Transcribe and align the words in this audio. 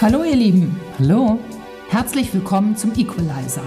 Hallo 0.00 0.22
ihr 0.22 0.36
Lieben, 0.36 0.80
Hallo. 0.96 1.40
herzlich 1.88 2.32
willkommen 2.32 2.76
zum 2.76 2.92
Equalizer, 2.94 3.64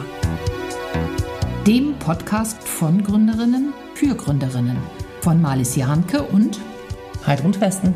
dem 1.67 1.93
Podcast 1.99 2.65
von 2.65 3.03
Gründerinnen 3.03 3.73
für 3.95 4.15
Gründerinnen 4.15 4.77
von 5.19 5.41
Marlies 5.41 5.75
Jahnke 5.75 6.23
und 6.23 6.57
Heidrun 7.27 7.59
Westen. 7.59 7.93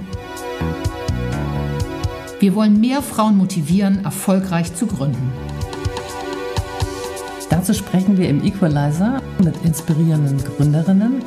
wir 2.42 2.56
wollen 2.56 2.82
mehr 2.82 3.02
Frauen 3.02 3.38
motivieren, 3.38 4.04
erfolgreich 4.04 4.76
zu 4.76 4.86
gründen. 4.86 5.32
Dazu 7.50 7.74
sprechen 7.74 8.18
wir 8.18 8.28
im 8.28 8.44
Equalizer 8.44 9.22
mit 9.42 9.56
inspirierenden 9.64 10.44
Gründerinnen, 10.44 11.24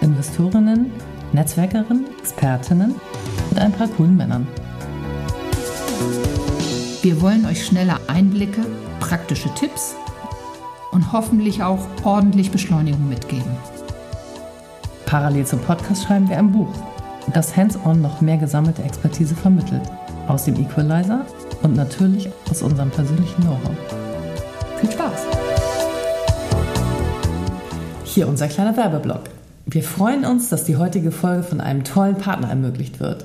Investorinnen, 0.00 0.90
Netzwerkerinnen, 1.32 2.06
Expertinnen 2.18 2.96
und 3.48 3.58
ein 3.60 3.70
paar 3.70 3.86
coolen 3.86 4.16
Männern. 4.16 4.48
Wir 7.00 7.20
wollen 7.20 7.46
euch 7.46 7.64
schnelle 7.64 7.94
Einblicke, 8.08 8.66
praktische 8.98 9.48
Tipps 9.54 9.94
und 10.90 11.12
hoffentlich 11.12 11.62
auch 11.62 11.78
ordentlich 12.02 12.50
Beschleunigung 12.50 13.08
mitgeben. 13.08 13.56
Parallel 15.06 15.46
zum 15.46 15.60
Podcast 15.60 16.02
schreiben 16.02 16.28
wir 16.28 16.36
ein 16.38 16.50
Buch, 16.50 16.72
das 17.32 17.56
hands-on 17.56 18.02
noch 18.02 18.20
mehr 18.20 18.36
gesammelte 18.36 18.82
Expertise 18.82 19.36
vermittelt. 19.36 19.82
Aus 20.26 20.46
dem 20.46 20.56
Equalizer 20.56 21.24
und 21.62 21.76
natürlich 21.76 22.28
aus 22.50 22.62
unserem 22.62 22.90
persönlichen 22.90 23.42
Know-how. 23.42 23.76
Viel 24.80 24.90
Spaß! 24.90 25.22
Hier 28.04 28.26
unser 28.26 28.48
kleiner 28.48 28.76
Werbeblock. 28.76 29.22
Wir 29.66 29.84
freuen 29.84 30.24
uns, 30.24 30.48
dass 30.48 30.64
die 30.64 30.76
heutige 30.76 31.12
Folge 31.12 31.44
von 31.44 31.60
einem 31.60 31.84
tollen 31.84 32.16
Partner 32.16 32.48
ermöglicht 32.48 32.98
wird. 32.98 33.24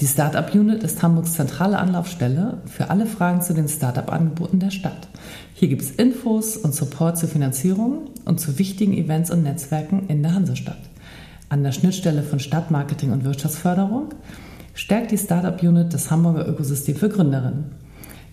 Die 0.00 0.06
Startup 0.08 0.52
Unit 0.52 0.82
ist 0.82 1.02
Hamburgs 1.04 1.34
zentrale 1.34 1.78
Anlaufstelle 1.78 2.58
für 2.66 2.90
alle 2.90 3.06
Fragen 3.06 3.42
zu 3.42 3.54
den 3.54 3.68
Startup-Angeboten 3.68 4.58
der 4.58 4.72
Stadt. 4.72 5.06
Hier 5.54 5.68
gibt 5.68 5.82
es 5.82 5.92
Infos 5.92 6.56
und 6.56 6.74
Support 6.74 7.16
zur 7.16 7.28
Finanzierung 7.28 8.10
und 8.24 8.40
zu 8.40 8.58
wichtigen 8.58 8.92
Events 8.92 9.30
und 9.30 9.44
Netzwerken 9.44 10.08
in 10.08 10.22
der 10.22 10.34
Hansestadt. 10.34 10.80
An 11.48 11.62
der 11.62 11.70
Schnittstelle 11.70 12.24
von 12.24 12.40
Stadtmarketing 12.40 13.12
und 13.12 13.24
Wirtschaftsförderung 13.24 14.08
stärkt 14.74 15.12
die 15.12 15.18
Startup 15.18 15.62
Unit 15.62 15.94
das 15.94 16.10
Hamburger 16.10 16.48
Ökosystem 16.48 16.96
für 16.96 17.08
Gründerinnen. 17.08 17.66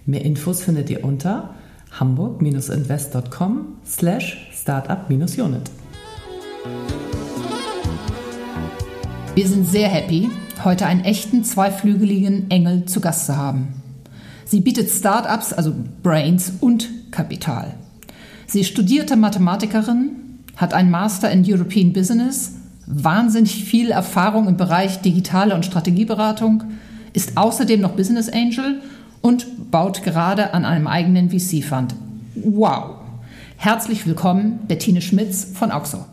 Mehr 0.07 0.25
Infos 0.25 0.63
findet 0.63 0.89
ihr 0.89 1.03
unter 1.03 1.53
hamburg-invest.com 1.91 3.77
slash 3.85 4.49
startup-unit. 4.51 5.69
Wir 9.35 9.47
sind 9.47 9.67
sehr 9.67 9.87
happy, 9.87 10.29
heute 10.65 10.85
einen 10.85 11.03
echten 11.03 11.43
zweiflügeligen 11.43 12.49
Engel 12.49 12.85
zu 12.85 13.01
Gast 13.01 13.25
zu 13.25 13.37
haben. 13.37 13.69
Sie 14.45 14.59
bietet 14.59 14.89
Startups, 14.89 15.53
also 15.53 15.73
Brains 16.03 16.53
und 16.59 16.89
Kapital. 17.11 17.75
Sie 18.47 18.63
studierte 18.63 19.15
Mathematikerin, 19.15 20.11
hat 20.57 20.73
einen 20.73 20.91
Master 20.91 21.31
in 21.31 21.43
European 21.45 21.93
Business, 21.93 22.55
wahnsinnig 22.85 23.63
viel 23.63 23.91
Erfahrung 23.91 24.47
im 24.47 24.57
Bereich 24.57 25.01
digitale 25.01 25.55
und 25.55 25.65
Strategieberatung, 25.65 26.63
ist 27.13 27.37
außerdem 27.37 27.79
noch 27.79 27.91
Business 27.91 28.29
Angel 28.29 28.81
und 29.21 29.71
baut 29.71 30.03
gerade 30.03 30.53
an 30.53 30.65
einem 30.65 30.87
eigenen 30.87 31.29
VC-Fund. 31.29 31.95
Wow! 32.35 32.97
Herzlich 33.57 34.07
willkommen, 34.07 34.59
Bettine 34.67 35.01
Schmitz 35.01 35.45
von 35.53 35.71
Auxor. 35.71 36.07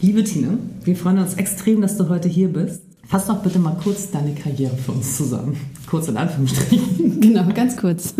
Liebe 0.00 0.22
Tine, 0.24 0.58
wir 0.84 0.96
freuen 0.96 1.18
uns 1.18 1.34
extrem, 1.34 1.80
dass 1.80 1.96
du 1.96 2.08
heute 2.08 2.28
hier 2.28 2.52
bist. 2.52 2.89
Fass 3.10 3.26
doch 3.26 3.38
bitte 3.42 3.58
mal 3.58 3.76
kurz 3.82 4.08
deine 4.12 4.32
Karriere 4.34 4.76
für 4.76 4.92
uns 4.92 5.16
zusammen. 5.16 5.56
Kurz 5.88 6.06
in 6.06 6.16
Anführungsstrichen. 6.16 7.20
Genau, 7.20 7.44
ganz 7.52 7.76
kurz. 7.76 8.14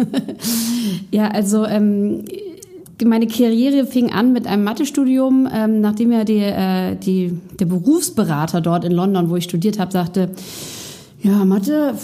ja, 1.12 1.28
also 1.28 1.64
ähm, 1.64 2.24
meine 3.04 3.28
Karriere 3.28 3.86
fing 3.86 4.12
an 4.12 4.32
mit 4.32 4.48
einem 4.48 4.64
Mathestudium, 4.64 5.48
ähm, 5.50 5.80
nachdem 5.80 6.10
ja 6.10 6.24
die, 6.24 6.38
äh, 6.38 6.96
die, 6.96 7.38
der 7.58 7.66
Berufsberater 7.66 8.60
dort 8.60 8.84
in 8.84 8.92
London, 8.92 9.30
wo 9.30 9.36
ich 9.36 9.44
studiert 9.44 9.78
habe, 9.78 9.92
sagte, 9.92 10.30
ja, 11.22 11.44
Mathe, 11.44 11.94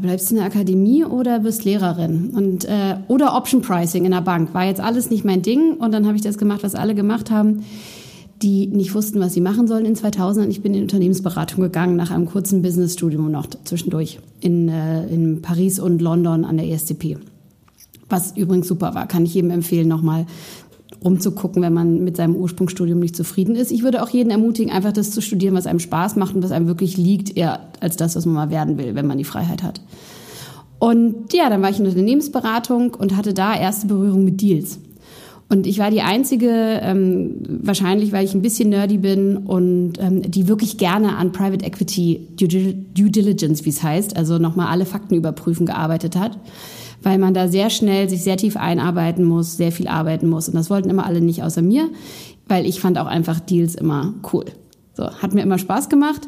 bleibst 0.00 0.30
du 0.30 0.34
in 0.34 0.38
der 0.38 0.46
Akademie 0.46 1.04
oder 1.04 1.40
bist 1.40 1.64
Lehrerin? 1.64 2.30
Und, 2.34 2.64
äh, 2.64 2.96
oder 3.08 3.36
Option 3.36 3.60
Pricing 3.60 4.06
in 4.06 4.12
der 4.12 4.22
Bank. 4.22 4.54
War 4.54 4.64
jetzt 4.64 4.80
alles 4.80 5.10
nicht 5.10 5.24
mein 5.26 5.42
Ding. 5.42 5.74
Und 5.74 5.92
dann 5.92 6.06
habe 6.06 6.16
ich 6.16 6.22
das 6.22 6.38
gemacht, 6.38 6.62
was 6.62 6.74
alle 6.74 6.94
gemacht 6.94 7.30
haben 7.30 7.62
die 8.42 8.66
nicht 8.66 8.94
wussten, 8.94 9.20
was 9.20 9.34
sie 9.34 9.40
machen 9.40 9.66
sollen 9.66 9.86
in 9.86 9.96
2000. 9.96 10.48
Ich 10.50 10.62
bin 10.62 10.74
in 10.74 10.82
Unternehmensberatung 10.82 11.62
gegangen 11.62 11.96
nach 11.96 12.10
einem 12.10 12.26
kurzen 12.26 12.62
Businessstudium 12.62 13.30
noch 13.30 13.46
zwischendurch 13.64 14.18
in, 14.40 14.68
äh, 14.68 15.06
in 15.08 15.42
Paris 15.42 15.78
und 15.78 16.02
London 16.02 16.44
an 16.44 16.56
der 16.56 16.68
ESCP. 16.68 17.16
Was 18.08 18.36
übrigens 18.36 18.68
super 18.68 18.94
war, 18.94 19.08
kann 19.08 19.24
ich 19.24 19.34
jedem 19.34 19.50
empfehlen, 19.50 19.88
nochmal 19.88 20.26
rumzugucken, 21.02 21.62
wenn 21.62 21.72
man 21.72 22.04
mit 22.04 22.16
seinem 22.16 22.36
Ursprungsstudium 22.36 22.98
nicht 22.98 23.16
zufrieden 23.16 23.54
ist. 23.54 23.70
Ich 23.70 23.82
würde 23.82 24.02
auch 24.02 24.08
jeden 24.08 24.30
ermutigen, 24.30 24.72
einfach 24.72 24.92
das 24.92 25.10
zu 25.10 25.20
studieren, 25.20 25.54
was 25.54 25.66
einem 25.66 25.80
Spaß 25.80 26.16
macht 26.16 26.34
und 26.34 26.42
was 26.42 26.52
einem 26.52 26.66
wirklich 26.66 26.96
liegt, 26.96 27.36
eher 27.36 27.68
als 27.80 27.96
das, 27.96 28.16
was 28.16 28.26
man 28.26 28.34
mal 28.34 28.50
werden 28.50 28.78
will, 28.78 28.94
wenn 28.94 29.06
man 29.06 29.18
die 29.18 29.24
Freiheit 29.24 29.62
hat. 29.62 29.80
Und 30.78 31.32
ja, 31.32 31.48
dann 31.48 31.62
war 31.62 31.70
ich 31.70 31.80
in 31.80 31.86
Unternehmensberatung 31.86 32.94
und 32.94 33.16
hatte 33.16 33.34
da 33.34 33.54
erste 33.54 33.86
Berührung 33.86 34.24
mit 34.24 34.40
Deals. 34.40 34.78
Und 35.48 35.66
ich 35.66 35.78
war 35.78 35.90
die 35.92 36.02
einzige, 36.02 36.50
ähm, 36.82 37.36
wahrscheinlich 37.62 38.10
weil 38.10 38.24
ich 38.24 38.34
ein 38.34 38.42
bisschen 38.42 38.70
nerdy 38.70 38.98
bin 38.98 39.36
und 39.36 39.92
ähm, 40.00 40.22
die 40.22 40.48
wirklich 40.48 40.76
gerne 40.76 41.16
an 41.16 41.30
Private 41.30 41.64
Equity 41.64 42.26
Due, 42.36 43.10
Diligence, 43.10 43.64
wie 43.64 43.68
es 43.68 43.82
heißt, 43.82 44.16
also 44.16 44.38
nochmal 44.38 44.66
alle 44.66 44.86
Fakten 44.86 45.14
überprüfen, 45.14 45.64
gearbeitet 45.64 46.16
hat, 46.16 46.36
weil 47.02 47.18
man 47.18 47.32
da 47.32 47.46
sehr 47.46 47.70
schnell 47.70 48.08
sich 48.08 48.24
sehr 48.24 48.36
tief 48.36 48.56
einarbeiten 48.56 49.24
muss, 49.24 49.56
sehr 49.56 49.70
viel 49.70 49.86
arbeiten 49.86 50.28
muss. 50.28 50.48
Und 50.48 50.56
das 50.56 50.68
wollten 50.68 50.90
immer 50.90 51.06
alle 51.06 51.20
nicht 51.20 51.44
außer 51.44 51.62
mir, 51.62 51.90
weil 52.48 52.66
ich 52.66 52.80
fand 52.80 52.98
auch 52.98 53.06
einfach 53.06 53.38
Deals 53.38 53.76
immer 53.76 54.14
cool. 54.32 54.46
So, 54.94 55.08
hat 55.10 55.32
mir 55.32 55.42
immer 55.42 55.58
Spaß 55.58 55.88
gemacht. 55.88 56.22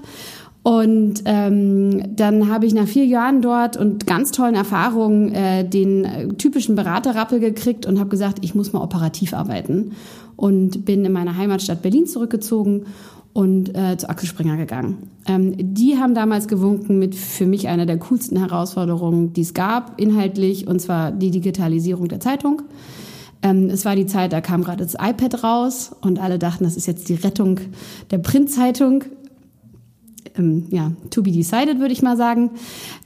Und 0.62 1.22
ähm, 1.24 2.14
dann 2.16 2.50
habe 2.50 2.66
ich 2.66 2.74
nach 2.74 2.86
vier 2.86 3.06
Jahren 3.06 3.40
dort 3.40 3.76
und 3.76 4.06
ganz 4.06 4.32
tollen 4.32 4.54
Erfahrungen 4.54 5.32
äh, 5.32 5.66
den 5.66 6.04
äh, 6.04 6.28
typischen 6.28 6.74
Beraterrappel 6.74 7.40
gekriegt 7.40 7.86
und 7.86 7.98
habe 7.98 8.10
gesagt, 8.10 8.38
ich 8.42 8.54
muss 8.54 8.72
mal 8.72 8.82
operativ 8.82 9.32
arbeiten. 9.32 9.92
Und 10.36 10.84
bin 10.84 11.04
in 11.04 11.12
meine 11.12 11.36
Heimatstadt 11.36 11.82
Berlin 11.82 12.06
zurückgezogen 12.06 12.86
und 13.32 13.76
äh, 13.76 13.96
zu 13.96 14.08
Axel 14.08 14.28
Springer 14.28 14.56
gegangen. 14.56 15.10
Ähm, 15.26 15.54
die 15.56 15.96
haben 15.96 16.14
damals 16.14 16.48
gewunken 16.48 16.98
mit 16.98 17.14
für 17.14 17.46
mich 17.46 17.68
einer 17.68 17.86
der 17.86 17.98
coolsten 17.98 18.36
Herausforderungen, 18.36 19.32
die 19.32 19.42
es 19.42 19.54
gab, 19.54 20.00
inhaltlich, 20.00 20.66
und 20.66 20.80
zwar 20.80 21.12
die 21.12 21.30
Digitalisierung 21.30 22.08
der 22.08 22.20
Zeitung. 22.20 22.62
Ähm, 23.42 23.70
es 23.70 23.84
war 23.84 23.94
die 23.94 24.06
Zeit, 24.06 24.32
da 24.32 24.40
kam 24.40 24.64
gerade 24.64 24.84
das 24.84 24.94
iPad 24.94 25.44
raus 25.44 25.94
und 26.00 26.18
alle 26.18 26.38
dachten, 26.38 26.64
das 26.64 26.76
ist 26.76 26.86
jetzt 26.86 27.08
die 27.08 27.14
Rettung 27.14 27.60
der 28.10 28.18
Printzeitung 28.18 29.04
ähm, 30.38 30.66
ja, 30.70 30.92
to 31.10 31.22
be 31.22 31.32
decided, 31.32 31.80
würde 31.80 31.92
ich 31.92 32.02
mal 32.02 32.16
sagen. 32.16 32.50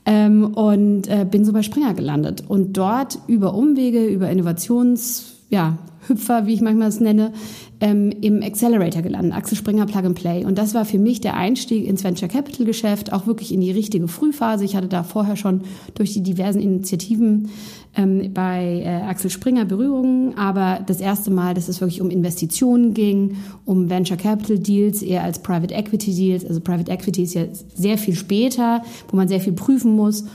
Ähm, 0.05 0.53
und 0.53 1.07
äh, 1.07 1.25
bin 1.29 1.45
so 1.45 1.53
bei 1.53 1.63
Springer 1.63 1.93
gelandet. 1.93 2.43
Und 2.47 2.73
dort 2.73 3.19
über 3.27 3.53
Umwege, 3.53 4.05
über 4.05 4.29
Innovations, 4.29 5.37
ja, 5.49 5.77
Hüpfer, 6.07 6.45
wie 6.47 6.53
ich 6.53 6.61
manchmal 6.61 6.89
es 6.89 6.99
nenne, 6.99 7.33
ähm, 7.79 8.11
im 8.21 8.41
Accelerator 8.41 9.01
gelandet, 9.01 9.35
Axel 9.35 9.57
Springer 9.57 9.85
Plug 9.85 10.05
and 10.05 10.15
Play. 10.15 10.45
Und 10.45 10.57
das 10.57 10.73
war 10.73 10.85
für 10.85 10.99
mich 10.99 11.21
der 11.21 11.35
Einstieg 11.35 11.85
ins 11.85 12.03
Venture 12.03 12.29
Capital 12.29 12.65
Geschäft, 12.65 13.11
auch 13.11 13.27
wirklich 13.27 13.53
in 13.53 13.61
die 13.61 13.71
richtige 13.71 14.07
Frühphase. 14.07 14.63
Ich 14.63 14.75
hatte 14.75 14.87
da 14.87 15.03
vorher 15.03 15.35
schon 15.35 15.61
durch 15.95 16.13
die 16.13 16.21
diversen 16.21 16.61
Initiativen 16.61 17.49
ähm, 17.95 18.31
bei 18.33 18.81
äh, 18.85 19.01
Axel 19.03 19.29
Springer 19.29 19.65
Berührungen, 19.65 20.37
aber 20.37 20.79
das 20.85 20.99
erste 21.01 21.31
Mal, 21.31 21.53
dass 21.53 21.67
es 21.67 21.81
wirklich 21.81 22.01
um 22.01 22.09
Investitionen 22.09 22.93
ging, 22.93 23.37
um 23.65 23.89
Venture 23.89 24.17
Capital 24.17 24.59
Deals 24.59 25.01
eher 25.01 25.23
als 25.23 25.39
Private 25.39 25.73
Equity 25.73 26.13
Deals. 26.13 26.45
Also 26.45 26.61
Private 26.61 26.91
Equity 26.91 27.23
ist 27.23 27.33
ja 27.33 27.45
sehr 27.75 27.97
viel 27.97 28.15
später, 28.15 28.81
wo 29.09 29.17
man 29.17 29.27
sehr 29.27 29.39
viel 29.39 29.53
prüfen 29.53 29.95
muss. 29.95 30.25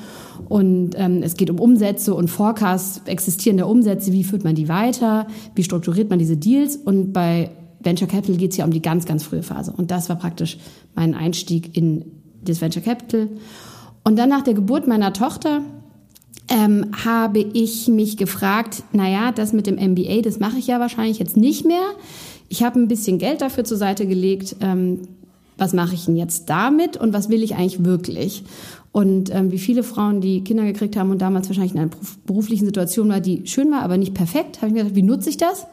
Und 0.49 0.91
ähm, 0.97 1.23
es 1.23 1.37
geht 1.37 1.51
um 1.51 1.59
Umsätze 1.59 2.15
und 2.15 2.29
Forecasts 2.29 3.03
existierende 3.07 3.67
Umsätze. 3.67 4.13
Wie 4.13 4.25
führt 4.25 4.45
man 4.45 4.55
die 4.55 4.69
weiter? 4.69 5.27
Wie 5.55 5.63
strukturiert 5.63 6.11
man 6.11 6.19
diese 6.19 6.37
Deals? 6.37 6.77
Und 6.77 7.13
bei 7.13 7.51
Venture 7.81 8.09
Capital 8.09 8.37
geht 8.37 8.53
es 8.53 8.57
ja 8.57 8.65
um 8.65 8.71
die 8.71 8.83
ganz, 8.83 9.05
ganz 9.05 9.23
frühe 9.25 9.43
Phase. 9.43 9.73
Und 9.77 9.91
das 9.91 10.09
war 10.09 10.17
praktisch 10.17 10.59
mein 10.95 11.15
Einstieg 11.15 11.77
in 11.77 12.05
das 12.43 12.61
Venture 12.61 12.83
Capital. 12.83 13.29
Und 14.05 14.19
dann 14.19 14.29
nach 14.29 14.43
der 14.43 14.55
Geburt 14.55 14.87
meiner 14.87 15.13
Tochter 15.13 15.63
ähm, 16.49 16.87
habe 17.05 17.41
ich 17.41 17.89
mich 17.89 18.17
gefragt, 18.17 18.83
naja, 18.93 19.33
das 19.33 19.53
mit 19.53 19.67
dem 19.67 19.77
MBA, 19.77 20.23
das 20.23 20.41
mache 20.41 20.59
ich 20.59 20.67
ja 20.67 20.81
wahrscheinlich 20.81 21.19
jetzt 21.19 21.37
nicht 21.37 21.67
mehr. 21.67 21.83
Ich 22.49 22.63
habe 22.63 22.81
ein 22.81 22.89
bisschen 22.89 23.19
Geld 23.19 23.43
dafür 23.43 23.65
zur 23.65 23.77
Seite 23.77 24.07
gelegt. 24.07 24.57
Ähm, 24.61 25.01
was 25.59 25.73
mache 25.73 25.95
ich 25.95 26.05
denn 26.05 26.17
jetzt 26.17 26.49
damit 26.49 26.97
und 26.97 27.13
was 27.13 27.29
will 27.29 27.43
ich 27.43 27.57
eigentlich 27.57 27.85
wirklich? 27.85 28.45
Und 28.99 29.33
ähm, 29.33 29.53
wie 29.53 29.61
viele 29.61 29.85
Frauen, 29.85 30.21
die 30.21 30.43
Kinder 30.43 30.65
gekriegt 30.65 30.97
haben 30.97 31.13
und 31.13 31.23
damals 31.23 31.49
wahrscheinlich 31.49 31.73
in 31.73 31.79
einer 31.79 31.91
beruflichen 32.27 32.65
Situation 32.65 33.09
war, 33.09 33.21
die 33.21 33.47
schön 33.47 33.71
war, 33.71 33.83
aber 33.83 33.97
nicht 33.97 34.13
perfekt, 34.13 34.57
habe 34.57 34.67
ich 34.67 34.73
mir 34.73 34.81
gedacht, 34.81 34.97
wie 34.97 35.05
nutze 35.05 35.31
ich 35.31 35.37
das? 35.37 35.69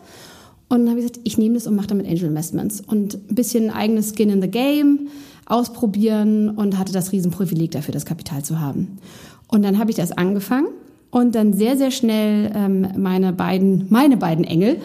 Und 0.70 0.82
dann 0.82 0.90
habe 0.90 1.00
ich 1.00 1.08
gesagt, 1.08 1.22
ich 1.24 1.40
nehme 1.40 1.56
das 1.56 1.66
und 1.66 1.76
mache 1.76 1.88
damit 1.88 2.06
Angel 2.06 2.26
Investments 2.26 2.82
und 2.82 3.16
ein 3.16 3.34
bisschen 3.34 3.72
eigenes 3.72 4.14
Skin 4.14 4.30
in 4.30 4.44
the 4.44 4.48
Game 4.48 5.08
ausprobieren 5.48 6.52
und 6.52 6.78
hatte 6.78 6.94
das 6.94 7.14
Riesenprivileg 7.14 7.72
dafür, 7.72 7.96
das 7.96 8.06
Kapital 8.06 8.44
zu 8.44 8.60
haben. 8.60 9.00
Und 9.48 9.64
dann 9.64 9.80
habe 9.80 9.90
ich 9.90 9.98
das 9.98 10.12
angefangen 10.12 10.68
und 11.16 11.34
dann 11.34 11.54
sehr, 11.54 11.78
sehr 11.78 11.92
schnell 11.92 12.52
ähm, 12.54 12.90
meine, 12.98 13.32
beiden, 13.32 13.86
meine 13.90 14.18
beiden 14.18 14.44
Engel, 14.44 14.82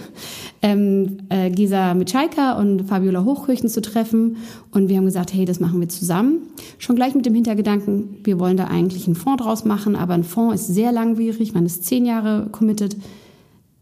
ähm, 0.63 1.17
äh, 1.29 1.51
Gisa 1.51 1.93
Mitschaika 1.95 2.53
und 2.53 2.87
Fabiola 2.87 3.25
Hochkirchen 3.25 3.69
zu 3.69 3.81
treffen. 3.81 4.37
Und 4.71 4.89
wir 4.89 4.97
haben 4.97 5.07
gesagt, 5.07 5.35
hey, 5.35 5.45
das 5.45 5.59
machen 5.59 5.81
wir 5.81 5.89
zusammen. 5.89 6.43
Schon 6.79 6.95
gleich 6.95 7.17
mit 7.17 7.27
dem 7.27 7.35
Hintergedanken, 7.35 8.19
wir 8.23 8.39
wollen 8.39 8.57
da 8.57 8.67
eigentlich 8.67 9.07
einen 9.07 9.17
Fonds 9.17 9.43
draus 9.43 9.65
machen, 9.65 9.97
aber 9.97 10.15
ein 10.15 10.23
Fonds 10.23 10.61
ist 10.61 10.73
sehr 10.73 10.93
langwierig, 10.93 11.53
man 11.53 11.67
ist 11.67 11.85
zehn 11.85 12.07
Jahre 12.07 12.47
committed. 12.53 12.97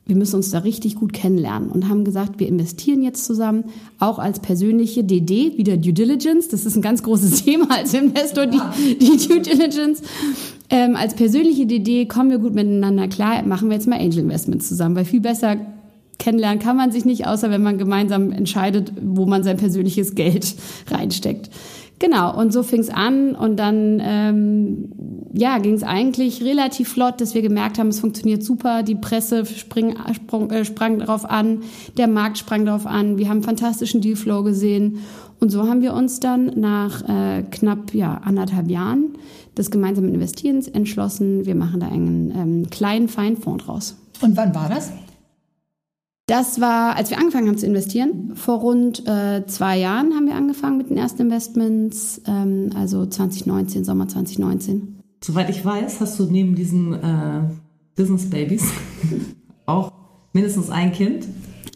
Wir 0.06 0.16
müssen 0.16 0.36
uns 0.36 0.50
da 0.50 0.60
richtig 0.60 0.94
gut 0.94 1.12
kennenlernen 1.12 1.68
und 1.68 1.90
haben 1.90 2.02
gesagt, 2.02 2.40
wir 2.40 2.48
investieren 2.48 3.02
jetzt 3.02 3.26
zusammen, 3.26 3.64
auch 3.98 4.18
als 4.18 4.40
persönliche 4.40 5.04
DD, 5.04 5.58
wieder 5.58 5.76
Due 5.76 5.92
Diligence. 5.92 6.48
Das 6.48 6.64
ist 6.64 6.76
ein 6.76 6.82
ganz 6.82 7.02
großes 7.02 7.42
Thema 7.44 7.70
als 7.76 7.92
Investor, 7.92 8.46
die, 8.46 8.58
die 8.98 9.28
Due 9.28 9.42
Diligence. 9.42 10.00
Ähm, 10.70 10.96
als 10.96 11.14
persönliche 11.14 11.66
DD 11.66 12.06
kommen 12.06 12.30
wir 12.30 12.38
gut 12.38 12.54
miteinander 12.54 13.08
klar, 13.08 13.42
machen 13.42 13.68
wir 13.68 13.76
jetzt 13.76 13.86
mal 13.86 13.98
Angel 13.98 14.18
Investments 14.18 14.68
zusammen, 14.68 14.96
weil 14.96 15.04
viel 15.04 15.20
besser 15.20 15.56
kennenlernen 16.18 16.58
kann 16.58 16.76
man 16.76 16.90
sich 16.90 17.04
nicht, 17.04 17.26
außer 17.26 17.50
wenn 17.50 17.62
man 17.62 17.78
gemeinsam 17.78 18.32
entscheidet, 18.32 18.92
wo 19.00 19.24
man 19.24 19.44
sein 19.44 19.56
persönliches 19.56 20.14
Geld 20.14 20.54
reinsteckt. 20.90 21.50
Genau, 22.00 22.36
und 22.36 22.52
so 22.52 22.62
fing 22.62 22.80
es 22.80 22.90
an 22.90 23.34
und 23.34 23.56
dann 23.56 24.00
ähm, 24.00 24.92
ja, 25.32 25.58
ging 25.58 25.74
es 25.74 25.82
eigentlich 25.82 26.44
relativ 26.44 26.90
flott, 26.90 27.20
dass 27.20 27.34
wir 27.34 27.42
gemerkt 27.42 27.78
haben, 27.78 27.88
es 27.88 27.98
funktioniert 27.98 28.44
super, 28.44 28.84
die 28.84 28.94
Presse 28.94 29.44
spring, 29.44 29.96
sprang, 30.14 30.50
äh, 30.50 30.64
sprang 30.64 31.00
darauf 31.00 31.28
an, 31.28 31.62
der 31.96 32.06
Markt 32.06 32.38
sprang 32.38 32.64
darauf 32.64 32.86
an, 32.86 33.18
wir 33.18 33.28
haben 33.28 33.42
fantastischen 33.42 34.00
Dealflow 34.00 34.44
gesehen 34.44 35.00
und 35.40 35.50
so 35.50 35.68
haben 35.68 35.82
wir 35.82 35.94
uns 35.94 36.20
dann 36.20 36.46
nach 36.56 37.02
äh, 37.08 37.42
knapp 37.42 37.94
ja, 37.94 38.14
anderthalb 38.14 38.68
Jahren 38.68 39.16
des 39.56 39.70
gemeinsamen 39.70 40.12
Investierens 40.14 40.68
entschlossen, 40.68 41.46
wir 41.46 41.54
machen 41.54 41.80
da 41.80 41.88
einen 41.88 42.30
ähm, 42.30 42.70
kleinen 42.70 43.08
Feinfonds 43.08 43.64
draus. 43.64 43.96
Und 44.20 44.36
wann 44.36 44.54
war 44.54 44.68
das? 44.68 44.92
Das 46.26 46.60
war, 46.60 46.94
als 46.96 47.10
wir 47.10 47.18
angefangen 47.18 47.48
haben 47.48 47.56
zu 47.56 47.66
investieren. 47.66 48.32
Vor 48.34 48.58
rund 48.58 49.06
äh, 49.06 49.46
zwei 49.46 49.78
Jahren 49.78 50.12
haben 50.14 50.26
wir 50.26 50.34
angefangen 50.34 50.76
mit 50.76 50.90
den 50.90 50.98
ersten 50.98 51.22
Investments, 51.22 52.20
ähm, 52.26 52.70
also 52.74 53.06
2019, 53.06 53.84
Sommer 53.84 54.08
2019. 54.08 54.98
Soweit 55.24 55.48
ich 55.48 55.64
weiß, 55.64 56.00
hast 56.00 56.18
du 56.18 56.24
neben 56.24 56.54
diesen 56.54 56.92
äh, 56.92 57.42
Business 57.96 58.28
Babys 58.28 58.64
auch 59.66 59.90
mindestens 60.32 60.68
ein 60.70 60.92
Kind. 60.92 61.26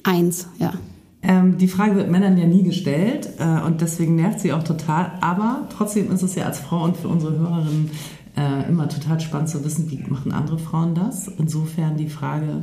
Eins, 0.04 0.46
ja. 0.58 0.74
Ähm, 1.22 1.56
die 1.56 1.68
Frage 1.68 1.96
wird 1.96 2.10
Männern 2.10 2.36
ja 2.36 2.46
nie 2.46 2.64
gestellt 2.64 3.30
äh, 3.38 3.60
und 3.64 3.80
deswegen 3.80 4.16
nervt 4.16 4.40
sie 4.40 4.52
auch 4.52 4.64
total. 4.64 5.12
Aber 5.20 5.68
trotzdem 5.70 6.10
ist 6.10 6.22
es 6.22 6.34
ja 6.34 6.46
als 6.46 6.58
Frau 6.58 6.84
und 6.84 6.96
für 6.96 7.08
unsere 7.08 7.38
Hörerinnen 7.38 7.90
äh, 8.36 8.68
immer 8.68 8.88
total 8.88 9.20
spannend 9.20 9.48
zu 9.48 9.64
wissen, 9.64 9.90
wie 9.90 10.02
machen 10.08 10.32
andere 10.32 10.58
Frauen 10.58 10.94
das. 10.94 11.28
Insofern 11.28 11.96
die 11.96 12.08
Frage, 12.08 12.62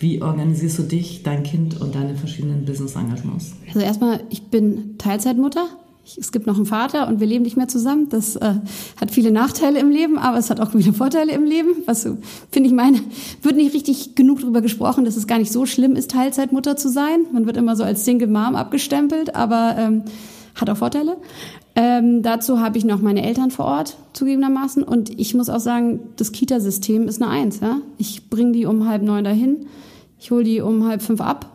wie 0.00 0.20
organisierst 0.20 0.78
du 0.78 0.82
dich, 0.82 1.22
dein 1.22 1.42
Kind 1.42 1.80
und 1.80 1.94
deine 1.94 2.16
verschiedenen 2.16 2.64
Business-Engagements? 2.64 3.54
Also 3.68 3.80
erstmal, 3.80 4.24
ich 4.30 4.48
bin 4.48 4.98
Teilzeitmutter. 4.98 5.68
Es 6.18 6.30
gibt 6.30 6.46
noch 6.46 6.56
einen 6.56 6.66
Vater 6.66 7.08
und 7.08 7.18
wir 7.18 7.26
leben 7.26 7.42
nicht 7.42 7.56
mehr 7.56 7.68
zusammen. 7.68 8.08
Das 8.08 8.36
äh, 8.36 8.54
hat 9.00 9.10
viele 9.10 9.32
Nachteile 9.32 9.80
im 9.80 9.90
Leben, 9.90 10.18
aber 10.18 10.38
es 10.38 10.50
hat 10.50 10.60
auch 10.60 10.70
viele 10.70 10.92
Vorteile 10.92 11.32
im 11.32 11.44
Leben. 11.44 11.70
Was 11.86 12.04
finde 12.50 12.68
ich 12.68 12.72
meine, 12.72 13.00
wird 13.42 13.56
nicht 13.56 13.74
richtig 13.74 14.14
genug 14.14 14.40
darüber 14.40 14.60
gesprochen, 14.60 15.04
dass 15.04 15.16
es 15.16 15.26
gar 15.26 15.38
nicht 15.38 15.52
so 15.52 15.66
schlimm 15.66 15.96
ist, 15.96 16.10
Teilzeitmutter 16.12 16.76
zu 16.76 16.88
sein. 16.88 17.26
Man 17.32 17.46
wird 17.46 17.56
immer 17.56 17.74
so 17.74 17.82
als 17.82 18.04
Single 18.04 18.28
Mom 18.28 18.54
abgestempelt, 18.54 19.34
aber 19.34 19.74
ähm, 19.78 20.02
hat 20.54 20.70
auch 20.70 20.76
Vorteile. 20.76 21.16
Ähm, 21.74 22.22
dazu 22.22 22.60
habe 22.60 22.78
ich 22.78 22.84
noch 22.84 23.02
meine 23.02 23.22
Eltern 23.22 23.50
vor 23.50 23.66
Ort, 23.66 23.96
zugegebenermaßen. 24.12 24.82
Und 24.82 25.10
ich 25.18 25.34
muss 25.34 25.50
auch 25.50 25.60
sagen, 25.60 26.00
das 26.16 26.32
Kita-System 26.32 27.08
ist 27.08 27.20
eine 27.20 27.30
Eins. 27.30 27.60
Ja? 27.60 27.80
Ich 27.98 28.30
bringe 28.30 28.52
die 28.52 28.64
um 28.64 28.88
halb 28.88 29.02
neun 29.02 29.24
dahin 29.24 29.66
ich 30.18 30.30
hole 30.30 30.44
die 30.44 30.60
um 30.60 30.86
halb 30.86 31.02
fünf 31.02 31.20
ab. 31.20 31.46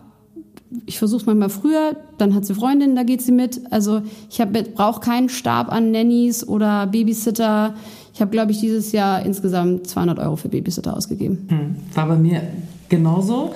Ich 0.85 0.99
versuche 0.99 1.21
es 1.21 1.25
manchmal 1.25 1.49
früher, 1.49 1.97
dann 2.17 2.33
hat 2.33 2.45
sie 2.45 2.53
Freundin, 2.53 2.95
da 2.95 3.03
geht 3.03 3.21
sie 3.21 3.31
mit. 3.31 3.61
Also 3.71 4.01
ich 4.29 4.41
brauche 4.75 5.01
keinen 5.01 5.29
Stab 5.29 5.71
an 5.71 5.91
Nannies 5.91 6.47
oder 6.47 6.87
Babysitter. 6.87 7.73
Ich 8.13 8.21
habe, 8.21 8.31
glaube 8.31 8.51
ich, 8.51 8.59
dieses 8.59 8.91
Jahr 8.91 9.25
insgesamt 9.25 9.87
200 9.87 10.19
Euro 10.19 10.35
für 10.35 10.49
Babysitter 10.49 10.95
ausgegeben. 10.95 11.45
Hm, 11.49 11.75
war 11.93 12.07
bei 12.07 12.15
mir 12.15 12.41
genauso. 12.89 13.53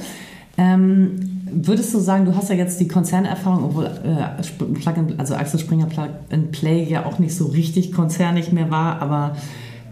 Ähm, 0.58 1.20
würdest 1.52 1.94
du 1.94 2.00
sagen, 2.00 2.26
du 2.26 2.36
hast 2.36 2.50
ja 2.50 2.56
jetzt 2.56 2.80
die 2.80 2.88
Konzernerfahrung, 2.88 3.66
obwohl 3.66 3.86
äh, 3.86 5.18
also 5.18 5.36
Axel 5.36 5.60
Springer 5.60 5.88
Plug 5.88 6.10
and 6.32 6.52
Play 6.52 6.84
ja 6.84 7.06
auch 7.06 7.20
nicht 7.20 7.36
so 7.36 7.46
richtig 7.46 7.92
konzernig 7.92 8.52
mehr 8.52 8.72
war, 8.72 9.02
aber 9.02 9.36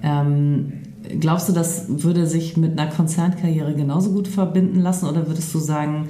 ähm, 0.02 0.74
Glaubst 1.20 1.50
du, 1.50 1.54
das 1.54 1.86
würde 1.90 2.28
sich 2.28 2.56
mit 2.56 2.80
einer 2.80 2.90
Konzernkarriere 2.90 3.74
genauso 3.74 4.12
gut 4.12 4.28
verbinden 4.28 4.80
lassen 4.80 5.08
oder 5.08 5.28
würdest 5.28 5.54
du 5.54 5.60
sagen, 5.60 6.08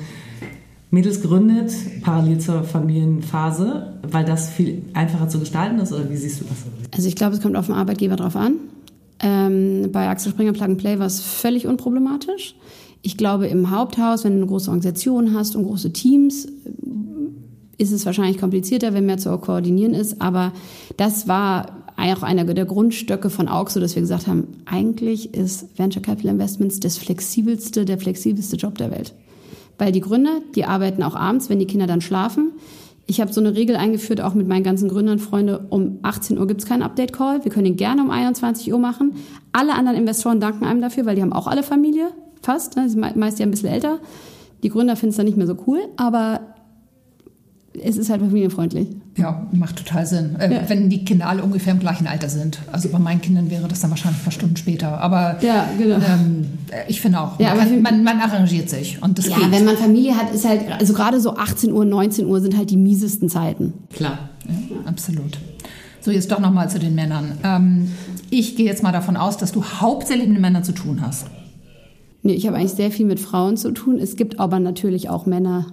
Mädels 0.94 1.24
gründet 1.24 1.74
parallel 2.04 2.38
zur 2.38 2.64
Familienphase, 2.64 3.94
weil 4.04 4.26
das 4.26 4.50
viel 4.50 4.84
einfacher 4.94 5.28
zu 5.28 5.40
gestalten 5.40 5.80
ist 5.80 5.92
oder 5.92 6.08
wie 6.08 6.16
siehst 6.16 6.42
du 6.42 6.46
das? 6.46 6.58
Also 6.96 7.08
ich 7.08 7.16
glaube, 7.16 7.36
es 7.36 7.42
kommt 7.42 7.56
auf 7.56 7.66
den 7.66 7.74
Arbeitgeber 7.74 8.16
drauf 8.16 8.36
an. 8.36 8.58
Ähm, 9.20 9.90
bei 9.92 10.08
Axel 10.08 10.32
Springer 10.32 10.54
Plug 10.54 10.66
and 10.66 10.78
Play 10.78 11.00
war 11.00 11.08
es 11.08 11.20
völlig 11.20 11.66
unproblematisch. 11.66 12.54
Ich 13.02 13.18
glaube, 13.18 13.48
im 13.48 13.72
Haupthaus, 13.72 14.24
wenn 14.24 14.34
du 14.34 14.38
eine 14.38 14.46
große 14.46 14.70
Organisation 14.70 15.34
hast 15.34 15.56
und 15.56 15.64
große 15.64 15.92
Teams, 15.94 16.48
ist 17.80 17.92
es 17.92 18.06
wahrscheinlich 18.06 18.38
komplizierter, 18.38 18.94
wenn 18.94 19.08
mehr 19.08 19.18
zu 19.18 19.36
koordinieren 19.40 19.96
ist. 19.96 20.22
Aber 20.22 20.54
das 20.98 21.28
war 21.28 21.88
auch 21.98 22.22
einer 22.22 22.44
der 22.44 22.66
Grundstöcke 22.66 23.32
von 23.32 23.48
AUXO, 23.48 23.80
dass 23.80 23.96
wir 23.96 24.04
gesagt 24.04 24.28
haben, 24.28 24.48
eigentlich 24.66 25.34
ist 25.34 25.76
Venture 25.76 26.04
Capital 26.04 26.34
Investments 26.34 26.80
das 26.80 27.00
flexibelste, 27.00 27.84
der 27.84 27.98
flexibelste 27.98 28.58
Job 28.58 28.78
der 28.78 28.92
Welt. 28.92 29.16
Weil 29.84 29.92
die 29.92 30.00
Gründer, 30.00 30.40
die 30.56 30.64
arbeiten 30.64 31.04
auch 31.04 31.14
abends, 31.14 31.50
wenn 31.50 31.60
die 31.60 31.68
Kinder 31.68 31.88
dann 31.88 32.00
schlafen. 32.00 32.54
Ich 33.06 33.20
habe 33.20 33.34
so 33.34 33.42
eine 33.42 33.54
Regel 33.54 33.76
eingeführt, 33.76 34.22
auch 34.22 34.34
mit 34.34 34.48
meinen 34.48 34.64
ganzen 34.64 34.88
Gründern, 34.88 35.20
Freunde, 35.20 35.66
um 35.72 36.00
18 36.04 36.40
Uhr 36.40 36.48
gibt 36.48 36.62
es 36.62 36.66
keinen 36.66 36.84
Update-Call. 36.84 37.44
Wir 37.44 37.52
können 37.52 37.66
ihn 37.66 37.76
gerne 37.76 38.02
um 38.02 38.10
21 38.10 38.72
Uhr 38.72 38.80
machen. 38.80 39.16
Alle 39.52 39.74
anderen 39.74 39.98
Investoren 39.98 40.40
danken 40.40 40.64
einem 40.64 40.80
dafür, 40.80 41.06
weil 41.06 41.18
die 41.18 41.22
haben 41.22 41.34
auch 41.34 41.48
alle 41.48 41.64
Familie, 41.64 42.12
fast. 42.42 42.78
Ne? 42.78 42.84
Die 42.84 42.92
sind 42.92 43.18
meist 43.18 43.40
ja 43.40 43.46
ein 43.46 43.52
bisschen 43.52 43.68
älter. 43.68 44.00
Die 44.64 44.70
Gründer 44.70 44.96
finden 44.96 45.10
es 45.10 45.18
dann 45.18 45.26
nicht 45.26 45.38
mehr 45.38 45.48
so 45.48 45.58
cool, 45.68 45.82
aber 45.98 46.40
es 47.74 47.98
ist 47.98 48.10
halt 48.10 48.22
familienfreundlich. 48.22 48.88
Ja, 49.16 49.46
macht 49.52 49.76
total 49.76 50.06
Sinn. 50.08 50.36
Äh, 50.40 50.54
ja. 50.54 50.62
Wenn 50.68 50.90
die 50.90 51.06
Kinder 51.06 51.28
alle 51.28 51.44
ungefähr 51.44 51.74
im 51.74 51.80
gleichen 51.80 52.08
Alter 52.08 52.30
sind. 52.30 52.60
Also 52.72 52.90
bei 52.90 52.98
meinen 52.98 53.22
Kindern 53.22 53.52
wäre 53.52 53.68
das 53.68 53.80
dann 53.80 53.92
wahrscheinlich 53.92 54.22
ein 54.22 54.24
paar 54.24 54.34
Stunden 54.34 54.58
später. 54.58 55.00
Aber 55.00 55.38
ja, 55.42 55.70
genau. 55.78 55.98
ähm, 55.98 56.48
ich 56.88 57.00
finde 57.00 57.20
auch, 57.20 57.40
ja, 57.40 57.54
man, 57.54 57.70
kann, 57.70 57.82
man, 57.82 58.04
man, 58.04 58.20
arrangiert 58.22 58.70
sich 58.70 59.02
und 59.04 59.20
das 59.20 59.28
Ja, 59.28 59.38
geht. 59.38 59.52
wenn 59.52 59.66
man 59.66 59.78
Familie 59.78 60.16
hat, 60.16 60.34
ist 60.34 60.48
halt, 60.48 60.62
also 60.80 60.94
gerade 60.94 61.20
so 61.20 61.36
18 61.36 61.72
Uhr, 61.72 61.86
19 61.86 62.26
Uhr 62.26 62.42
sind 62.42 62.58
halt 62.58 62.72
die 62.72 62.78
miesesten 62.78 63.30
Zeiten. 63.30 63.74
Klar. 63.94 64.30
Ja, 64.48 64.90
absolut. 64.90 65.38
So, 66.02 66.12
jetzt 66.12 66.32
doch 66.32 66.40
nochmal 66.40 66.70
zu 66.70 66.80
den 66.80 66.96
Männern. 66.96 67.38
Ähm, 67.44 67.92
ich 68.32 68.56
gehe 68.56 68.66
jetzt 68.66 68.82
mal 68.82 68.92
davon 68.92 69.16
aus, 69.16 69.38
dass 69.38 69.52
du 69.52 69.64
hauptsächlich 69.64 70.28
mit 70.28 70.42
Männern 70.42 70.64
zu 70.64 70.72
tun 70.72 71.02
hast. 71.02 71.28
Nee, 72.24 72.34
ich 72.34 72.48
habe 72.48 72.58
eigentlich 72.58 72.72
sehr 72.72 72.90
viel 72.90 73.06
mit 73.06 73.20
Frauen 73.20 73.58
zu 73.58 73.72
tun. 73.72 74.00
Es 74.00 74.16
gibt 74.16 74.40
aber 74.40 74.60
natürlich 74.60 75.10
auch 75.10 75.26
Männer, 75.26 75.68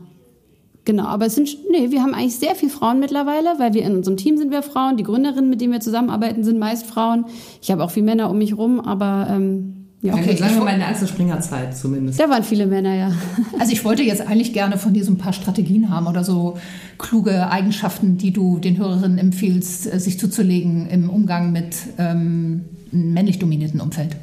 Genau, 0.84 1.04
aber 1.04 1.26
es 1.26 1.34
sind, 1.34 1.50
nee, 1.70 1.90
wir 1.90 2.02
haben 2.02 2.14
eigentlich 2.14 2.37
sehr 2.37 2.54
viele 2.54 2.72
Frauen 2.72 3.00
mittlerweile, 3.00 3.58
weil 3.58 3.75
wir 3.75 3.84
in 3.84 3.96
unserem 3.96 4.16
Team 4.16 4.38
sind 4.38 4.50
wir 4.50 4.62
Frauen, 4.62 4.96
die 4.96 5.02
Gründerinnen, 5.02 5.50
mit 5.50 5.60
denen 5.60 5.72
wir 5.72 5.80
zusammenarbeiten, 5.80 6.42
sind 6.42 6.58
meist 6.58 6.87
Frauen. 6.87 7.26
Ich 7.60 7.70
habe 7.70 7.84
auch 7.84 7.90
viele 7.90 8.06
Männer 8.06 8.30
um 8.30 8.38
mich 8.38 8.56
rum, 8.56 8.80
aber 8.80 9.26
ähm, 9.30 9.80
ja, 10.02 10.14
okay. 10.14 10.34
Sagen 10.34 10.54
wir 10.54 10.64
mal 10.64 10.72
in 10.72 10.78
der 10.78 10.88
Axel 10.88 11.06
Springer 11.06 11.40
Zeit 11.40 11.76
zumindest. 11.76 12.18
Da 12.18 12.30
waren 12.30 12.42
viele 12.42 12.66
Männer, 12.66 12.94
ja. 12.94 13.12
Also 13.58 13.72
ich 13.72 13.84
wollte 13.84 14.02
jetzt 14.02 14.26
eigentlich 14.26 14.54
gerne 14.54 14.78
von 14.78 14.94
dir 14.94 15.04
so 15.04 15.12
ein 15.12 15.18
paar 15.18 15.34
Strategien 15.34 15.90
haben 15.90 16.06
oder 16.06 16.25
so 16.25 16.56
kluge 16.96 17.50
Eigenschaften, 17.50 18.16
die 18.16 18.32
du 18.32 18.58
den 18.58 18.78
Hörerinnen 18.78 19.18
empfiehlst, 19.18 19.92
äh, 19.92 20.00
sich 20.00 20.18
zuzulegen 20.18 20.88
im 20.88 21.10
Umgang 21.10 21.52
mit 21.52 21.76
ähm, 21.99 22.64
einem 22.92 23.12
männlich 23.12 23.38
dominierten 23.38 23.80
Umfeld. 23.80 24.16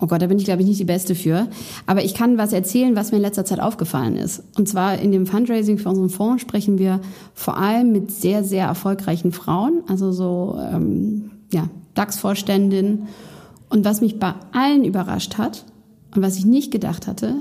Oh 0.00 0.06
Gott, 0.06 0.22
da 0.22 0.26
bin 0.26 0.38
ich, 0.38 0.44
glaube 0.44 0.62
ich, 0.62 0.68
nicht 0.68 0.78
die 0.78 0.84
Beste 0.84 1.14
für. 1.14 1.48
Aber 1.86 2.04
ich 2.04 2.14
kann 2.14 2.38
was 2.38 2.52
erzählen, 2.52 2.94
was 2.94 3.10
mir 3.10 3.16
in 3.16 3.22
letzter 3.22 3.44
Zeit 3.44 3.60
aufgefallen 3.60 4.16
ist. 4.16 4.44
Und 4.56 4.68
zwar 4.68 4.98
in 4.98 5.10
dem 5.10 5.26
Fundraising 5.26 5.78
für 5.78 5.88
unseren 5.88 6.10
Fonds 6.10 6.42
sprechen 6.42 6.78
wir 6.78 7.00
vor 7.34 7.56
allem 7.56 7.90
mit 7.90 8.12
sehr, 8.12 8.44
sehr 8.44 8.66
erfolgreichen 8.66 9.32
Frauen, 9.32 9.82
also 9.88 10.12
so 10.12 10.58
ähm, 10.60 11.30
ja, 11.52 11.68
DAX-Vorständinnen. 11.94 13.08
Und 13.70 13.84
was 13.84 14.00
mich 14.00 14.18
bei 14.18 14.34
allen 14.52 14.84
überrascht 14.84 15.36
hat 15.36 15.64
und 16.14 16.22
was 16.22 16.38
ich 16.38 16.44
nicht 16.44 16.70
gedacht 16.70 17.06
hatte, 17.06 17.34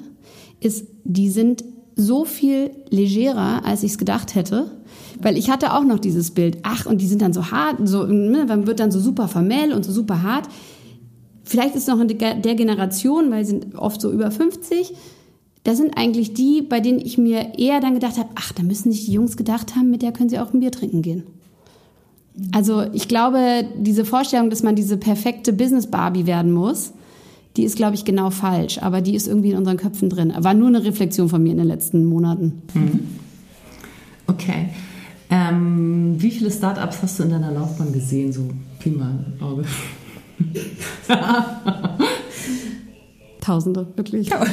ist, 0.60 0.88
die 1.04 1.30
sind 1.30 1.64
so 1.96 2.26
viel 2.26 2.72
legerer, 2.90 3.66
als 3.66 3.84
ich 3.84 3.92
es 3.92 3.98
gedacht 3.98 4.36
hätte. 4.36 4.72
Weil 5.20 5.38
ich 5.38 5.50
hatte 5.50 5.74
auch 5.74 5.84
noch 5.84 6.00
dieses 6.00 6.32
Bild, 6.32 6.60
ach, 6.64 6.86
und 6.86 7.02
die 7.02 7.08
sind 7.08 7.22
dann 7.22 7.34
so 7.34 7.52
hart, 7.52 7.78
so, 7.84 8.06
ne, 8.06 8.46
man 8.48 8.68
wird 8.68 8.80
dann 8.80 8.92
so 8.92 9.00
super 9.00 9.28
formell 9.28 9.74
und 9.74 9.84
so 9.84 9.92
super 9.92 10.22
hart 10.22 10.48
vielleicht 11.48 11.76
ist 11.76 11.88
noch 11.88 12.00
in 12.00 12.08
der 12.08 12.56
Generation, 12.56 13.32
weil 13.32 13.46
sie 13.46 13.52
sind 13.52 13.76
oft 13.76 14.02
so 14.02 14.12
über 14.12 14.32
50, 14.32 14.94
das 15.64 15.78
sind 15.78 15.98
eigentlich 15.98 16.34
die, 16.34 16.62
bei 16.62 16.80
denen 16.80 17.00
ich 17.00 17.18
mir 17.18 17.58
eher 17.58 17.82
dann 17.82 17.94
gedacht 17.94 18.18
habe, 18.18 18.30
ach, 18.36 18.54
da 18.54 18.64
müssen 18.64 18.92
sich 18.92 19.06
die 19.06 19.12
Jungs 19.12 19.36
gedacht 19.36 19.76
haben, 19.76 19.90
mit 19.90 20.02
der 20.02 20.14
können 20.14 20.30
sie 20.30 20.40
auch 20.40 20.54
ein 20.54 20.62
Bier 20.62 20.72
trinken 20.72 21.02
gehen. 21.02 21.24
Also 22.54 22.84
ich 22.94 23.08
glaube, 23.08 23.66
diese 23.76 24.06
Vorstellung, 24.06 24.50
dass 24.50 24.64
man 24.64 24.76
diese 24.76 24.98
perfekte 24.98 25.54
Business-Barbie 25.54 26.26
werden 26.26 26.52
muss, 26.52 26.94
die 27.58 27.64
ist, 27.64 27.76
glaube 27.76 27.96
ich, 27.96 28.06
genau 28.06 28.30
falsch. 28.30 28.78
Aber 28.82 29.02
die 29.02 29.16
ist 29.16 29.28
irgendwie 29.28 29.52
in 29.52 29.58
unseren 29.58 29.78
Köpfen 29.78 30.10
drin. 30.10 30.32
War 30.38 30.54
nur 30.54 30.68
eine 30.68 30.84
Reflexion 30.84 31.28
von 31.28 31.42
mir 31.42 31.52
in 31.52 31.58
den 31.58 31.68
letzten 31.68 32.06
Monaten. 32.06 32.62
Mhm. 32.74 33.00
Okay. 34.28 34.70
Ähm, 35.30 36.16
wie 36.18 36.32
viele 36.32 36.52
Startups 36.52 37.02
hast 37.02 37.20
du 37.20 37.24
in 37.24 37.32
deiner 37.32 37.52
Laufbahn 37.52 37.92
gesehen, 37.92 38.32
so 38.32 38.48
Pi 38.80 38.92
mal 38.92 39.26
Auge? 39.42 39.66
Tausende, 43.42 43.88
wirklich. 43.96 44.30
Ja. 44.30 44.44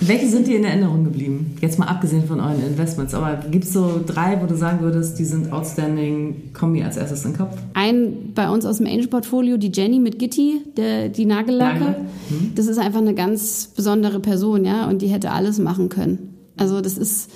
Welche 0.00 0.28
sind 0.28 0.46
dir 0.46 0.58
in 0.58 0.64
Erinnerung 0.64 1.04
geblieben? 1.04 1.56
Jetzt 1.62 1.78
mal 1.78 1.86
abgesehen 1.86 2.26
von 2.26 2.38
euren 2.38 2.62
Investments, 2.66 3.14
aber 3.14 3.48
gibt 3.50 3.64
es 3.64 3.72
so 3.72 4.00
drei, 4.04 4.40
wo 4.42 4.46
du 4.46 4.54
sagen 4.54 4.80
würdest, 4.80 5.18
die 5.18 5.24
sind 5.24 5.50
outstanding, 5.52 6.52
kommen 6.52 6.72
mir 6.72 6.84
als 6.84 6.98
erstes 6.98 7.24
in 7.24 7.32
den 7.32 7.38
Kopf? 7.38 7.56
Ein 7.72 8.32
bei 8.34 8.50
uns 8.50 8.66
aus 8.66 8.76
dem 8.76 8.86
Angel-Portfolio, 8.86 9.56
die 9.56 9.72
Jenny 9.72 9.98
mit 9.98 10.18
Gitti, 10.18 10.60
der, 10.76 11.08
die 11.08 11.24
Nagellacke. 11.24 11.96
Hm. 12.28 12.52
Das 12.54 12.66
ist 12.66 12.78
einfach 12.78 13.00
eine 13.00 13.14
ganz 13.14 13.70
besondere 13.74 14.20
Person, 14.20 14.66
ja, 14.66 14.86
und 14.86 15.00
die 15.00 15.08
hätte 15.08 15.30
alles 15.30 15.58
machen 15.58 15.88
können. 15.88 16.34
Also 16.58 16.82
das 16.82 16.98
ist, 16.98 17.30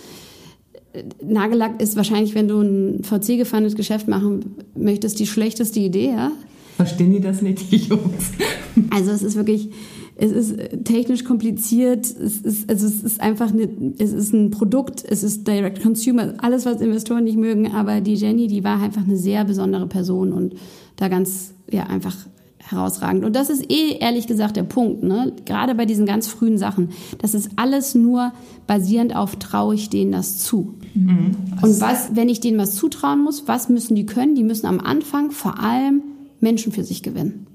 Nagellack 1.23 1.81
ist 1.81 1.97
wahrscheinlich, 1.97 2.35
wenn 2.35 2.49
du 2.49 2.61
ein 2.61 3.05
VC-gefundetes 3.05 3.77
Geschäft 3.77 4.07
machen 4.07 4.57
möchtest, 4.75 5.19
die 5.19 5.27
schlechteste 5.27 5.81
Idee, 5.81 6.11
ja. 6.11 6.33
Verstehen 6.77 7.13
die 7.13 7.21
das 7.21 7.43
nicht, 7.43 7.71
die 7.71 7.77
Jungs? 7.77 8.33
Also 8.91 9.11
es 9.11 9.23
ist 9.23 9.37
wirklich, 9.37 9.71
es 10.17 10.33
ist 10.33 10.85
technisch 10.85 11.25
kompliziert, 11.25 12.07
es 12.07 12.41
ist, 12.41 12.71
also 12.71 12.87
es 12.87 13.03
ist 13.03 13.21
einfach 13.21 13.53
eine, 13.53 13.69
es 13.99 14.13
ist 14.13 14.33
ein 14.33 14.51
Produkt, 14.51 15.05
es 15.07 15.23
ist 15.23 15.47
Direct 15.47 15.83
Consumer, 15.83 16.35
alles, 16.39 16.67
was 16.67 16.81
Investoren 16.81 17.25
nicht 17.25 17.39
mögen, 17.39 17.73
aber 17.73 18.01
die 18.01 18.15
Jenny, 18.15 18.47
die 18.47 18.65
war 18.65 18.83
einfach 18.83 19.03
eine 19.03 19.17
sehr 19.17 19.45
besondere 19.45 19.87
Person 19.87 20.33
und 20.33 20.55
da 20.97 21.09
ganz, 21.09 21.55
ja, 21.71 21.85
einfach 21.85 22.17
herausragend. 22.71 23.25
Und 23.25 23.35
das 23.35 23.51
ist 23.51 23.71
eh 23.71 23.97
ehrlich 23.99 24.27
gesagt 24.27 24.57
der 24.57 24.63
Punkt, 24.63 25.03
ne? 25.03 25.33
Gerade 25.45 25.75
bei 25.75 25.87
diesen 25.87 26.07
ganz 26.07 26.29
frühen 26.29 26.59
Sachen. 26.59 26.91
Das 27.19 27.35
ist 27.35 27.51
alles 27.57 27.95
nur 27.95 28.33
basierend 28.67 29.17
auf, 29.17 29.37
traue 29.37 29.75
ich 29.75 29.91
denen 29.91 30.13
das 30.13 30.39
zu. 30.39 30.75
Mhm. 30.95 31.35
Und 31.63 31.81
was, 31.81 32.15
wenn 32.15 32.29
ich 32.29 32.41
denen 32.41 32.59
was 32.59 32.77
zutrauen 32.77 33.23
muss, 33.23 33.49
was 33.49 33.69
müssen 33.69 33.95
die 33.95 34.07
können? 34.07 34.35
Die 34.35 34.45
müssen 34.45 34.67
am 34.67 34.81
Anfang 34.81 35.31
vor 35.31 35.59
allem 35.61 36.03
Menschen 36.41 36.73
für 36.73 36.85
sich 36.85 37.03
gewinnen. 37.03 37.47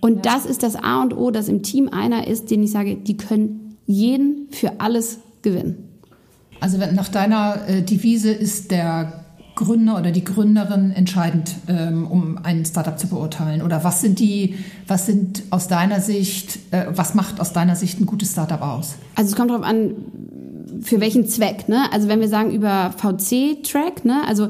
Und 0.00 0.26
das 0.26 0.46
ist 0.46 0.62
das 0.62 0.76
A 0.76 1.02
und 1.02 1.16
O, 1.16 1.30
dass 1.30 1.48
im 1.48 1.62
Team 1.62 1.88
einer 1.88 2.26
ist, 2.26 2.50
den 2.50 2.62
ich 2.62 2.72
sage, 2.72 2.96
die 2.96 3.16
können 3.16 3.76
jeden 3.86 4.48
für 4.50 4.80
alles 4.80 5.18
gewinnen. 5.42 5.88
Also 6.60 6.78
nach 6.78 7.08
deiner 7.08 7.68
äh, 7.68 7.82
Devise 7.82 8.30
ist 8.30 8.70
der 8.70 9.24
Gründer 9.54 9.98
oder 9.98 10.12
die 10.12 10.24
Gründerin 10.24 10.92
entscheidend, 10.92 11.54
ähm, 11.68 12.06
um 12.06 12.38
ein 12.42 12.64
Startup 12.64 12.98
zu 12.98 13.08
beurteilen? 13.08 13.62
Oder 13.62 13.84
was 13.84 14.00
sind 14.00 14.18
die, 14.18 14.56
was 14.86 15.06
sind 15.06 15.42
aus 15.50 15.68
deiner 15.68 16.00
Sicht, 16.00 16.58
äh, 16.72 16.86
was 16.88 17.14
macht 17.14 17.40
aus 17.40 17.52
deiner 17.52 17.76
Sicht 17.76 18.00
ein 18.00 18.06
gutes 18.06 18.32
Startup 18.32 18.62
aus? 18.62 18.94
Also 19.14 19.30
es 19.30 19.36
kommt 19.36 19.50
darauf 19.50 19.64
an, 19.64 19.94
für 20.80 21.00
welchen 21.00 21.26
Zweck, 21.26 21.68
ne? 21.68 21.84
Also 21.92 22.08
wenn 22.08 22.20
wir 22.20 22.28
sagen 22.28 22.50
über 22.52 22.94
VC-Track, 22.96 24.04
ne? 24.04 24.22
Also 24.26 24.48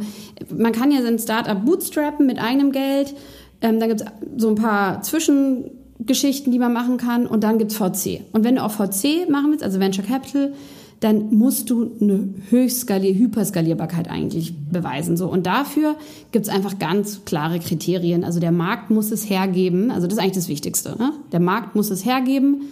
man 0.56 0.72
kann 0.72 0.90
ja 0.90 1.02
sein 1.02 1.18
Startup 1.18 1.64
bootstrappen 1.64 2.26
mit 2.26 2.38
eigenem 2.38 2.72
Geld 2.72 3.14
ähm, 3.62 3.78
dann 3.78 3.88
gibt 3.88 4.02
es 4.02 4.06
so 4.36 4.48
ein 4.48 4.56
paar 4.56 5.02
Zwischengeschichten, 5.02 6.52
die 6.52 6.58
man 6.58 6.72
machen 6.72 6.98
kann. 6.98 7.26
Und 7.26 7.44
dann 7.44 7.58
gibt 7.58 7.72
es 7.72 7.78
VC. 7.78 8.24
Und 8.32 8.44
wenn 8.44 8.56
du 8.56 8.64
auch 8.64 8.72
VC 8.72 9.28
machen 9.30 9.50
willst, 9.50 9.64
also 9.64 9.80
Venture 9.80 10.04
Capital, 10.04 10.52
dann 11.00 11.34
musst 11.34 11.70
du 11.70 11.90
eine 12.00 12.28
Höchstskalier 12.50 13.14
Hyperskalierbarkeit 13.14 14.08
eigentlich 14.08 14.54
beweisen. 14.70 15.16
So. 15.16 15.28
Und 15.28 15.46
dafür 15.46 15.96
gibt 16.30 16.46
es 16.46 16.52
einfach 16.52 16.78
ganz 16.78 17.24
klare 17.24 17.58
Kriterien. 17.58 18.22
Also 18.22 18.38
der 18.38 18.52
Markt 18.52 18.90
muss 18.90 19.10
es 19.10 19.28
hergeben. 19.28 19.90
Also 19.90 20.06
das 20.06 20.14
ist 20.14 20.22
eigentlich 20.22 20.34
das 20.34 20.48
Wichtigste. 20.48 20.96
Ne? 20.98 21.12
Der 21.32 21.40
Markt 21.40 21.74
muss 21.74 21.90
es 21.90 22.04
hergeben. 22.04 22.62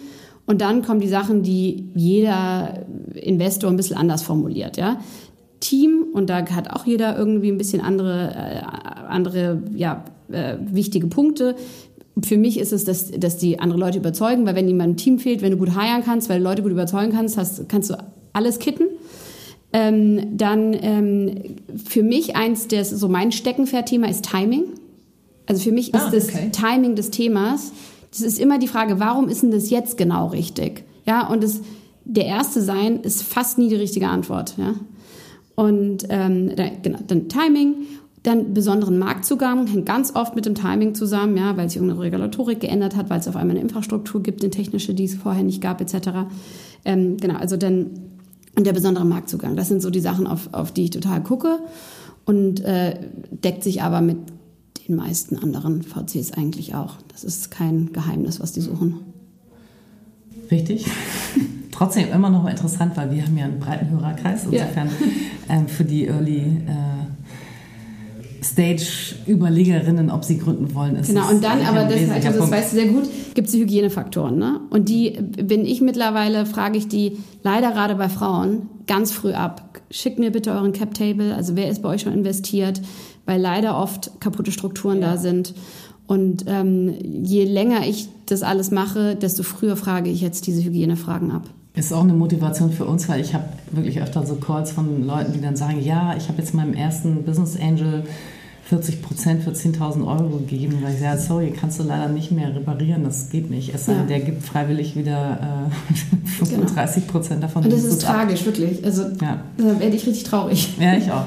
Und 0.51 0.59
dann 0.59 0.81
kommen 0.81 0.99
die 0.99 1.07
Sachen, 1.07 1.43
die 1.43 1.85
jeder 1.95 2.85
Investor 3.13 3.69
ein 3.69 3.77
bisschen 3.77 3.95
anders 3.95 4.21
formuliert. 4.21 4.75
Ja? 4.75 4.99
Team, 5.61 6.07
und 6.11 6.29
da 6.29 6.45
hat 6.45 6.69
auch 6.71 6.85
jeder 6.85 7.17
irgendwie 7.17 7.49
ein 7.49 7.57
bisschen 7.57 7.79
andere, 7.79 8.33
äh, 8.35 8.61
andere 9.07 9.63
ja, 9.73 10.03
äh, 10.29 10.57
wichtige 10.59 11.07
Punkte. 11.07 11.55
Für 12.21 12.37
mich 12.37 12.59
ist 12.59 12.73
es, 12.73 12.83
dass, 12.83 13.11
dass 13.11 13.37
die 13.37 13.61
andere 13.61 13.79
Leute 13.79 13.99
überzeugen, 13.99 14.45
weil 14.45 14.55
wenn 14.55 14.67
jemand 14.67 14.89
im 14.89 14.97
Team 14.97 15.19
fehlt, 15.19 15.41
wenn 15.41 15.51
du 15.51 15.57
gut 15.57 15.73
heiern 15.73 16.03
kannst, 16.03 16.27
weil 16.27 16.39
du 16.39 16.43
Leute 16.43 16.63
gut 16.63 16.71
überzeugen 16.73 17.13
kannst, 17.13 17.37
hast, 17.37 17.69
kannst 17.69 17.89
du 17.89 17.95
alles 18.33 18.59
kitten. 18.59 18.83
Ähm, 19.71 20.35
dann 20.35 20.73
ähm, 20.73 21.55
für 21.81 22.03
mich 22.03 22.35
eins, 22.35 22.67
der 22.67 22.83
so 22.83 23.07
mein 23.07 23.31
Steckenpferd-Thema 23.31 24.09
ist 24.09 24.25
Timing. 24.25 24.65
Also 25.45 25.63
für 25.63 25.71
mich 25.71 25.95
ah, 25.95 25.99
ist 25.99 26.13
das 26.13 26.35
okay. 26.35 26.51
Timing 26.51 26.95
des 26.95 27.09
Themas. 27.09 27.71
Das 28.11 28.21
ist 28.21 28.39
immer 28.39 28.59
die 28.59 28.67
Frage, 28.67 28.99
warum 28.99 29.29
ist 29.29 29.41
denn 29.41 29.51
das 29.51 29.69
jetzt 29.69 29.97
genau 29.97 30.27
richtig? 30.27 30.83
Ja, 31.05 31.27
und 31.27 31.43
das, 31.43 31.61
der 32.05 32.25
erste 32.25 32.61
sein 32.61 33.01
ist 33.01 33.23
fast 33.23 33.57
nie 33.57 33.69
die 33.69 33.75
richtige 33.75 34.07
Antwort. 34.07 34.55
Ja, 34.57 34.75
und 35.55 36.05
ähm, 36.09 36.51
genau, 36.81 36.99
dann 37.07 37.29
Timing 37.29 37.75
dann 38.23 38.53
besonderen 38.53 38.99
Marktzugang 38.99 39.65
hängt 39.65 39.87
ganz 39.87 40.15
oft 40.15 40.35
mit 40.35 40.45
dem 40.45 40.53
Timing 40.53 40.93
zusammen, 40.93 41.35
ja, 41.37 41.57
weil 41.57 41.69
sich 41.69 41.77
irgendeine 41.77 42.01
Regulatorik 42.01 42.59
geändert 42.59 42.95
hat, 42.95 43.09
weil 43.09 43.19
es 43.19 43.27
auf 43.27 43.35
einmal 43.35 43.55
eine 43.55 43.61
Infrastruktur 43.61 44.21
gibt, 44.21 44.43
eine 44.43 44.51
technische, 44.51 44.93
die 44.93 45.05
es 45.05 45.15
vorher 45.15 45.43
nicht 45.43 45.59
gab, 45.59 45.81
etc. 45.81 46.29
Ähm, 46.85 47.17
genau, 47.17 47.35
also 47.35 47.57
dann 47.57 47.89
und 48.55 48.67
der 48.67 48.73
besondere 48.73 49.05
Marktzugang. 49.05 49.55
Das 49.55 49.69
sind 49.69 49.81
so 49.81 49.89
die 49.89 50.01
Sachen, 50.01 50.27
auf, 50.27 50.49
auf 50.51 50.71
die 50.73 50.83
ich 50.83 50.89
total 50.89 51.23
gucke 51.23 51.59
und 52.25 52.59
äh, 52.59 52.95
deckt 53.31 53.63
sich 53.63 53.81
aber 53.81 54.01
mit 54.01 54.17
den 54.91 54.97
meisten 54.97 55.37
anderen 55.37 55.81
VCs 55.81 56.33
eigentlich 56.33 56.75
auch. 56.75 56.95
Das 57.11 57.23
ist 57.23 57.49
kein 57.49 57.93
Geheimnis, 57.93 58.39
was 58.39 58.51
die 58.51 58.61
suchen. 58.61 58.99
Richtig. 60.49 60.85
Trotzdem 61.71 62.11
immer 62.11 62.29
noch 62.29 62.47
interessant, 62.47 62.97
weil 62.97 63.11
wir 63.11 63.25
haben 63.25 63.37
ja 63.37 63.45
einen 63.45 63.59
breiten 63.59 63.89
Hörerkreis. 63.89 64.43
Insofern 64.43 64.87
ja. 64.87 65.55
ähm, 65.55 65.67
für 65.67 65.85
die 65.85 66.07
Early 66.07 66.39
äh, 66.67 68.43
Stage-Überlegerinnen, 68.43 70.11
ob 70.11 70.25
sie 70.25 70.37
gründen 70.37 70.75
wollen. 70.75 70.95
Ist 70.95 71.07
genau, 71.07 71.29
und 71.29 71.43
dann, 71.43 71.61
aber 71.61 71.85
das, 71.85 72.09
also 72.09 72.39
das 72.39 72.51
weißt 72.51 72.73
du 72.73 72.75
sehr 72.75 72.87
gut, 72.87 73.03
gibt 73.33 73.47
es 73.47 73.53
die 73.53 73.61
Hygienefaktoren. 73.61 74.37
Ne? 74.37 74.59
Und 74.69 74.89
die 74.89 75.11
bin 75.11 75.65
ich 75.65 75.81
mittlerweile, 75.81 76.45
frage 76.45 76.77
ich 76.77 76.87
die 76.87 77.17
leider 77.43 77.71
gerade 77.71 77.95
bei 77.95 78.09
Frauen 78.09 78.69
ganz 78.87 79.11
früh 79.11 79.33
ab. 79.33 79.79
Schickt 79.89 80.19
mir 80.19 80.31
bitte 80.31 80.51
euren 80.51 80.73
Cap-Table, 80.73 81.35
also 81.35 81.55
wer 81.55 81.69
ist 81.69 81.81
bei 81.81 81.89
euch 81.89 82.01
schon 82.01 82.13
investiert, 82.13 82.81
weil 83.25 83.39
leider 83.39 83.77
oft 83.77 84.11
kaputte 84.19 84.51
Strukturen 84.51 85.01
ja. 85.01 85.11
da 85.11 85.17
sind. 85.17 85.53
Und 86.07 86.45
ähm, 86.47 86.93
je 87.23 87.45
länger 87.45 87.87
ich 87.87 88.09
das 88.25 88.43
alles 88.43 88.71
mache, 88.71 89.15
desto 89.15 89.43
früher 89.43 89.77
frage 89.77 90.09
ich 90.09 90.21
jetzt 90.21 90.47
diese 90.47 90.63
Hygienefragen 90.63 91.31
ab. 91.31 91.43
Ist 91.73 91.93
auch 91.93 92.03
eine 92.03 92.13
Motivation 92.13 92.71
für 92.71 92.85
uns, 92.85 93.07
weil 93.07 93.21
ich 93.21 93.33
habe 93.33 93.45
wirklich 93.71 94.01
öfter 94.01 94.25
so 94.25 94.35
Calls 94.35 94.71
von 94.71 95.05
Leuten, 95.07 95.31
die 95.31 95.39
dann 95.39 95.55
sagen, 95.55 95.81
ja, 95.81 96.15
ich 96.17 96.27
habe 96.27 96.39
jetzt 96.39 96.53
meinem 96.53 96.73
ersten 96.73 97.23
Business 97.23 97.57
Angel 97.57 98.03
40 98.71 99.01
Prozent 99.01 99.43
für 99.43 99.51
10.000 99.51 100.05
Euro 100.05 100.37
gegeben. 100.37 100.75
Und 100.81 100.93
ich 100.93 100.99
sage, 100.99 101.19
sorry, 101.19 101.51
kannst 101.51 101.79
du 101.79 101.83
leider 101.83 102.07
nicht 102.07 102.31
mehr 102.31 102.55
reparieren, 102.55 103.03
das 103.03 103.29
geht 103.29 103.49
nicht. 103.49 103.73
Es 103.73 103.85
sei 103.85 103.93
ja. 103.93 104.03
der 104.03 104.19
gibt 104.21 104.43
freiwillig 104.43 104.95
wieder 104.95 105.69
äh, 105.69 106.25
35 106.45 107.07
Prozent 107.07 107.41
genau. 107.41 107.47
davon. 107.47 107.63
Und 107.63 107.73
das 107.73 107.83
ist 107.83 108.01
tragisch, 108.01 108.45
wirklich. 108.45 108.83
Also 108.83 109.03
ja. 109.21 109.41
da 109.57 109.79
werde 109.79 109.95
ich 109.95 110.05
richtig 110.05 110.23
traurig. 110.23 110.77
Ja, 110.79 110.95
ich 110.95 111.11
auch. 111.11 111.25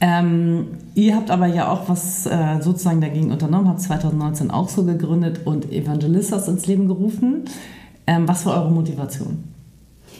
Ähm, 0.00 0.66
ihr 0.94 1.16
habt 1.16 1.30
aber 1.30 1.46
ja 1.46 1.70
auch 1.70 1.88
was 1.88 2.26
äh, 2.26 2.60
sozusagen 2.60 3.00
dagegen 3.00 3.32
unternommen, 3.32 3.68
habt 3.68 3.80
2019 3.80 4.50
auch 4.50 4.68
so 4.68 4.84
gegründet 4.84 5.40
und 5.46 5.72
Evangelistas 5.72 6.48
ins 6.48 6.66
Leben 6.66 6.86
gerufen. 6.86 7.44
Ähm, 8.06 8.28
was 8.28 8.44
war 8.44 8.62
eure 8.62 8.70
Motivation? 8.70 9.44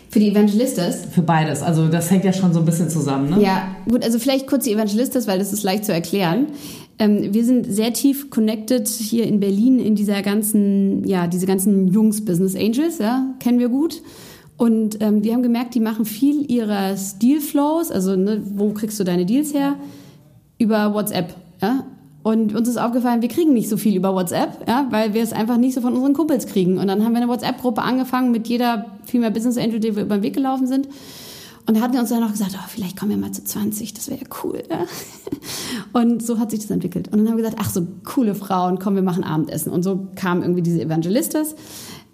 Für 0.09 0.21
die 0.21 0.30
Evangelistas? 0.30 1.04
Für 1.11 1.21
beides. 1.21 1.62
Also 1.62 1.88
das 1.88 2.11
hängt 2.11 2.25
ja 2.25 2.33
schon 2.33 2.54
so 2.54 2.61
ein 2.61 2.64
bisschen 2.64 2.88
zusammen, 2.88 3.30
ne? 3.30 3.42
Ja, 3.42 3.68
gut, 3.87 4.02
also 4.02 4.18
vielleicht 4.18 4.47
kurz 4.47 4.64
die 4.64 4.73
Evangelistas, 4.73 5.26
weil 5.26 5.38
das 5.38 5.52
ist 5.52 5.62
leicht 5.62 5.85
zu 5.85 5.92
erklären. 5.92 6.47
Ähm, 6.99 7.35
wir 7.35 7.45
sind 7.45 7.71
sehr 7.71 7.92
tief 7.92 8.30
connected 8.30 8.88
hier 8.88 9.26
in 9.26 9.40
Berlin 9.40 9.78
in 9.78 9.95
dieser 9.95 10.23
ganzen, 10.23 11.06
ja, 11.06 11.26
diese 11.26 11.47
ganzen 11.47 11.88
Jungs 11.88 12.25
Business 12.25 12.56
Angels, 12.56 12.99
ja, 12.99 13.35
kennen 13.40 13.59
wir 13.59 13.68
gut. 13.68 14.00
Und 14.56 15.02
ähm, 15.02 15.22
wir 15.22 15.34
haben 15.34 15.42
gemerkt, 15.42 15.75
die 15.75 15.80
machen 15.80 16.04
viel 16.04 16.50
ihrer 16.50 16.94
Deal-Flows, 17.20 17.90
also 17.90 18.16
ne, 18.16 18.42
wo 18.54 18.70
kriegst 18.70 18.98
du 18.98 19.04
deine 19.04 19.26
Deals 19.26 19.52
her? 19.52 19.75
Über 20.58 20.94
WhatsApp. 20.94 21.34
Ja? 21.60 21.84
Und 22.22 22.56
uns 22.56 22.68
ist 22.68 22.78
aufgefallen, 22.78 23.22
wir 23.22 23.28
kriegen 23.28 23.52
nicht 23.52 23.68
so 23.68 23.76
viel 23.76 23.94
über 23.94 24.12
WhatsApp, 24.12 24.66
ja, 24.66 24.88
weil 24.90 25.14
wir 25.14 25.22
es 25.22 25.32
einfach 25.32 25.58
nicht 25.58 25.75
so 25.75 25.80
von 25.80 25.94
unseren 25.94 26.12
Kumpels 26.12 26.46
kriegen. 26.46 26.78
Und 26.78 26.88
dann 26.88 27.04
haben 27.04 27.12
wir 27.12 27.18
eine 27.18 27.28
WhatsApp-Gruppe 27.28 27.82
angefangen 27.82 28.32
mit 28.32 28.48
jeder 28.48 28.86
Female 29.04 29.30
Business 29.30 29.56
Angel, 29.58 29.78
die 29.78 29.94
wir 29.94 30.02
über 30.02 30.18
den 30.18 30.22
Weg 30.25 30.34
gelaufen 30.34 30.66
sind. 30.66 30.88
Und 31.68 31.80
hatten 31.80 31.98
uns 31.98 32.08
dann 32.08 32.20
noch 32.20 32.32
gesagt, 32.32 32.52
oh, 32.56 32.68
vielleicht 32.68 32.98
kommen 32.98 33.10
wir 33.10 33.18
mal 33.18 33.32
zu 33.32 33.44
20, 33.44 33.94
das 33.94 34.08
wäre 34.08 34.20
ja 34.20 34.26
cool. 34.42 34.62
Ja? 34.68 34.86
Und 36.00 36.20
so 36.20 36.38
hat 36.38 36.50
sich 36.50 36.60
das 36.60 36.70
entwickelt. 36.70 37.08
Und 37.12 37.18
dann 37.18 37.28
haben 37.28 37.36
wir 37.36 37.44
gesagt, 37.44 37.60
ach 37.60 37.70
so, 37.70 37.86
coole 38.04 38.34
Frauen, 38.34 38.78
komm, 38.78 38.94
wir 38.94 39.02
machen 39.02 39.22
Abendessen. 39.22 39.70
Und 39.70 39.82
so 39.82 40.08
kam 40.16 40.42
irgendwie 40.42 40.62
diese 40.62 40.80
Evangelistas. 40.80 41.54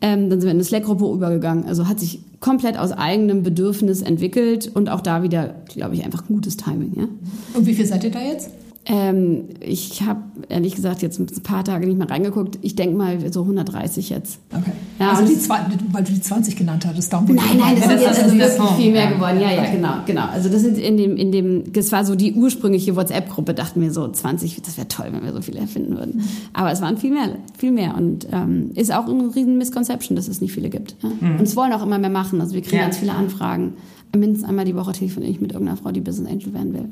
Ähm, 0.02 0.28
dann 0.28 0.40
sind 0.40 0.48
wir 0.48 0.50
in 0.50 0.56
eine 0.56 0.64
Slack-Gruppe 0.64 1.04
übergegangen. 1.12 1.64
Also 1.64 1.88
hat 1.88 2.00
sich 2.00 2.20
komplett 2.40 2.76
aus 2.76 2.90
eigenem 2.92 3.42
Bedürfnis 3.42 4.02
entwickelt 4.02 4.70
und 4.74 4.90
auch 4.90 5.00
da 5.00 5.22
wieder, 5.22 5.54
glaube 5.68 5.94
ich, 5.94 6.04
einfach 6.04 6.26
gutes 6.26 6.56
Timing. 6.56 6.92
Ja? 6.96 7.08
Und 7.54 7.66
wie 7.66 7.74
viel 7.74 7.86
seid 7.86 8.02
ihr 8.04 8.10
da 8.10 8.20
jetzt? 8.20 8.50
Ähm, 8.84 9.44
ich 9.60 10.02
habe 10.02 10.20
ehrlich 10.48 10.74
gesagt 10.74 11.02
jetzt 11.02 11.20
ein 11.20 11.26
paar 11.44 11.62
Tage 11.64 11.86
nicht 11.86 11.98
mehr 11.98 12.10
reingeguckt. 12.10 12.58
Ich 12.62 12.74
denke 12.74 12.96
mal 12.96 13.32
so 13.32 13.42
130 13.42 14.10
jetzt. 14.10 14.40
Okay. 14.52 14.72
Ja, 14.98 15.12
also 15.12 15.24
die 15.24 15.38
zwei, 15.38 15.60
weil 15.92 16.02
du 16.02 16.12
die 16.12 16.20
20 16.20 16.56
genannt 16.56 16.84
hattest, 16.84 17.12
darum 17.12 17.26
Nein, 17.32 17.44
nein, 17.58 17.76
das 17.76 17.84
das 17.88 18.00
jetzt 18.02 18.10
ist 18.18 18.22
also 18.24 18.38
wirklich 18.38 18.70
viel 18.76 18.92
mehr 18.92 19.12
geworden. 19.12 19.40
Ja, 19.40 19.52
ja, 19.52 19.62
Okay. 19.62 19.76
genau, 19.76 19.94
genau. 20.04 20.26
Also 20.32 20.48
das 20.48 20.62
sind 20.62 20.78
in 20.78 20.96
dem, 20.96 21.16
in 21.16 21.30
dem, 21.30 21.72
das 21.72 21.92
war 21.92 22.04
so 22.04 22.16
die 22.16 22.32
ursprüngliche 22.34 22.96
WhatsApp-Gruppe, 22.96 23.54
dachten 23.54 23.80
wir 23.80 23.92
so 23.92 24.08
20, 24.08 24.60
das 24.62 24.76
wäre 24.76 24.88
toll, 24.88 25.06
wenn 25.12 25.22
wir 25.22 25.32
so 25.32 25.42
viele 25.42 25.60
erfinden 25.60 25.96
würden. 25.96 26.22
Aber 26.52 26.72
es 26.72 26.80
waren 26.82 26.96
viel 26.98 27.12
mehr, 27.12 27.36
viel 27.56 27.70
mehr 27.70 27.96
und 27.96 28.26
ähm, 28.32 28.70
ist 28.74 28.92
auch 28.92 29.06
ein 29.06 29.30
riesen 29.30 29.58
Misconception, 29.58 30.16
dass 30.16 30.26
es 30.26 30.40
nicht 30.40 30.52
viele 30.52 30.70
gibt. 30.70 30.96
Ja? 31.02 31.10
Und 31.38 31.40
es 31.42 31.54
wollen 31.54 31.72
auch 31.72 31.84
immer 31.84 31.98
mehr 31.98 32.10
machen. 32.10 32.40
Also 32.40 32.54
wir 32.54 32.62
kriegen 32.62 32.78
Ja. 32.78 32.82
ganz 32.82 32.98
viele 32.98 33.12
Anfragen. 33.12 33.74
Mindestens 34.14 34.48
einmal 34.48 34.64
die 34.64 34.74
Woche 34.74 34.92
telefoniere 34.92 35.30
ich 35.30 35.40
mit 35.40 35.52
irgendeiner 35.52 35.76
Frau, 35.78 35.92
die 35.92 36.00
Business 36.00 36.30
Angel 36.30 36.52
werden 36.52 36.74
will. 36.74 36.88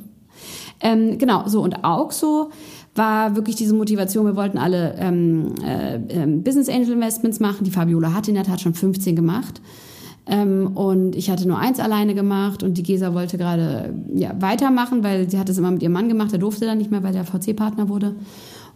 Ähm, 0.80 1.18
genau, 1.18 1.46
so 1.46 1.62
und 1.62 1.84
auch 1.84 2.10
so 2.10 2.50
war 2.94 3.36
wirklich 3.36 3.56
diese 3.56 3.74
Motivation, 3.74 4.26
wir 4.26 4.36
wollten 4.36 4.58
alle 4.58 4.94
ähm, 4.98 5.54
äh, 5.64 5.96
ähm, 6.08 6.42
Business 6.42 6.68
Angel 6.68 6.92
Investments 6.92 7.38
machen. 7.38 7.64
Die 7.64 7.70
Fabiola 7.70 8.12
hat 8.12 8.28
in 8.28 8.34
der 8.34 8.44
Tat 8.44 8.60
schon 8.60 8.74
15 8.74 9.14
gemacht. 9.14 9.60
Ähm, 10.26 10.76
und 10.76 11.16
ich 11.16 11.30
hatte 11.30 11.46
nur 11.46 11.58
eins 11.58 11.80
alleine 11.80 12.14
gemacht 12.14 12.62
und 12.62 12.78
die 12.78 12.82
Gesa 12.82 13.14
wollte 13.14 13.38
gerade 13.38 13.94
ja, 14.14 14.32
weitermachen, 14.40 15.02
weil 15.02 15.30
sie 15.30 15.38
hat 15.38 15.48
es 15.48 15.58
immer 15.58 15.70
mit 15.70 15.82
ihrem 15.82 15.92
Mann 15.92 16.08
gemacht, 16.08 16.32
der 16.32 16.38
durfte 16.38 16.66
dann 16.66 16.78
nicht 16.78 16.90
mehr, 16.90 17.02
weil 17.02 17.12
der 17.12 17.24
VC-Partner 17.24 17.88
wurde. 17.88 18.14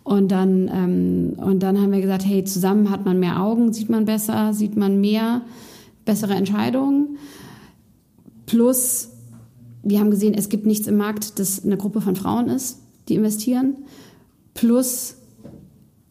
Und 0.04 0.32
dann, 0.32 0.70
ähm, 0.72 1.32
und 1.36 1.62
dann 1.62 1.80
haben 1.80 1.92
wir 1.92 2.00
gesagt, 2.00 2.26
hey, 2.26 2.44
zusammen 2.44 2.90
hat 2.90 3.04
man 3.04 3.18
mehr 3.18 3.40
Augen, 3.40 3.72
sieht 3.72 3.88
man 3.88 4.04
besser, 4.04 4.52
sieht 4.52 4.76
man 4.76 5.00
mehr, 5.00 5.42
bessere 6.04 6.34
Entscheidungen. 6.34 7.18
Plus, 8.46 9.10
wir 9.84 10.00
haben 10.00 10.10
gesehen, 10.10 10.34
es 10.34 10.48
gibt 10.48 10.66
nichts 10.66 10.86
im 10.86 10.96
Markt, 10.96 11.38
das 11.38 11.64
eine 11.64 11.76
Gruppe 11.76 12.00
von 12.00 12.16
Frauen 12.16 12.48
ist, 12.48 12.78
die 13.08 13.14
investieren. 13.14 13.76
Plus, 14.54 15.16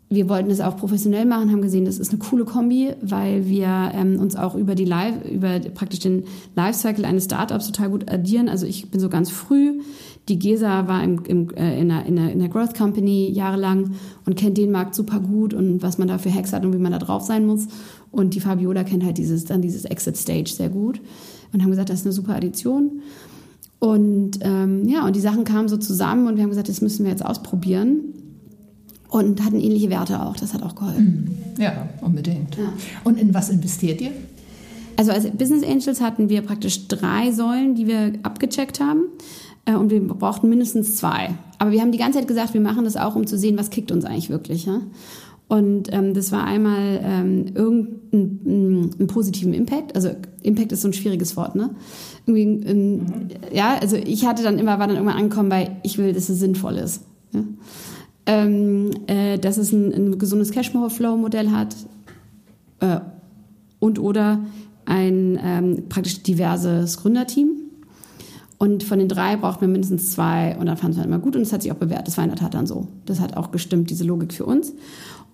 wir 0.09 0.29
wollten 0.29 0.51
es 0.51 0.61
auch 0.61 0.77
professionell 0.77 1.25
machen, 1.25 1.51
haben 1.51 1.61
gesehen, 1.63 1.85
das 1.85 1.97
ist 1.97 2.11
eine 2.11 2.19
coole 2.19 2.45
Kombi, 2.45 2.93
weil 3.01 3.47
wir 3.47 3.91
ähm, 3.93 4.19
uns 4.19 4.35
auch 4.35 4.53
über 4.53 4.75
die 4.75 4.85
Live, 4.85 5.15
über 5.25 5.59
praktisch 5.59 5.99
den 5.99 6.25
Lifecycle 6.55 7.03
eines 7.03 7.25
Startups 7.25 7.65
total 7.65 7.89
gut 7.89 8.11
addieren. 8.11 8.47
Also 8.47 8.67
ich 8.67 8.91
bin 8.91 8.99
so 8.99 9.09
ganz 9.09 9.31
früh. 9.31 9.79
Die 10.29 10.37
Gesa 10.37 10.87
war 10.87 11.03
im, 11.03 11.23
im, 11.25 11.49
äh, 11.55 11.81
in, 11.81 11.91
einer, 11.91 12.05
in, 12.05 12.19
einer, 12.19 12.31
in 12.31 12.39
einer 12.39 12.49
Growth 12.49 12.77
Company 12.77 13.31
jahrelang 13.31 13.95
und 14.25 14.35
kennt 14.35 14.57
den 14.57 14.71
Markt 14.71 14.93
super 14.93 15.19
gut 15.19 15.53
und 15.53 15.81
was 15.81 15.97
man 15.97 16.07
da 16.07 16.19
für 16.19 16.33
Hacks 16.33 16.53
hat 16.53 16.63
und 16.63 16.73
wie 16.73 16.77
man 16.79 16.91
da 16.91 16.99
drauf 16.99 17.23
sein 17.23 17.47
muss. 17.47 17.67
Und 18.11 18.35
die 18.35 18.39
Fabiola 18.39 18.83
kennt 18.83 19.03
halt 19.03 19.17
dieses, 19.17 19.45
dann 19.45 19.63
dieses 19.63 19.83
Exit 19.85 20.15
Stage 20.15 20.51
sehr 20.51 20.69
gut 20.69 21.01
und 21.51 21.63
haben 21.63 21.71
gesagt, 21.71 21.89
das 21.89 22.01
ist 22.01 22.05
eine 22.05 22.13
super 22.13 22.35
Addition. 22.35 23.01
Und 23.83 24.39
ähm, 24.39 24.87
ja, 24.87 25.05
und 25.05 25.13
die 25.13 25.19
Sachen 25.19 25.43
kamen 25.43 25.67
so 25.67 25.75
zusammen 25.75 26.27
und 26.27 26.37
wir 26.37 26.43
haben 26.43 26.51
gesagt, 26.51 26.69
das 26.69 26.79
müssen 26.79 27.03
wir 27.03 27.11
jetzt 27.11 27.25
ausprobieren. 27.25 28.13
Und 29.09 29.43
hatten 29.43 29.59
ähnliche 29.59 29.89
Werte 29.89 30.21
auch, 30.21 30.37
das 30.37 30.53
hat 30.53 30.63
auch 30.63 30.73
geholfen. 30.73 31.37
Ja, 31.57 31.89
unbedingt. 31.99 32.55
Ja. 32.55 32.71
Und 33.03 33.19
in 33.19 33.33
was 33.33 33.49
investiert 33.49 33.99
ihr? 33.99 34.11
Also 34.95 35.11
als 35.11 35.29
Business 35.31 35.65
Angels 35.65 35.99
hatten 35.99 36.29
wir 36.29 36.43
praktisch 36.43 36.87
drei 36.87 37.33
Säulen, 37.33 37.75
die 37.75 37.85
wir 37.87 38.13
abgecheckt 38.23 38.79
haben. 38.79 39.01
Äh, 39.65 39.75
Und 39.75 39.91
wir 39.91 39.99
brauchten 40.07 40.47
mindestens 40.47 40.95
zwei. 40.95 41.31
Aber 41.59 41.71
wir 41.71 41.81
haben 41.81 41.91
die 41.91 41.97
ganze 41.97 42.19
Zeit 42.19 42.27
gesagt, 42.29 42.53
wir 42.53 42.61
machen 42.61 42.85
das 42.85 42.95
auch, 42.95 43.17
um 43.17 43.27
zu 43.27 43.37
sehen, 43.37 43.57
was 43.57 43.69
kickt 43.69 43.91
uns 43.91 44.05
eigentlich 44.05 44.29
wirklich. 44.29 44.65
Ja? 44.65 44.79
Und 45.47 45.91
ähm, 45.93 46.13
das 46.13 46.31
war 46.31 46.45
einmal 46.45 46.99
ähm, 47.03 47.45
irgendeinen 47.53 48.03
einen, 48.13 48.91
einen 48.97 49.07
positiven 49.07 49.53
Impact. 49.53 49.95
Also 49.95 50.11
Impact 50.41 50.71
ist 50.71 50.81
so 50.81 50.87
ein 50.87 50.93
schwieriges 50.93 51.35
Wort, 51.35 51.55
ne? 51.55 51.71
Irgendwie, 52.25 52.67
ähm, 52.67 53.05
ja, 53.51 53.77
also 53.79 53.97
ich 53.97 54.25
hatte 54.25 54.43
dann 54.43 54.57
immer, 54.57 54.79
war 54.79 54.87
dann 54.87 54.95
irgendwann 54.95 55.17
angekommen 55.17 55.49
bei, 55.49 55.77
ich 55.83 55.97
will, 55.97 56.13
dass 56.13 56.29
es 56.29 56.39
sinnvoll 56.39 56.77
ist. 56.77 57.03
Ja? 57.33 57.41
Ähm, 58.25 58.91
äh, 59.07 59.37
dass 59.37 59.57
es 59.57 59.73
ein, 59.73 59.93
ein 59.93 60.17
gesundes 60.17 60.51
Cashflow-Modell 60.51 61.51
hat 61.51 61.75
äh, 62.79 62.99
und 63.79 63.99
oder 63.99 64.45
ein 64.85 65.37
ähm, 65.43 65.83
praktisch 65.89 66.23
diverses 66.23 66.97
Gründerteam. 66.97 67.49
Und 68.57 68.83
von 68.83 68.97
den 68.97 69.09
drei 69.09 69.35
braucht 69.35 69.59
man 69.59 69.73
mindestens 69.73 70.11
zwei 70.11 70.55
und 70.57 70.67
dann 70.67 70.77
fand 70.77 70.93
es 70.93 70.97
halt 70.97 71.07
immer 71.07 71.19
gut 71.19 71.35
und 71.35 71.41
es 71.41 71.51
hat 71.51 71.63
sich 71.63 71.71
auch 71.73 71.77
bewährt. 71.77 72.07
Das 72.07 72.15
war 72.15 72.23
in 72.23 72.29
der 72.29 72.39
Tat 72.39 72.53
dann 72.53 72.65
so. 72.65 72.87
Das 73.05 73.19
hat 73.19 73.35
auch 73.35 73.51
gestimmt, 73.51 73.89
diese 73.89 74.05
Logik 74.05 74.31
für 74.31 74.45
uns. 74.45 74.73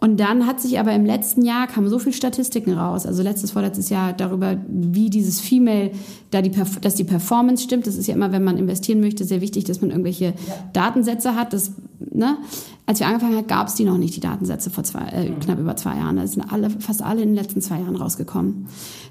Und 0.01 0.19
dann 0.19 0.47
hat 0.47 0.61
sich 0.61 0.79
aber 0.79 0.93
im 0.93 1.05
letzten 1.05 1.43
Jahr 1.43 1.67
kamen 1.67 1.89
so 1.89 1.99
viele 1.99 2.13
Statistiken 2.13 2.73
raus, 2.73 3.05
also 3.05 3.21
letztes, 3.21 3.51
vorletztes 3.51 3.89
Jahr 3.89 4.13
darüber, 4.13 4.57
wie 4.67 5.09
dieses 5.09 5.41
Female, 5.41 5.91
da 6.31 6.41
die, 6.41 6.51
dass 6.81 6.95
die 6.95 7.03
Performance 7.03 7.63
stimmt. 7.63 7.85
Das 7.85 7.95
ist 7.95 8.07
ja 8.07 8.15
immer, 8.15 8.31
wenn 8.31 8.43
man 8.43 8.57
investieren 8.57 9.01
möchte, 9.01 9.25
sehr 9.25 9.41
wichtig, 9.41 9.65
dass 9.65 9.81
man 9.81 9.89
irgendwelche 9.89 10.33
Datensätze 10.71 11.35
hat. 11.35 11.51
Das, 11.51 11.73
ne? 11.99 12.37
Als 12.85 12.99
wir 12.99 13.07
angefangen 13.07 13.35
haben, 13.35 13.47
gab 13.47 13.67
es 13.67 13.75
die 13.75 13.83
noch 13.83 13.97
nicht, 13.97 14.15
die 14.15 14.21
Datensätze 14.21 14.69
vor 14.69 14.83
zwei, 14.83 15.05
äh, 15.09 15.29
knapp 15.31 15.59
über 15.59 15.75
zwei 15.75 15.97
Jahren. 15.97 16.15
Da 16.15 16.25
sind 16.25 16.49
alle, 16.51 16.69
fast 16.69 17.01
alle 17.01 17.21
in 17.21 17.29
den 17.29 17.35
letzten 17.35 17.61
zwei 17.61 17.79
Jahren 17.79 17.95
rausgekommen. 17.95 18.67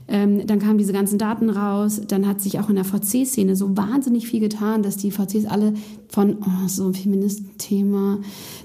Ähm, 0.09 0.47
dann 0.47 0.59
kamen 0.59 0.79
diese 0.79 0.95
ganzen 0.95 1.19
Daten 1.19 1.51
raus. 1.51 2.01
Dann 2.09 2.27
hat 2.27 2.41
sich 2.41 2.59
auch 2.61 2.71
in 2.71 2.77
der 2.77 2.85
VC-Szene 2.85 3.57
so 3.57 3.77
wahnsinnig 3.77 4.27
viel 4.27 4.41
getan, 4.41 4.83
dass 4.83 4.97
die 4.97 5.11
VCs 5.11 5.45
alle 5.47 5.75
von 6.09 6.39
oh, 6.41 6.67
so 6.67 6.87
ein 6.87 6.95
Feministenthema 6.95 8.19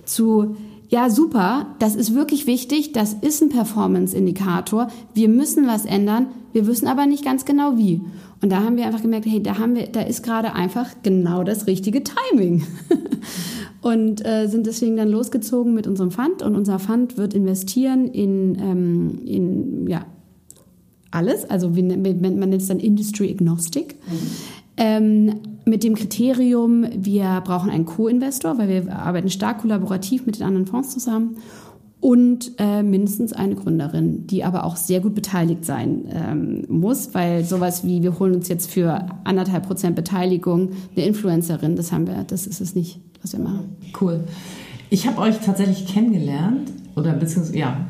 zu 0.05 0.55
ja, 0.93 1.09
super, 1.09 1.75
das 1.79 1.95
ist 1.95 2.13
wirklich 2.13 2.45
wichtig, 2.45 2.91
das 2.91 3.15
ist 3.15 3.41
ein 3.41 3.49
Performance-Indikator. 3.49 4.89
Wir 5.15 5.27
müssen 5.27 5.65
was 5.65 5.85
ändern, 5.85 6.27
wir 6.51 6.67
wissen 6.67 6.87
aber 6.87 7.07
nicht 7.07 7.25
ganz 7.25 7.45
genau 7.45 7.79
wie. 7.79 7.99
Und 8.43 8.51
da 8.51 8.61
haben 8.63 8.77
wir 8.77 8.85
einfach 8.85 9.01
gemerkt, 9.01 9.25
hey, 9.25 9.41
da 9.41 9.57
haben 9.57 9.75
wir, 9.75 9.87
da 9.87 10.01
ist 10.01 10.21
gerade 10.21 10.53
einfach 10.53 10.91
genau 11.01 11.43
das 11.43 11.65
richtige 11.65 12.03
Timing. 12.03 12.63
und 13.81 14.23
äh, 14.23 14.45
sind 14.45 14.67
deswegen 14.67 14.95
dann 14.95 15.09
losgezogen 15.09 15.73
mit 15.73 15.87
unserem 15.87 16.11
Fund. 16.11 16.43
Und 16.43 16.55
unser 16.55 16.77
Fund 16.77 17.17
wird 17.17 17.33
investieren 17.33 18.07
in, 18.09 18.55
ähm, 18.61 19.19
in 19.25 19.87
ja, 19.87 20.05
alles. 21.09 21.49
Also 21.49 21.75
wir, 21.75 21.83
man 21.83 22.37
nennt 22.37 22.61
es 22.61 22.67
dann 22.67 22.79
Industry 22.79 23.31
Agnostic. 23.31 23.95
Ähm, 24.75 25.39
mit 25.65 25.83
dem 25.83 25.95
Kriterium, 25.95 26.85
wir 26.95 27.41
brauchen 27.45 27.69
einen 27.69 27.85
Co-Investor, 27.85 28.57
weil 28.57 28.67
wir 28.67 28.95
arbeiten 28.95 29.29
stark 29.29 29.59
kollaborativ 29.59 30.25
mit 30.25 30.39
den 30.39 30.47
anderen 30.47 30.65
Fonds 30.65 30.89
zusammen 30.89 31.37
und 32.03 32.51
äh, 32.57 32.83
mindestens 32.83 33.31
eine 33.31 33.55
Gründerin, 33.55 34.27
die 34.27 34.43
aber 34.43 34.65
auch 34.65 34.75
sehr 34.75 34.99
gut 34.99 35.15
beteiligt 35.15 35.63
sein 35.63 36.03
ähm, 36.11 36.65
muss, 36.67 37.13
weil 37.13 37.45
sowas 37.45 37.85
wie 37.85 38.03
wir 38.03 38.19
holen 38.19 38.35
uns 38.35 38.49
jetzt 38.49 38.69
für 38.69 39.05
anderthalb 39.23 39.65
Prozent 39.67 39.95
Beteiligung 39.95 40.71
eine 40.95 41.05
Influencerin, 41.05 41.77
das 41.77 41.93
haben 41.93 42.07
wir, 42.07 42.25
das 42.27 42.45
ist 42.45 42.59
es 42.59 42.75
nicht, 42.75 42.99
was 43.21 43.31
wir 43.31 43.39
machen. 43.39 43.77
Cool. 44.01 44.25
Ich 44.89 45.07
habe 45.07 45.21
euch 45.21 45.39
tatsächlich 45.39 45.87
kennengelernt, 45.87 46.71
oder 46.95 47.13
beziehungsweise, 47.13 47.57
ja, 47.57 47.87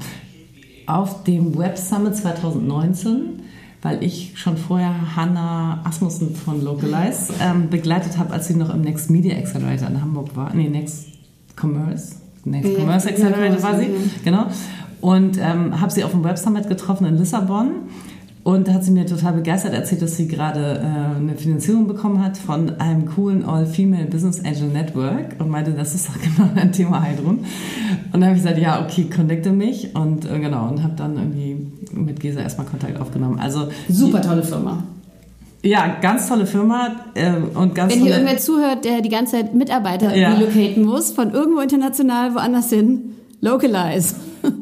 auf 0.85 1.23
dem 1.23 1.57
Web 1.57 1.77
Summit 1.77 2.15
2019, 2.15 3.41
weil 3.83 4.01
ich 4.01 4.33
schon 4.35 4.57
vorher 4.57 5.15
Hannah 5.15 5.81
Asmussen 5.83 6.33
von 6.35 6.63
Localize 6.63 7.33
ähm, 7.41 7.69
begleitet 7.69 8.17
habe, 8.17 8.33
als 8.33 8.47
sie 8.47 8.55
noch 8.55 8.73
im 8.73 8.81
Next 8.81 9.09
Media 9.09 9.37
Accelerator 9.37 9.89
in 9.89 10.01
Hamburg 10.01 10.35
war. 10.35 10.53
Nee, 10.55 10.69
Next 10.69 11.07
Commerce. 11.59 12.15
Next 12.45 12.71
Ja, 12.71 12.79
Commerce 12.79 13.09
ja, 13.09 13.13
Accelerator 13.13 13.61
war 13.61 13.77
sie, 13.77 13.85
ja. 13.85 13.89
genau. 14.23 14.45
Und 15.01 15.37
ähm, 15.37 15.79
habe 15.79 15.91
sie 15.91 16.03
auf 16.05 16.11
dem 16.11 16.23
Web 16.23 16.37
Summit 16.37 16.69
getroffen 16.69 17.05
in 17.05 17.17
Lissabon. 17.17 17.71
Und 18.43 18.67
da 18.67 18.73
hat 18.73 18.83
sie 18.83 18.91
mir 18.91 19.05
total 19.05 19.33
begeistert 19.33 19.73
erzählt, 19.73 20.01
dass 20.01 20.17
sie 20.17 20.27
gerade 20.27 20.81
äh, 20.81 21.15
eine 21.17 21.35
Finanzierung 21.37 21.87
bekommen 21.87 22.21
hat 22.21 22.37
von 22.37 22.77
einem 22.77 23.05
coolen 23.05 23.45
All-Female 23.45 24.05
Business 24.07 24.43
Angel 24.43 24.67
Network 24.67 25.35
und 25.39 25.49
meinte, 25.49 25.71
das 25.71 25.95
ist 25.95 26.09
doch 26.09 26.15
genau 26.21 26.49
ein 26.53 26.73
Thema 26.73 27.01
Heidrun. 27.01 27.37
Und 27.39 27.45
dann 28.11 28.25
habe 28.25 28.35
ich 28.35 28.43
gesagt, 28.43 28.59
ja, 28.59 28.83
okay, 28.83 29.05
connecte 29.13 29.51
mich 29.51 29.95
und 29.95 30.29
äh, 30.29 30.39
genau 30.39 30.67
und 30.67 30.83
habe 30.83 30.93
dann 30.97 31.15
irgendwie 31.15 31.67
mit 31.93 32.19
Gesa 32.19 32.41
erstmal 32.41 32.67
Kontakt 32.67 32.99
aufgenommen. 32.99 33.39
Also 33.39 33.69
Super 33.87 34.21
tolle 34.21 34.43
Firma. 34.43 34.83
ja, 35.63 35.95
ganz 36.01 36.27
tolle 36.27 36.45
Firma 36.45 36.89
äh, 37.13 37.31
und 37.57 37.73
ganz 37.73 37.93
Wenn 37.93 38.01
hier 38.01 38.11
tolle. 38.11 38.23
irgendwer 38.23 38.39
zuhört, 38.41 38.83
der 38.83 38.99
die 38.99 39.07
ganze 39.09 39.37
Zeit 39.37 39.55
Mitarbeiter 39.55 40.13
Ja. 40.17 40.33
relocaten 40.33 40.83
muss, 40.83 41.11
von 41.13 41.31
irgendwo 41.31 41.61
international 41.61 42.35
woanders 42.35 42.69
hin, 42.69 43.11
localize. 43.43 44.15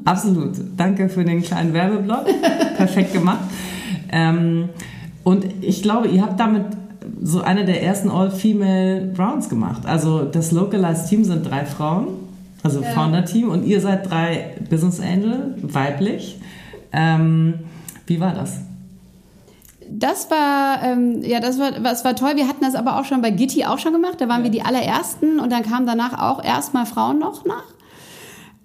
Absolut. 0.05 0.55
Danke 0.75 1.07
für 1.07 1.23
den 1.23 1.41
kleinen 1.41 1.73
Werbeblock. 1.73 2.25
Perfekt 2.75 3.13
gemacht. 3.13 3.39
Ähm, 4.11 4.69
und 5.23 5.45
ich 5.61 5.83
glaube, 5.83 6.07
ihr 6.07 6.23
habt 6.23 6.39
damit 6.39 6.65
so 7.21 7.41
eine 7.41 7.63
der 7.65 7.83
ersten 7.83 8.09
All-Female 8.09 9.13
Rounds 9.17 9.49
gemacht. 9.49 9.85
Also 9.85 10.23
das 10.23 10.51
Localized 10.51 11.07
Team 11.07 11.23
sind 11.23 11.49
drei 11.49 11.65
Frauen, 11.65 12.07
also 12.63 12.81
Founder-Team, 12.81 13.49
und 13.49 13.63
ihr 13.65 13.81
seid 13.81 14.09
drei 14.09 14.55
Business 14.69 14.99
Angel, 14.99 15.55
weiblich. 15.61 16.39
Ähm, 16.91 17.53
wie 18.07 18.19
war 18.19 18.33
das? 18.33 18.57
Das 19.89 20.31
war, 20.31 20.83
ähm, 20.83 21.21
ja, 21.21 21.39
das 21.39 21.59
war, 21.59 21.71
das 21.71 22.05
war 22.05 22.15
toll. 22.15 22.31
Wir 22.35 22.47
hatten 22.47 22.63
das 22.63 22.75
aber 22.75 22.99
auch 22.99 23.05
schon 23.05 23.21
bei 23.21 23.29
Gitti 23.29 23.65
auch 23.65 23.77
schon 23.77 23.93
gemacht. 23.93 24.15
Da 24.19 24.27
waren 24.27 24.43
wir 24.43 24.49
die 24.49 24.61
allerersten 24.61 25.39
und 25.39 25.51
dann 25.51 25.63
kamen 25.63 25.85
danach 25.85 26.19
auch 26.19 26.43
erstmal 26.43 26.85
Frauen 26.85 27.19
noch 27.19 27.45
nach. 27.45 27.63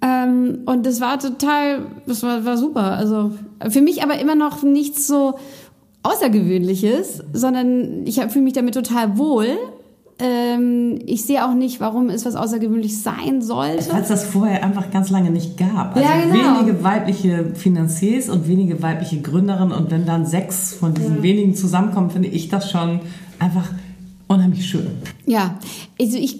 Ähm, 0.07 0.59
und 0.67 0.87
das 0.87 1.01
war 1.01 1.19
total, 1.19 1.87
das 2.07 2.23
war, 2.23 2.45
war 2.45 2.57
super. 2.57 2.93
Also 2.93 3.33
für 3.69 3.81
mich 3.81 4.03
aber 4.03 4.19
immer 4.19 4.35
noch 4.35 4.63
nichts 4.63 5.07
so 5.07 5.35
Außergewöhnliches, 6.03 7.25
sondern 7.33 8.07
ich 8.07 8.21
fühle 8.21 8.45
mich 8.45 8.53
damit 8.53 8.75
total 8.75 9.19
wohl. 9.19 9.49
Ähm, 10.19 10.99
ich 11.05 11.25
sehe 11.25 11.45
auch 11.45 11.55
nicht, 11.55 11.81
warum 11.81 12.09
es 12.09 12.25
was 12.25 12.37
außergewöhnlich 12.37 13.03
sein 13.03 13.43
sollte. 13.43 13.83
Falls 13.83 14.09
das 14.09 14.25
vorher 14.25 14.65
einfach 14.65 14.91
ganz 14.91 15.11
lange 15.11 15.31
nicht 15.31 15.59
gab. 15.59 15.97
Also 15.97 16.09
Ja, 16.09 16.21
genau. 16.21 16.61
wenige 16.61 16.83
weibliche 16.85 17.51
Finanziers 17.55 18.29
und 18.29 18.49
wenige 18.49 18.83
weibliche 18.83 19.21
Gründerinnen 19.21 19.73
und 19.73 19.91
wenn 19.91 20.07
dann 20.07 20.25
sechs 20.25 20.73
von 20.73 20.95
diesen 20.95 21.23
wenigen 21.23 21.55
zusammenkommen, 21.55 22.11
finde 22.11 22.29
ich 22.29 22.49
das 22.49 22.71
schon 22.71 23.01
einfach 23.39 23.69
unheimlich 24.29 24.67
schön. 24.67 24.87
Ja, 25.27 25.59
also 26.01 26.17
ich, 26.17 26.39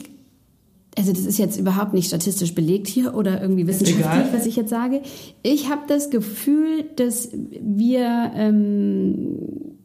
also 0.97 1.13
das 1.13 1.27
ist 1.27 1.39
jetzt 1.39 1.59
überhaupt 1.59 1.93
nicht 1.93 2.07
statistisch 2.07 2.55
belegt 2.55 2.87
hier 2.87 3.15
oder 3.15 3.41
irgendwie 3.41 3.67
wissenschaftlich, 3.67 4.07
egal. 4.07 4.29
was 4.33 4.47
ich 4.47 4.57
jetzt 4.57 4.71
sage. 4.71 5.03
Ich 5.43 5.69
habe 5.69 5.83
das 5.87 6.11
Gefühl, 6.11 6.85
dass 6.97 7.29
wir, 7.33 8.33
ähm, 8.35 9.39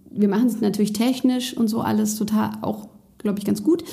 wir 0.10 0.30
machen 0.30 0.48
es 0.48 0.62
natürlich 0.62 0.94
technisch 0.94 1.56
und 1.56 1.68
so 1.68 1.82
alles 1.82 2.16
total 2.16 2.52
auch, 2.62 2.88
glaube 3.18 3.40
ich, 3.40 3.46
ganz 3.46 3.62
gut. 3.62 3.84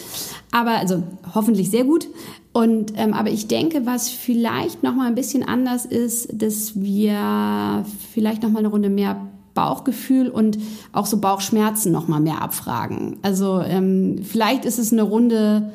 Aber, 0.53 0.79
also 0.79 1.03
hoffentlich 1.35 1.71
sehr 1.71 1.85
gut. 1.85 2.09
Und, 2.53 2.93
ähm, 2.97 3.15
aber 3.15 3.31
ich 3.31 3.49
denke, 3.49 3.85
was 3.85 4.09
vielleicht 4.11 4.83
noch 4.85 4.95
mal 4.95 5.09
ein 5.09 5.15
bisschen 5.15 5.43
anders 5.43 5.87
ist, 5.87 6.29
dass 6.33 6.81
wir 6.81 7.85
vielleicht 8.13 8.43
noch 8.43 8.51
mal 8.51 8.61
eine 8.61 8.69
Runde 8.69 8.91
mehr 8.91 9.29
Bauchgefühl 9.55 10.29
und 10.29 10.57
auch 10.93 11.07
so 11.07 11.19
Bauchschmerzen 11.19 11.91
noch 11.91 12.07
mal 12.07 12.21
mehr 12.21 12.43
abfragen. 12.43 13.17
Also 13.23 13.61
ähm, 13.61 14.21
vielleicht 14.23 14.65
ist 14.65 14.79
es 14.79 14.93
eine 14.93 15.03
Runde 15.03 15.73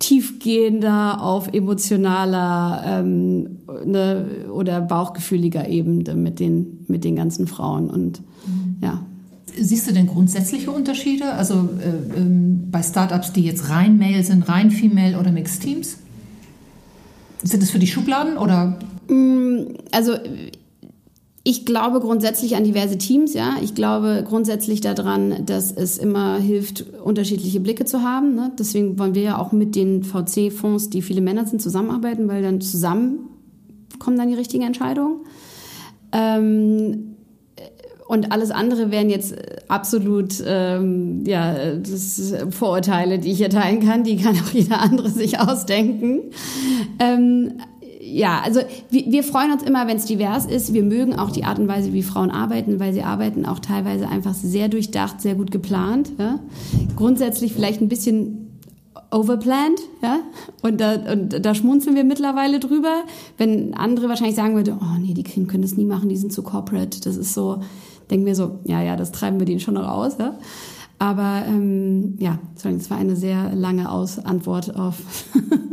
tiefgehender 0.00 1.22
auf 1.22 1.52
emotionaler 1.52 2.82
ähm, 2.84 3.58
ne, 3.84 4.26
oder 4.52 4.80
bauchgefühliger 4.80 5.68
Ebene 5.68 6.14
mit 6.14 6.40
den 6.40 6.84
mit 6.88 7.04
den 7.04 7.14
ganzen 7.14 7.46
Frauen 7.46 7.88
und 7.88 8.20
ja. 8.82 9.04
Siehst 9.58 9.88
du 9.88 9.92
denn 9.92 10.06
grundsätzliche 10.06 10.70
Unterschiede? 10.70 11.32
Also 11.32 11.68
äh, 11.80 12.18
ähm, 12.18 12.68
bei 12.70 12.82
Startups, 12.82 13.32
die 13.32 13.42
jetzt 13.42 13.68
rein 13.68 13.98
Male 13.98 14.22
sind, 14.22 14.48
rein 14.48 14.70
Female 14.70 15.18
oder 15.18 15.32
Mixed 15.32 15.62
Teams? 15.62 15.98
Sind 17.42 17.62
es 17.62 17.70
für 17.70 17.78
die 17.78 17.86
Schubladen 17.86 18.38
oder? 18.38 18.78
Also 19.90 20.14
ich 21.42 21.64
glaube 21.64 22.00
grundsätzlich 22.00 22.56
an 22.56 22.64
diverse 22.64 22.98
Teams, 22.98 23.32
ja. 23.32 23.56
Ich 23.62 23.74
glaube 23.74 24.24
grundsätzlich 24.26 24.82
daran, 24.82 25.46
dass 25.46 25.72
es 25.72 25.96
immer 25.96 26.36
hilft, 26.38 26.84
unterschiedliche 27.02 27.60
Blicke 27.60 27.86
zu 27.86 28.02
haben. 28.02 28.34
Ne? 28.34 28.52
Deswegen 28.58 28.98
wollen 28.98 29.14
wir 29.14 29.22
ja 29.22 29.38
auch 29.38 29.52
mit 29.52 29.74
den 29.74 30.02
VC-Fonds, 30.02 30.90
die 30.90 31.00
viele 31.00 31.22
Männer 31.22 31.46
sind, 31.46 31.62
zusammenarbeiten, 31.62 32.28
weil 32.28 32.42
dann 32.42 32.60
zusammen 32.60 33.30
kommen 33.98 34.18
dann 34.18 34.28
die 34.28 34.34
richtigen 34.34 34.64
Entscheidungen. 34.64 35.20
Ähm, 36.12 37.16
und 38.06 38.32
alles 38.32 38.50
andere 38.50 38.90
wären 38.90 39.08
jetzt 39.08 39.36
absolut 39.68 40.42
ähm, 40.44 41.22
ja, 41.24 41.76
das 41.76 42.34
Vorurteile, 42.50 43.20
die 43.20 43.30
ich 43.30 43.38
hier 43.38 43.50
teilen 43.50 43.78
kann. 43.86 44.02
Die 44.02 44.16
kann 44.16 44.34
auch 44.36 44.50
jeder 44.50 44.80
andere 44.80 45.08
sich 45.08 45.38
ausdenken. 45.38 46.22
Ähm, 46.98 47.52
ja, 48.02 48.40
also 48.42 48.60
wir, 48.88 49.12
wir 49.12 49.22
freuen 49.22 49.52
uns 49.52 49.62
immer, 49.62 49.86
wenn 49.86 49.98
es 49.98 50.06
divers 50.06 50.46
ist. 50.46 50.72
Wir 50.72 50.82
mögen 50.82 51.18
auch 51.18 51.30
die 51.30 51.44
Art 51.44 51.58
und 51.58 51.68
Weise, 51.68 51.92
wie 51.92 52.02
Frauen 52.02 52.30
arbeiten, 52.30 52.80
weil 52.80 52.94
sie 52.94 53.02
arbeiten 53.02 53.44
auch 53.44 53.58
teilweise 53.58 54.08
einfach 54.08 54.32
sehr 54.32 54.68
durchdacht, 54.68 55.20
sehr 55.20 55.34
gut 55.34 55.50
geplant. 55.50 56.12
Ja? 56.18 56.40
Grundsätzlich 56.96 57.52
vielleicht 57.52 57.82
ein 57.82 57.88
bisschen 57.88 58.46
overplanned, 59.12 59.80
ja, 60.02 60.20
und 60.62 60.80
da, 60.80 60.94
und 61.12 61.44
da 61.44 61.54
schmunzeln 61.54 61.96
wir 61.96 62.04
mittlerweile 62.04 62.60
drüber. 62.60 63.02
Wenn 63.38 63.74
andere 63.74 64.08
wahrscheinlich 64.08 64.36
sagen 64.36 64.54
würden, 64.54 64.78
oh 64.80 64.98
nee, 65.00 65.14
die 65.14 65.24
Kinder 65.24 65.50
können 65.50 65.62
das 65.62 65.76
nie 65.76 65.84
machen, 65.84 66.08
die 66.08 66.16
sind 66.16 66.32
zu 66.32 66.42
corporate. 66.42 67.00
Das 67.00 67.16
ist 67.16 67.34
so, 67.34 67.60
denken 68.10 68.24
wir 68.24 68.36
so, 68.36 68.60
ja, 68.64 68.82
ja, 68.82 68.96
das 68.96 69.10
treiben 69.10 69.40
wir 69.40 69.46
denen 69.46 69.60
schon 69.60 69.74
noch 69.74 69.88
aus, 69.88 70.16
ja. 70.18 70.38
Aber 71.00 71.44
ähm, 71.48 72.16
ja, 72.18 72.38
sorry, 72.56 72.76
das 72.76 72.90
war 72.90 72.98
eine 72.98 73.16
sehr 73.16 73.54
lange 73.54 73.90
Aus 73.90 74.18
Antwort 74.18 74.76
auf. 74.76 74.96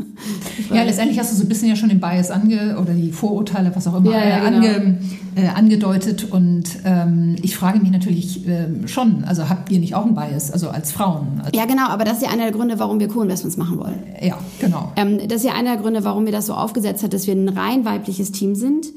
Ja, 0.73 0.83
letztendlich 0.83 1.19
hast 1.19 1.31
du 1.31 1.35
so 1.37 1.43
ein 1.43 1.47
bisschen 1.47 1.69
ja 1.69 1.75
schon 1.75 1.89
den 1.89 1.99
Bias 1.99 2.31
ange 2.31 2.77
oder 2.81 2.93
die 2.93 3.11
Vorurteile, 3.11 3.71
was 3.75 3.87
auch 3.87 3.95
immer, 3.95 4.11
Ja, 4.11 4.27
ja, 4.27 4.37
äh, 4.37 4.51
genau. 4.51 4.57
ange, 4.57 4.99
äh, 5.35 5.47
angedeutet. 5.47 6.31
Und 6.31 6.65
ähm, 6.85 7.35
ich 7.43 7.55
frage 7.55 7.79
mich 7.79 7.91
natürlich 7.91 8.45
ähm, 8.47 8.87
schon, 8.87 9.23
also 9.25 9.47
habt 9.47 9.71
ihr 9.71 9.79
nicht 9.79 9.93
auch 9.95 10.05
einen 10.05 10.15
Bias, 10.15 10.51
also 10.51 10.69
als 10.69 10.91
Frauen? 10.91 11.39
Also, 11.43 11.57
ja, 11.57 11.65
genau, 11.65 11.87
aber 11.87 12.03
das 12.03 12.17
ist 12.17 12.23
ja 12.23 12.29
einer 12.29 12.43
der 12.43 12.51
Gründe, 12.51 12.79
warum 12.79 12.99
wir 12.99 13.07
Co-Investments 13.07 13.57
machen 13.57 13.77
wollen. 13.77 13.99
ja, 14.19 14.37
genau. 14.59 14.91
Ähm, 14.95 15.19
das 15.27 15.37
ist 15.37 15.45
ja 15.45 15.53
einer 15.53 15.73
der 15.73 15.81
Gründe, 15.83 16.03
warum 16.03 16.25
wir 16.25 16.33
das 16.33 16.47
so 16.47 16.53
aufgesetzt 16.55 17.03
hat, 17.03 17.13
dass 17.13 17.27
wir 17.27 17.35
ein 17.35 17.49
rein 17.49 17.85
weibliches 17.85 18.31
Team 18.31 18.55
sind. 18.55 18.87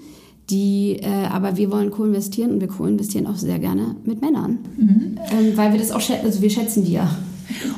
Die, 0.51 0.97
äh, 1.01 1.07
aber 1.31 1.57
wir 1.57 1.71
wollen 1.71 1.91
co-investieren 1.91 2.51
und 2.53 2.61
wir 2.61 2.69
co-investieren 2.69 3.27
auch 3.27 3.37
sehr 3.37 3.59
gerne 3.59 3.95
mit 4.05 4.21
Männern, 4.21 4.59
ähm, 4.79 5.17
weil 5.57 5.73
wir 5.73 5.79
das 5.79 5.93
auch, 5.93 6.01
schä- 6.01 6.23
also 6.23 6.43
wir 6.43 6.51
schätzen 6.51 6.85
die 6.85 6.93
ja. 6.93 7.09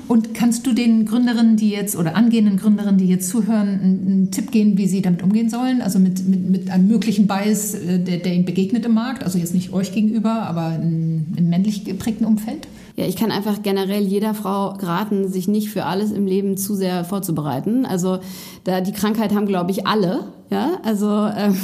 Und 0.06 0.34
kannst 0.34 0.66
du 0.66 0.72
den 0.74 1.06
Gründerinnen, 1.06 1.56
die 1.56 1.70
jetzt 1.70 1.96
oder 1.96 2.14
angehenden 2.14 2.58
Gründerinnen, 2.58 2.98
die 2.98 3.06
jetzt 3.06 3.28
zuhören, 3.30 3.68
einen, 3.68 4.06
einen 4.06 4.30
Tipp 4.30 4.50
geben, 4.50 4.76
wie 4.76 4.86
sie 4.86 5.00
damit 5.00 5.22
umgehen 5.22 5.48
sollen? 5.48 5.80
Also 5.80 5.98
mit, 5.98 6.28
mit, 6.28 6.50
mit 6.50 6.70
einem 6.70 6.88
möglichen 6.88 7.26
Bias, 7.26 7.74
äh, 7.74 7.98
der, 7.98 8.18
der 8.18 8.34
ihnen 8.34 8.44
begegnet 8.44 8.84
im 8.84 8.92
Markt, 8.94 9.24
also 9.24 9.38
jetzt 9.38 9.54
nicht 9.54 9.72
euch 9.72 9.92
gegenüber, 9.92 10.42
aber 10.42 10.76
in, 10.76 11.26
im 11.36 11.48
männlich 11.48 11.84
geprägten 11.84 12.26
Umfeld? 12.26 12.68
Ja, 12.96 13.06
ich 13.06 13.16
kann 13.16 13.30
einfach 13.30 13.62
generell 13.62 14.02
jeder 14.02 14.34
Frau 14.34 14.72
raten, 14.72 15.28
sich 15.28 15.48
nicht 15.48 15.70
für 15.70 15.86
alles 15.86 16.12
im 16.12 16.26
Leben 16.26 16.58
zu 16.58 16.74
sehr 16.74 17.04
vorzubereiten. 17.04 17.86
Also 17.86 18.18
da 18.64 18.82
die 18.82 18.92
Krankheit 18.92 19.34
haben, 19.34 19.46
glaube 19.46 19.70
ich, 19.70 19.86
alle. 19.86 20.24
Ja, 20.50 20.72
also 20.84 21.06
ähm, 21.34 21.56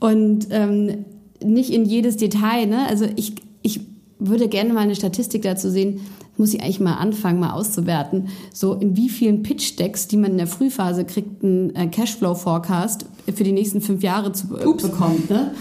und 0.00 0.48
ähm, 0.50 1.04
nicht 1.42 1.70
in 1.70 1.84
jedes 1.84 2.16
Detail. 2.16 2.66
Ne? 2.66 2.86
Also 2.88 3.06
ich, 3.16 3.34
ich 3.62 3.80
würde 4.18 4.48
gerne 4.48 4.72
mal 4.72 4.80
eine 4.80 4.94
Statistik 4.94 5.42
dazu 5.42 5.70
sehen. 5.70 6.00
Muss 6.36 6.54
ich 6.54 6.62
eigentlich 6.62 6.80
mal 6.80 6.94
anfangen, 6.94 7.38
mal 7.38 7.52
auszuwerten. 7.52 8.28
So 8.52 8.74
in 8.74 8.96
wie 8.96 9.10
vielen 9.10 9.42
Pitch-Decks, 9.42 10.08
die 10.08 10.16
man 10.16 10.32
in 10.32 10.38
der 10.38 10.46
Frühphase 10.46 11.04
kriegt, 11.04 11.44
einen 11.44 11.74
äh, 11.76 11.86
Cashflow-Forecast 11.86 13.04
für 13.34 13.44
die 13.44 13.52
nächsten 13.52 13.80
fünf 13.80 14.02
Jahre 14.02 14.32
zu, 14.32 14.56
äh, 14.56 14.64
bekommt. 14.64 15.28
Ne? 15.28 15.52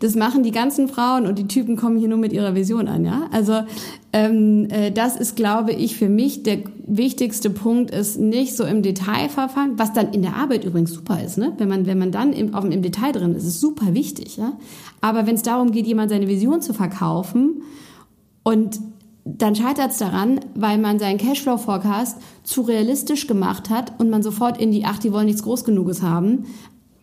Das 0.00 0.14
machen 0.14 0.42
die 0.42 0.52
ganzen 0.52 0.88
Frauen 0.88 1.26
und 1.26 1.38
die 1.38 1.48
Typen 1.48 1.76
kommen 1.76 1.98
hier 1.98 2.08
nur 2.08 2.18
mit 2.18 2.32
ihrer 2.32 2.54
Vision 2.54 2.86
an, 2.86 3.04
ja. 3.04 3.28
Also 3.32 3.62
ähm, 4.12 4.68
äh, 4.70 4.92
das 4.92 5.16
ist, 5.16 5.34
glaube 5.34 5.72
ich, 5.72 5.96
für 5.96 6.08
mich 6.08 6.44
der 6.44 6.58
wichtigste 6.86 7.50
Punkt, 7.50 7.90
ist 7.90 8.18
nicht 8.18 8.56
so 8.56 8.64
im 8.64 8.82
Detail 8.82 9.28
verfahren, 9.28 9.72
was 9.76 9.92
dann 9.92 10.12
in 10.12 10.22
der 10.22 10.36
Arbeit 10.36 10.64
übrigens 10.64 10.92
super 10.92 11.22
ist, 11.22 11.36
ne? 11.36 11.52
Wenn 11.58 11.68
man 11.68 11.86
wenn 11.86 11.98
man 11.98 12.12
dann 12.12 12.32
im, 12.32 12.54
auf, 12.54 12.64
im 12.64 12.82
Detail 12.82 13.12
drin 13.12 13.34
ist, 13.34 13.44
ist 13.44 13.60
super 13.60 13.94
wichtig, 13.94 14.36
ja. 14.36 14.52
Aber 15.00 15.26
wenn 15.26 15.34
es 15.34 15.42
darum 15.42 15.72
geht, 15.72 15.86
jemand 15.86 16.10
seine 16.10 16.28
Vision 16.28 16.62
zu 16.62 16.72
verkaufen 16.74 17.62
und 18.44 18.78
dann 19.36 19.54
scheitert 19.54 19.90
es 19.90 19.98
daran, 19.98 20.40
weil 20.54 20.78
man 20.78 20.98
seinen 20.98 21.18
Cashflow-Forecast 21.18 22.18
zu 22.44 22.62
realistisch 22.62 23.26
gemacht 23.26 23.68
hat 23.68 23.98
und 23.98 24.08
man 24.10 24.22
sofort 24.22 24.58
in 24.60 24.70
die, 24.70 24.84
ach, 24.84 24.98
die 24.98 25.12
wollen 25.12 25.26
nichts 25.26 25.42
Groß 25.42 25.64
genuges 25.64 26.02
haben, 26.02 26.46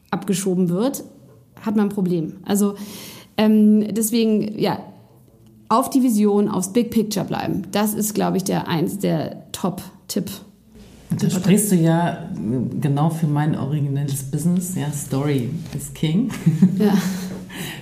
abgeschoben 0.09 0.69
wird, 0.69 1.03
hat 1.65 1.75
man 1.75 1.87
ein 1.87 1.89
Problem. 1.93 2.33
Also 2.45 2.75
ähm, 3.37 3.93
deswegen, 3.93 4.57
ja, 4.57 4.79
auf 5.69 5.89
die 5.89 6.03
Vision, 6.03 6.47
aufs 6.47 6.71
Big 6.73 6.91
Picture 6.91 7.25
bleiben. 7.25 7.63
Das 7.71 7.93
ist, 7.93 8.13
glaube 8.13 8.37
ich, 8.37 8.43
der 8.43 8.67
eins 8.67 8.99
der 8.99 9.51
Top-Tipp. 9.51 10.29
Da 11.19 11.29
sprichst 11.29 11.71
du 11.71 11.75
ja 11.75 12.29
genau 12.81 13.09
für 13.09 13.27
mein 13.27 13.57
originelles 13.57 14.23
Business. 14.23 14.75
Ja, 14.75 14.91
Story 14.91 15.49
is 15.75 15.93
King. 15.93 16.29
Ja. 16.79 16.93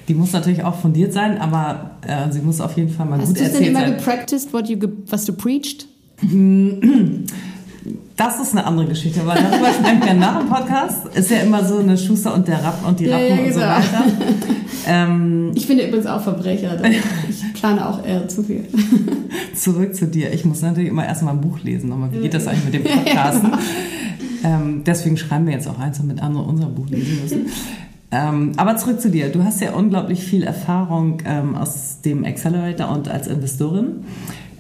Die 0.08 0.14
muss 0.14 0.34
natürlich 0.34 0.64
auch 0.64 0.76
fundiert 0.76 1.14
sein, 1.14 1.40
aber 1.40 1.98
äh, 2.06 2.32
sie 2.32 2.42
muss 2.42 2.62
auf 2.62 2.78
jeden 2.78 2.92
Fall 2.92 3.08
mal 3.08 3.18
Hast 3.20 3.30
gut 3.30 3.38
du 3.38 3.44
denn 3.44 3.52
erzählt 3.54 3.70
immer 3.70 3.80
sein. 3.80 3.98
gepracticed, 3.98 4.54
what 4.54 4.70
you 4.70 4.78
ge 4.78 4.90
was 5.10 5.26
du 5.26 5.34
preached? 5.34 5.88
Das 8.16 8.40
ist 8.40 8.52
eine 8.54 8.66
andere 8.66 8.88
Geschichte, 8.88 9.22
aber 9.22 9.34
darüber 9.36 9.68
sprechen 9.74 10.02
wir 10.06 10.14
nach 10.14 10.40
dem 10.40 10.48
Podcast. 10.48 11.08
Ist 11.16 11.32
ja 11.32 11.38
immer 11.40 11.64
so 11.66 11.78
eine 11.80 11.98
Schuster 11.98 12.34
und 12.34 12.48
der 12.48 12.64
Rappen 12.64 12.86
und 12.88 13.00
die 13.00 13.06
Ja, 13.06 13.18
Rappen 13.18 13.38
ja, 13.38 13.44
und 13.46 13.54
so 13.54 13.60
genau. 13.60 13.72
weiter. 13.72 14.04
Ähm, 14.88 15.52
Ich 15.56 15.66
finde 15.66 15.88
übrigens 15.88 16.06
auch 16.08 16.22
Verbrecher. 16.22 16.78
Ich 17.30 17.54
plane 17.54 17.88
auch 17.88 18.06
eher 18.06 18.28
zu 18.28 18.44
viel. 18.44 18.66
zurück 19.56 19.96
zu 19.96 20.08
dir. 20.08 20.34
Ich 20.34 20.46
muss 20.46 20.62
natürlich 20.62 20.90
immer 20.90 21.06
erstmal 21.06 21.34
ein 21.34 21.42
Buch 21.42 21.60
lesen. 21.64 21.90
Nochmal, 21.90 22.12
wie 22.12 22.20
geht 22.20 22.34
das 22.34 22.48
eigentlich 22.48 22.66
mit 22.66 22.74
dem 22.76 22.84
Podcasten? 23.04 23.52
ähm, 24.44 24.84
deswegen 24.86 25.18
schreiben 25.18 25.46
wir 25.46 25.54
jetzt 25.54 25.68
auch 25.68 25.80
eins, 25.80 25.98
damit 25.98 26.22
andere 26.22 26.44
unser 26.44 26.66
Buch 26.68 26.88
lesen 26.90 27.20
müssen. 27.22 27.46
Ähm, 28.12 28.52
aber 28.58 28.78
zurück 28.78 29.02
zu 29.02 29.10
dir. 29.10 29.30
Du 29.32 29.44
hast 29.44 29.60
ja 29.62 29.74
unglaublich 29.74 30.24
viel 30.24 30.44
Erfahrung 30.44 31.18
ähm, 31.26 31.56
aus 31.56 32.02
dem 32.06 32.26
Accelerator 32.26 32.90
und 32.92 33.08
als 33.10 33.28
Investorin. 33.28 34.04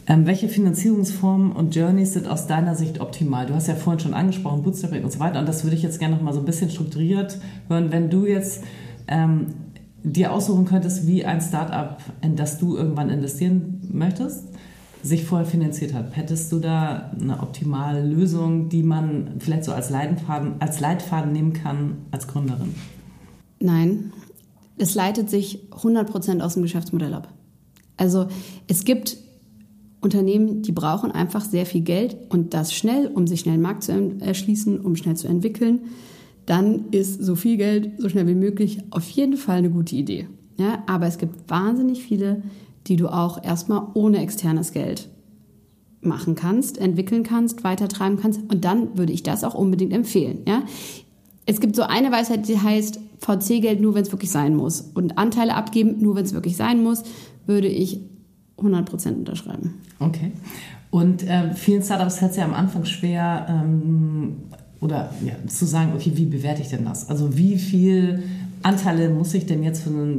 Ähm, 0.05 0.25
welche 0.25 0.49
Finanzierungsformen 0.49 1.53
und 1.53 1.75
Journeys 1.75 2.13
sind 2.13 2.27
aus 2.27 2.45
deiner 2.45 2.75
Sicht 2.75 2.99
optimal? 2.99 3.45
Du 3.45 3.53
hast 3.53 3.67
ja 3.67 3.75
vorhin 3.75 4.01
schon 4.01 4.13
angesprochen, 4.13 4.63
Bootstrapping 4.63 5.03
und 5.03 5.11
so 5.11 5.19
weiter. 5.19 5.39
Und 5.39 5.47
das 5.47 5.63
würde 5.63 5.75
ich 5.75 5.83
jetzt 5.83 5.99
gerne 5.99 6.15
noch 6.15 6.21
mal 6.21 6.33
so 6.33 6.39
ein 6.39 6.45
bisschen 6.45 6.69
strukturiert 6.69 7.37
hören. 7.69 7.91
Wenn 7.91 8.09
du 8.09 8.25
jetzt 8.25 8.63
ähm, 9.07 9.47
dir 10.03 10.33
aussuchen 10.33 10.65
könntest, 10.65 11.07
wie 11.07 11.23
ein 11.23 11.39
Startup, 11.39 11.97
in 12.21 12.35
das 12.35 12.57
du 12.57 12.75
irgendwann 12.75 13.09
investieren 13.09 13.81
möchtest, 13.91 14.49
sich 15.01 15.25
vorher 15.25 15.47
finanziert 15.47 15.93
hat, 15.93 16.15
hättest 16.15 16.51
du 16.51 16.59
da 16.59 17.11
eine 17.19 17.41
optimale 17.41 18.05
Lösung, 18.05 18.69
die 18.69 18.83
man 18.83 19.35
vielleicht 19.39 19.65
so 19.65 19.73
als 19.73 19.89
Leitfaden, 19.89 20.55
als 20.59 20.79
Leitfaden 20.79 21.31
nehmen 21.31 21.53
kann 21.53 21.97
als 22.11 22.27
Gründerin? 22.27 22.75
Nein, 23.59 24.11
es 24.77 24.95
leitet 24.95 25.29
sich 25.29 25.59
100% 25.71 26.41
aus 26.41 26.55
dem 26.55 26.63
Geschäftsmodell 26.63 27.13
ab. 27.13 27.29
Also 27.97 28.27
es 28.67 28.85
gibt 28.85 29.17
Unternehmen, 30.03 30.61
die 30.61 30.71
brauchen 30.71 31.11
einfach 31.11 31.43
sehr 31.43 31.65
viel 31.65 31.81
Geld 31.81 32.17
und 32.29 32.53
das 32.53 32.73
schnell, 32.73 33.07
um 33.07 33.27
sich 33.27 33.41
schnell 33.41 33.55
einen 33.55 33.63
Markt 33.63 33.83
zu 33.83 34.15
erschließen, 34.19 34.79
um 34.79 34.95
schnell 34.95 35.15
zu 35.15 35.27
entwickeln, 35.27 35.81
dann 36.45 36.89
ist 36.91 37.23
so 37.23 37.35
viel 37.35 37.57
Geld 37.57 37.91
so 37.97 38.09
schnell 38.09 38.27
wie 38.27 38.35
möglich 38.35 38.79
auf 38.89 39.09
jeden 39.09 39.37
Fall 39.37 39.57
eine 39.57 39.69
gute 39.69 39.95
Idee. 39.95 40.27
Ja, 40.57 40.83
aber 40.87 41.07
es 41.07 41.17
gibt 41.17 41.49
wahnsinnig 41.49 42.03
viele, 42.03 42.43
die 42.87 42.95
du 42.95 43.07
auch 43.07 43.43
erstmal 43.43 43.87
ohne 43.93 44.21
externes 44.21 44.71
Geld 44.71 45.09
machen 46.01 46.35
kannst, 46.35 46.77
entwickeln 46.77 47.23
kannst, 47.23 47.63
weitertreiben 47.63 48.19
kannst. 48.19 48.41
Und 48.49 48.65
dann 48.65 48.97
würde 48.97 49.13
ich 49.13 49.23
das 49.23 49.43
auch 49.43 49.55
unbedingt 49.55 49.93
empfehlen. 49.93 50.39
Ja? 50.47 50.63
Es 51.45 51.59
gibt 51.59 51.75
so 51.75 51.83
eine 51.83 52.11
Weisheit, 52.11 52.47
die 52.47 52.59
heißt, 52.59 52.99
VC-Geld 53.19 53.79
nur, 53.79 53.95
wenn 53.95 54.03
es 54.03 54.11
wirklich 54.11 54.31
sein 54.31 54.55
muss. 54.55 54.81
Und 54.93 55.17
Anteile 55.17 55.55
abgeben, 55.55 55.99
nur 55.99 56.15
wenn 56.15 56.25
es 56.25 56.33
wirklich 56.33 56.57
sein 56.57 56.83
muss, 56.83 57.03
würde 57.45 57.67
ich 57.67 58.01
100% 58.63 59.15
unterschreiben. 59.15 59.75
Okay. 59.99 60.31
Und 60.89 61.23
äh, 61.23 61.53
vielen 61.55 61.81
Startups 61.81 62.17
fällt 62.17 62.31
es 62.31 62.37
ja 62.37 62.45
am 62.45 62.53
Anfang 62.53 62.85
schwer, 62.85 63.47
ähm, 63.49 64.35
oder 64.83 65.09
ja, 65.25 65.33
zu 65.47 65.65
sagen, 65.65 65.93
okay, 65.95 66.11
wie 66.15 66.25
bewerte 66.25 66.61
ich 66.61 66.67
denn 66.67 66.85
das? 66.85 67.09
Also 67.09 67.37
wie 67.37 67.57
viel 67.57 68.23
Anteile 68.63 69.09
muss 69.09 69.33
ich 69.33 69.45
denn 69.45 69.63
jetzt 69.63 69.83
für 69.83 69.89
eine 69.89 70.17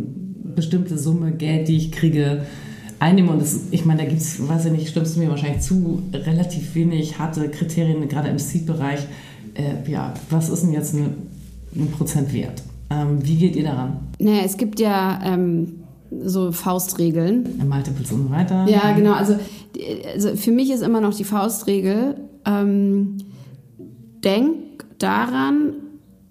bestimmte 0.57 0.99
Summe 0.99 1.33
Geld, 1.33 1.69
die 1.69 1.77
ich 1.77 1.93
kriege, 1.93 2.47
einnehmen? 2.99 3.31
Und 3.31 3.43
das, 3.43 3.61
ich 3.71 3.85
meine, 3.85 4.03
da 4.03 4.09
gibt 4.09 4.23
es, 4.23 4.49
weiß 4.49 4.67
ich 4.67 4.73
nicht, 4.73 4.89
stimmst 4.89 5.17
du 5.17 5.21
mir 5.21 5.29
wahrscheinlich 5.29 5.61
zu, 5.61 6.03
relativ 6.13 6.75
wenig 6.75 7.19
harte 7.19 7.49
Kriterien, 7.51 8.09
gerade 8.09 8.29
im 8.29 8.39
Seed-Bereich. 8.39 9.01
Äh, 9.55 9.91
ja, 9.91 10.15
was 10.31 10.49
ist 10.49 10.63
denn 10.63 10.73
jetzt 10.73 10.95
eine, 10.95 11.11
ein 11.77 11.91
Prozent 11.91 12.33
wert? 12.33 12.63
Ähm, 12.91 13.19
wie 13.23 13.37
geht 13.37 13.57
ihr 13.57 13.65
daran? 13.65 13.99
Naja, 14.19 14.43
es 14.45 14.57
gibt 14.57 14.81
ja 14.81 15.21
ähm, 15.25 15.84
so 16.25 16.53
Faustregeln. 16.53 17.63
Multiples 17.69 18.13
und 18.13 18.29
so 18.29 18.31
weiter. 18.31 18.67
Ja, 18.69 18.93
genau. 18.93 19.13
Also, 19.13 19.37
also 20.13 20.37
für 20.37 20.53
mich 20.53 20.71
ist 20.71 20.83
immer 20.83 21.01
noch 21.01 21.15
die 21.15 21.25
Faustregel, 21.25 22.17
ähm, 22.45 23.19
denk 24.23 24.85
daran, 24.99 25.75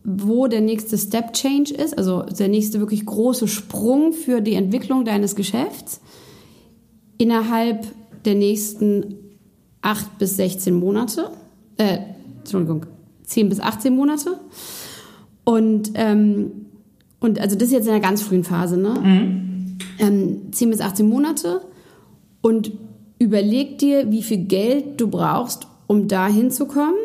wo 0.04 0.48
der 0.48 0.62
nächste 0.62 0.98
Step 0.98 1.34
Change 1.34 1.74
ist, 1.74 1.98
also 1.98 2.24
der 2.24 2.50
nächste 2.50 2.80
wirklich 2.80 3.06
große 3.06 3.48
Sprung 3.48 4.12
für 4.12 4.42
die 4.42 4.54
Entwicklung 4.54 5.06
deines 5.06 5.36
Geschäfts 5.36 6.02
innerhalb 7.18 7.88
der 8.26 8.36
nächsten 8.36 9.16
8 9.82 10.18
bis 10.18 10.36
16 10.38 10.74
Monate, 10.74 11.30
äh, 11.78 12.00
Entschuldigung, 12.40 12.86
10 13.24 13.50
bis 13.50 13.60
18 13.60 13.96
Monate. 13.96 14.40
Und, 15.46 15.92
ähm, 15.96 16.52
und 17.20 17.40
also 17.40 17.56
das 17.56 17.68
ist 17.68 17.74
jetzt 17.74 17.86
in 17.86 17.92
der 17.92 18.00
ganz 18.00 18.22
frühen 18.22 18.44
Phase, 18.44 18.78
ne? 18.78 18.94
Mhm. 19.02 19.53
Ähm, 20.00 20.52
10 20.52 20.70
bis 20.70 20.82
18 20.82 21.08
Monate 21.08 21.62
und 22.42 22.72
überleg 23.20 23.78
dir, 23.78 24.12
wie 24.12 24.24
viel 24.24 24.46
Geld 24.46 25.00
du 25.00 25.08
brauchst, 25.08 25.68
um 25.88 26.08
da 26.08 26.28
hinzukommen. 26.28 26.96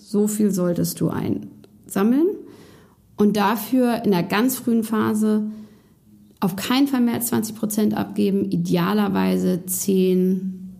So 0.00 0.26
viel 0.26 0.50
solltest 0.50 1.00
du 1.00 1.10
einsammeln. 1.10 2.26
Und 3.16 3.36
dafür 3.36 4.04
in 4.04 4.12
der 4.12 4.22
ganz 4.22 4.56
frühen 4.56 4.84
Phase 4.84 5.44
auf 6.40 6.56
keinen 6.56 6.86
Fall 6.86 7.00
mehr 7.00 7.14
als 7.14 7.28
20 7.28 7.56
Prozent 7.56 7.96
abgeben, 7.96 8.50
idealerweise 8.50 9.64
10, 9.66 10.72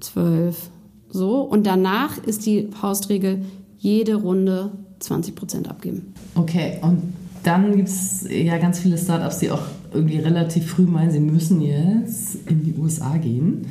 12, 0.00 0.70
so. 1.08 1.40
Und 1.40 1.66
danach 1.66 2.18
ist 2.18 2.44
die 2.46 2.68
Faustregel, 2.68 3.44
jede 3.78 4.16
Runde 4.16 4.72
20 4.98 5.34
Prozent 5.34 5.68
abgeben. 5.68 6.12
Okay, 6.34 6.78
und 6.82 7.02
dann 7.46 7.76
gibt 7.76 7.88
es 7.88 8.26
ja 8.28 8.58
ganz 8.58 8.80
viele 8.80 8.98
Startups, 8.98 9.38
die 9.38 9.50
auch 9.50 9.62
irgendwie 9.92 10.18
relativ 10.18 10.66
früh 10.66 10.82
meinen, 10.82 11.12
sie 11.12 11.20
müssen 11.20 11.60
jetzt 11.60 12.36
in 12.46 12.64
die 12.64 12.74
USA 12.76 13.16
gehen 13.18 13.66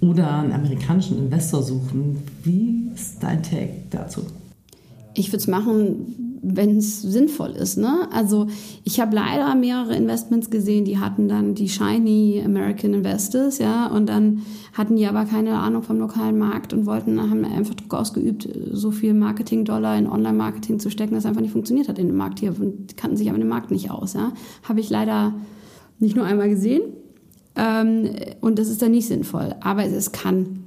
oder 0.00 0.38
einen 0.38 0.52
amerikanischen 0.52 1.18
Investor 1.18 1.62
suchen. 1.62 2.18
Wie 2.44 2.90
ist 2.94 3.22
dein 3.22 3.42
Take 3.42 3.72
dazu? 3.90 4.22
Ich 5.14 5.28
würde 5.28 5.38
es 5.38 5.48
machen, 5.48 6.29
wenn 6.42 6.78
es 6.78 7.02
sinnvoll 7.02 7.50
ist. 7.50 7.76
Ne? 7.76 8.08
Also 8.12 8.46
ich 8.84 9.00
habe 9.00 9.14
leider 9.14 9.54
mehrere 9.54 9.94
Investments 9.94 10.50
gesehen, 10.50 10.84
die 10.84 10.98
hatten 10.98 11.28
dann 11.28 11.54
die 11.54 11.68
shiny 11.68 12.42
American 12.44 12.94
Investors, 12.94 13.58
ja, 13.58 13.86
und 13.86 14.08
dann 14.08 14.42
hatten 14.72 14.96
die 14.96 15.06
aber 15.06 15.24
keine 15.24 15.58
Ahnung 15.58 15.82
vom 15.82 15.98
lokalen 15.98 16.38
Markt 16.38 16.72
und 16.72 16.86
wollten, 16.86 17.20
haben 17.20 17.44
einfach 17.44 17.74
Druck 17.74 17.94
ausgeübt, 17.94 18.48
so 18.72 18.90
viel 18.90 19.12
Marketing-Dollar 19.14 19.98
in 19.98 20.06
Online-Marketing 20.06 20.80
zu 20.80 20.90
stecken, 20.90 21.14
dass 21.14 21.26
einfach 21.26 21.42
nicht 21.42 21.52
funktioniert 21.52 21.88
hat 21.88 21.98
in 21.98 22.06
dem 22.06 22.16
Markt 22.16 22.40
hier 22.40 22.54
und 22.58 22.96
kannten 22.96 23.16
sich 23.16 23.28
aber 23.28 23.36
in 23.36 23.42
dem 23.42 23.50
Markt 23.50 23.70
nicht 23.70 23.90
aus. 23.90 24.14
Ja? 24.14 24.32
Habe 24.62 24.80
ich 24.80 24.88
leider 24.88 25.34
nicht 25.98 26.16
nur 26.16 26.24
einmal 26.24 26.48
gesehen. 26.48 26.82
Ähm, 27.56 28.10
und 28.40 28.58
das 28.58 28.68
ist 28.68 28.80
dann 28.80 28.92
nicht 28.92 29.06
sinnvoll. 29.06 29.54
Aber 29.60 29.84
es 29.84 30.12
kann 30.12 30.59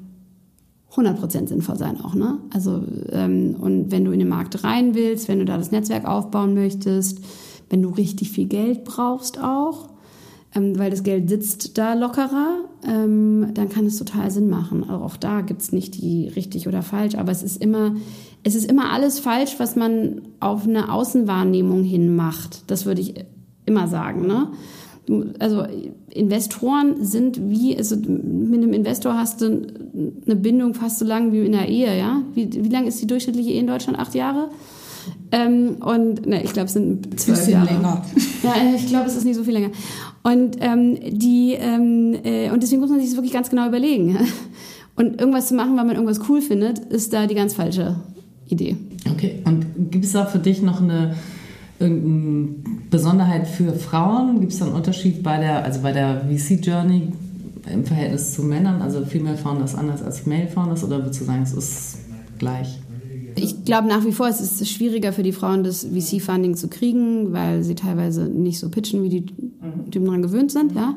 100% 0.96 1.48
sinnvoll 1.48 1.78
sein 1.78 2.00
auch. 2.02 2.14
Ne? 2.14 2.38
Also, 2.54 2.84
ähm, 3.12 3.56
und 3.60 3.92
wenn 3.92 4.06
du 4.06 4.12
in 4.12 4.20
den 4.20 4.30
Markt 4.30 4.64
rein 4.64 4.94
willst, 4.94 5.28
wenn 5.28 5.40
du 5.40 5.46
da 5.46 5.58
das 5.58 5.72
Netzwerk 5.72 6.06
aufbauen 6.06 6.54
möchtest, 6.54 7.20
wenn 7.70 7.82
du 7.82 7.90
richtig 7.90 8.32
viel 8.32 8.46
Geld 8.46 8.84
brauchst 8.84 9.42
auch, 9.42 9.90
ähm, 10.56 10.78
weil 10.78 10.92
das 10.92 11.04
Geld 11.04 11.30
sitzt 11.30 11.78
da 11.78 11.96
lockerer, 11.96 12.66
ähm, 12.88 13.48
dann 13.56 13.70
kann 13.70 13.88
es 13.88 13.98
total 13.98 14.30
Sinn 14.30 14.50
machen. 14.50 14.84
Also 14.88 15.04
auch 15.04 15.18
da 15.18 15.42
gibt 15.42 15.62
es 15.62 15.72
nicht 15.72 15.96
die 16.00 16.28
richtig 16.28 16.68
oder 16.68 16.84
falsch, 16.84 17.16
aber 17.16 17.32
es 17.32 17.42
ist 17.42 17.62
immer, 17.62 17.96
es 18.44 18.54
ist 18.54 18.70
immer 18.70 18.92
alles 18.92 19.20
falsch, 19.20 19.56
was 19.58 19.76
man 19.76 20.22
auf 20.40 20.68
eine 20.68 20.92
Außenwahrnehmung 20.92 21.84
hin 21.84 22.16
macht. 22.16 22.70
Das 22.70 22.86
würde 22.86 23.02
ich 23.02 23.16
immer 23.66 23.88
sagen. 23.88 24.28
Ne? 24.28 24.50
Also 25.40 25.66
Investoren 26.10 27.04
sind 27.04 27.40
wie, 27.50 27.78
also 27.78 27.96
mit 27.96 28.64
einem 28.64 28.74
Investor 28.74 29.16
hast 29.16 29.42
du 29.42 29.68
eine 30.26 30.36
Bindung 30.36 30.74
fast 30.74 31.00
so 31.00 31.06
lang 31.06 31.32
wie 31.32 31.46
in 31.46 31.54
einer 31.54 31.68
Ehe, 31.68 31.98
ja? 31.98 32.22
Wie, 32.34 32.50
wie 32.52 32.70
lang 32.70 32.88
ist 32.88 33.02
die 33.02 33.08
durchschnittliche 33.08 33.52
Ehe 33.52 33.60
in 33.60 33.68
Deutschland? 33.68 34.00
Acht 34.00 34.16
Jahre? 34.16 34.50
Ähm, 35.32 35.78
und 35.82 36.26
ne, 36.26 36.44
ich 36.44 36.54
glaube, 36.54 36.68
es 36.68 36.74
sind 36.74 37.20
zwölf 37.20 37.40
Bisschen 37.40 37.54
Jahre. 37.54 37.74
länger. 37.74 38.06
Ja, 38.44 38.56
ich 38.76 38.88
glaube, 38.88 39.08
es 39.08 39.16
ist 39.16 39.26
nicht 39.26 39.36
so 39.36 39.44
viel 39.44 39.54
länger. 39.54 39.72
Und 40.24 40.58
ähm, 40.62 40.98
die 41.12 41.54
ähm, 41.60 42.16
äh, 42.24 42.50
und 42.52 42.64
deswegen 42.64 42.80
muss 42.80 42.90
man 42.90 43.00
sich 43.00 43.10
das 43.10 43.18
wirklich 43.18 43.34
ganz 43.34 43.50
genau 43.50 43.68
überlegen. 43.68 44.18
Und 44.96 45.20
irgendwas 45.20 45.48
zu 45.48 45.56
machen, 45.56 45.76
weil 45.76 45.86
man 45.86 45.96
irgendwas 45.96 46.22
cool 46.30 46.40
findet, 46.40 46.78
ist 46.78 47.14
da 47.14 47.26
die 47.26 47.34
ganz 47.34 47.56
falsche 47.56 47.96
Idee. 48.48 48.78
Okay. 49.12 49.42
Und 49.44 49.66
gibt 49.90 50.06
es 50.06 50.12
da 50.12 50.26
für 50.26 50.38
dich 50.38 50.62
noch 50.62 50.82
eine 50.82 51.16
irgendeine 51.84 52.56
Besonderheit 52.90 53.48
für 53.48 53.74
Frauen? 53.74 54.40
Gibt 54.40 54.54
es 54.54 54.60
da 54.60 54.66
einen 54.66 54.76
Unterschied 54.76 55.22
bei 55.22 55.38
der, 55.38 55.64
also 55.64 55.82
bei 55.82 55.92
der 55.92 56.22
VC-Journey 56.22 57.10
im 57.72 57.86
Verhältnis 57.86 58.34
zu 58.34 58.44
Männern? 58.44 58.82
Also 58.82 59.06
Female 59.06 59.38
Founders 59.38 59.76
anders 59.76 60.02
als 60.02 60.26
Male 60.26 60.48
Founders 60.48 60.84
oder 60.84 61.00
würdest 61.00 61.22
du 61.22 61.26
sagen, 61.26 61.44
es 61.44 61.54
ist 61.54 61.98
gleich? 62.40 62.80
Ich 63.36 63.66
glaube 63.66 63.88
nach 63.88 64.06
wie 64.06 64.12
vor, 64.12 64.28
es 64.28 64.42
ist 64.42 64.70
schwieriger 64.70 65.12
für 65.12 65.24
die 65.24 65.32
Frauen, 65.32 65.64
das 65.64 65.86
VC-Funding 65.86 66.56
zu 66.56 66.68
kriegen, 66.68 67.34
weil 67.34 67.64
sie 67.64 67.76
teilweise 67.76 68.26
nicht 68.26 68.60
so 68.60 68.70
pitchen, 68.70 69.04
wie 69.04 69.10
die 69.10 69.26
Typen 69.92 70.06
daran 70.06 70.22
gewöhnt 70.22 70.52
sind, 70.52 70.74
ja. 70.76 70.96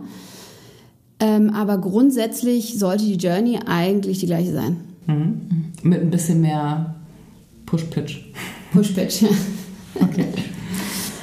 Ähm, 1.19 1.51
aber 1.51 1.79
grundsätzlich 1.79 2.79
sollte 2.79 3.05
die 3.05 3.15
Journey 3.15 3.59
eigentlich 3.65 4.19
die 4.19 4.27
gleiche 4.27 4.53
sein. 4.53 4.77
Mhm. 5.07 5.41
Mit 5.83 6.03
ein 6.03 6.11
bisschen 6.11 6.43
mehr 6.43 6.95
Push-Pitch. 7.65 8.19
Push-Pitch, 8.73 9.23
ja. 9.23 9.29
Okay. 9.99 10.27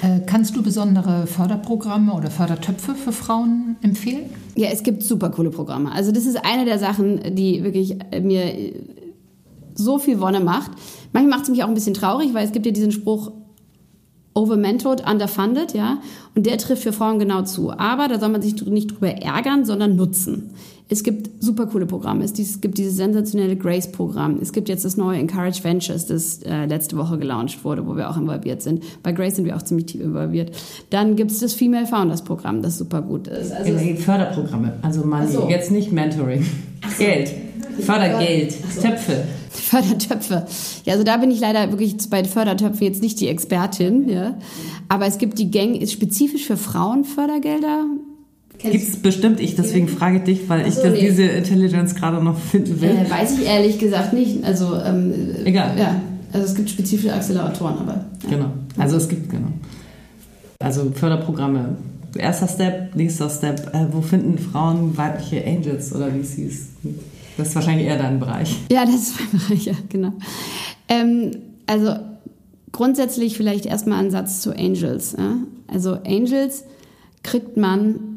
Äh, 0.03 0.19
kannst 0.25 0.53
du 0.57 0.61
besondere 0.61 1.27
Förderprogramme 1.27 2.13
oder 2.13 2.29
Fördertöpfe 2.29 2.93
für 2.93 3.13
Frauen 3.13 3.77
empfehlen? 3.81 4.25
Ja, 4.53 4.67
es 4.67 4.83
gibt 4.83 5.01
super 5.01 5.29
coole 5.29 5.49
Programme. 5.49 5.93
Also 5.93 6.11
das 6.11 6.25
ist 6.25 6.43
eine 6.43 6.65
der 6.65 6.77
Sachen, 6.77 7.35
die 7.35 7.63
wirklich 7.63 7.95
äh, 8.11 8.19
mir 8.19 8.73
so 9.75 9.99
viel 9.99 10.19
Wonne 10.19 10.41
macht. 10.41 10.71
Manchmal 11.13 11.37
macht 11.37 11.43
es 11.43 11.49
mich 11.49 11.63
auch 11.63 11.69
ein 11.69 11.73
bisschen 11.73 11.93
traurig, 11.93 12.33
weil 12.33 12.45
es 12.45 12.51
gibt 12.51 12.65
ja 12.65 12.73
diesen 12.73 12.91
Spruch, 12.91 13.31
overmentored, 14.33 15.09
underfunded, 15.09 15.73
ja. 15.73 15.99
Und 16.35 16.45
der 16.47 16.57
trifft 16.57 16.83
für 16.83 16.91
Frauen 16.91 17.17
genau 17.17 17.43
zu. 17.43 17.71
Aber 17.71 18.09
da 18.09 18.19
soll 18.19 18.29
man 18.29 18.41
sich 18.41 18.61
nicht 18.65 18.91
drüber 18.91 19.09
ärgern, 19.09 19.63
sondern 19.63 19.95
nutzen. 19.95 20.51
Es 20.89 21.03
gibt 21.03 21.43
super 21.43 21.65
coole 21.67 21.85
Programme. 21.85 22.23
Es 22.23 22.33
gibt 22.61 22.77
dieses 22.77 22.97
sensationelle 22.97 23.55
Grace-Programm. 23.55 24.37
Es 24.41 24.51
gibt 24.53 24.69
jetzt 24.69 24.85
das 24.85 24.97
neue 24.97 25.17
Encourage 25.17 25.63
Ventures, 25.63 26.05
das 26.05 26.43
äh, 26.43 26.65
letzte 26.65 26.97
Woche 26.97 27.17
gelauncht 27.17 27.63
wurde, 27.63 27.87
wo 27.87 27.95
wir 27.95 28.09
auch 28.09 28.17
involviert 28.17 28.61
sind. 28.61 28.83
Bei 29.01 29.11
Grace 29.11 29.37
sind 29.37 29.45
wir 29.45 29.55
auch 29.55 29.61
ziemlich 29.61 29.87
tief 29.87 30.01
involviert. 30.01 30.55
Dann 30.89 31.15
gibt 31.15 31.31
es 31.31 31.39
das 31.39 31.53
Female 31.53 31.87
Founders 31.87 32.23
Programm, 32.23 32.61
das 32.61 32.77
super 32.77 33.01
gut 33.01 33.27
ist. 33.27 33.51
Also 33.51 33.73
Förderprogramme, 33.95 34.73
also 34.81 35.05
Money, 35.05 35.31
so. 35.31 35.47
jetzt 35.49 35.71
nicht 35.71 35.91
Mentoring. 35.91 36.45
So. 36.97 37.03
Geld. 37.03 37.31
Fördergeld, 37.79 38.51
so. 38.51 38.81
Töpfe. 38.81 39.23
Fördertöpfe. 39.49 40.45
Ja, 40.85 40.93
also 40.93 41.03
da 41.03 41.17
bin 41.17 41.31
ich 41.31 41.39
leider 41.39 41.71
wirklich 41.71 41.95
bei 42.09 42.23
Fördertöpfen 42.23 42.85
jetzt 42.85 43.01
nicht 43.01 43.19
die 43.19 43.27
Expertin. 43.27 44.09
Ja. 44.09 44.37
Aber 44.89 45.07
es 45.07 45.17
gibt 45.17 45.39
die 45.39 45.49
Gang, 45.49 45.87
spezifisch 45.87 46.45
für 46.45 46.57
Frauen 46.57 47.03
Fördergelder. 47.03 47.85
Gibt 48.71 48.89
es 48.89 48.97
bestimmt, 48.97 49.39
ich 49.39 49.55
deswegen 49.55 49.87
frage 49.87 50.21
dich, 50.21 50.49
weil 50.49 50.69
so, 50.71 50.83
ich 50.83 50.91
nee. 50.91 51.01
diese 51.01 51.23
Intelligence 51.23 51.95
gerade 51.95 52.23
noch 52.23 52.37
finden 52.37 52.81
will. 52.81 52.89
Äh, 52.89 53.09
weiß 53.09 53.37
ich 53.39 53.45
ehrlich 53.45 53.77
gesagt 53.77 54.13
nicht. 54.13 54.43
Also, 54.43 54.75
ähm, 54.75 55.13
Egal. 55.43 55.77
Ja, 55.77 56.01
also 56.31 56.45
es 56.45 56.55
gibt 56.55 56.69
spezifische 56.69 57.13
Acceleratoren, 57.13 57.77
aber. 57.79 58.05
Ja. 58.23 58.29
Genau. 58.29 58.51
Also 58.77 58.97
es 58.97 59.07
gibt, 59.09 59.29
genau. 59.29 59.49
Also 60.59 60.91
Förderprogramme 60.95 61.75
erster 62.17 62.47
Step, 62.47 62.95
nächster 62.95 63.29
Step. 63.29 63.73
Äh, 63.73 63.87
wo 63.91 64.01
finden 64.01 64.37
Frauen 64.37 64.97
weibliche 64.97 65.45
Angels 65.45 65.93
oder 65.93 66.13
wie 66.13 66.23
sie 66.23 66.45
es? 66.45 66.67
Das 67.37 67.49
ist 67.49 67.55
wahrscheinlich 67.55 67.87
eher 67.87 67.97
dein 67.97 68.19
Bereich. 68.19 68.55
Ja, 68.71 68.85
das 68.85 68.95
ist 68.95 69.19
mein 69.19 69.41
Bereich, 69.41 69.65
ja, 69.65 69.73
genau. 69.89 70.13
Ähm, 70.87 71.31
also 71.65 71.95
grundsätzlich 72.71 73.37
vielleicht 73.37 73.65
erstmal 73.65 74.03
ein 74.03 74.11
Satz 74.11 74.41
zu 74.41 74.55
Angels. 74.55 75.15
Ja? 75.17 75.37
Also 75.67 75.97
Angels 76.05 76.65
kriegt 77.23 77.57
man 77.57 78.12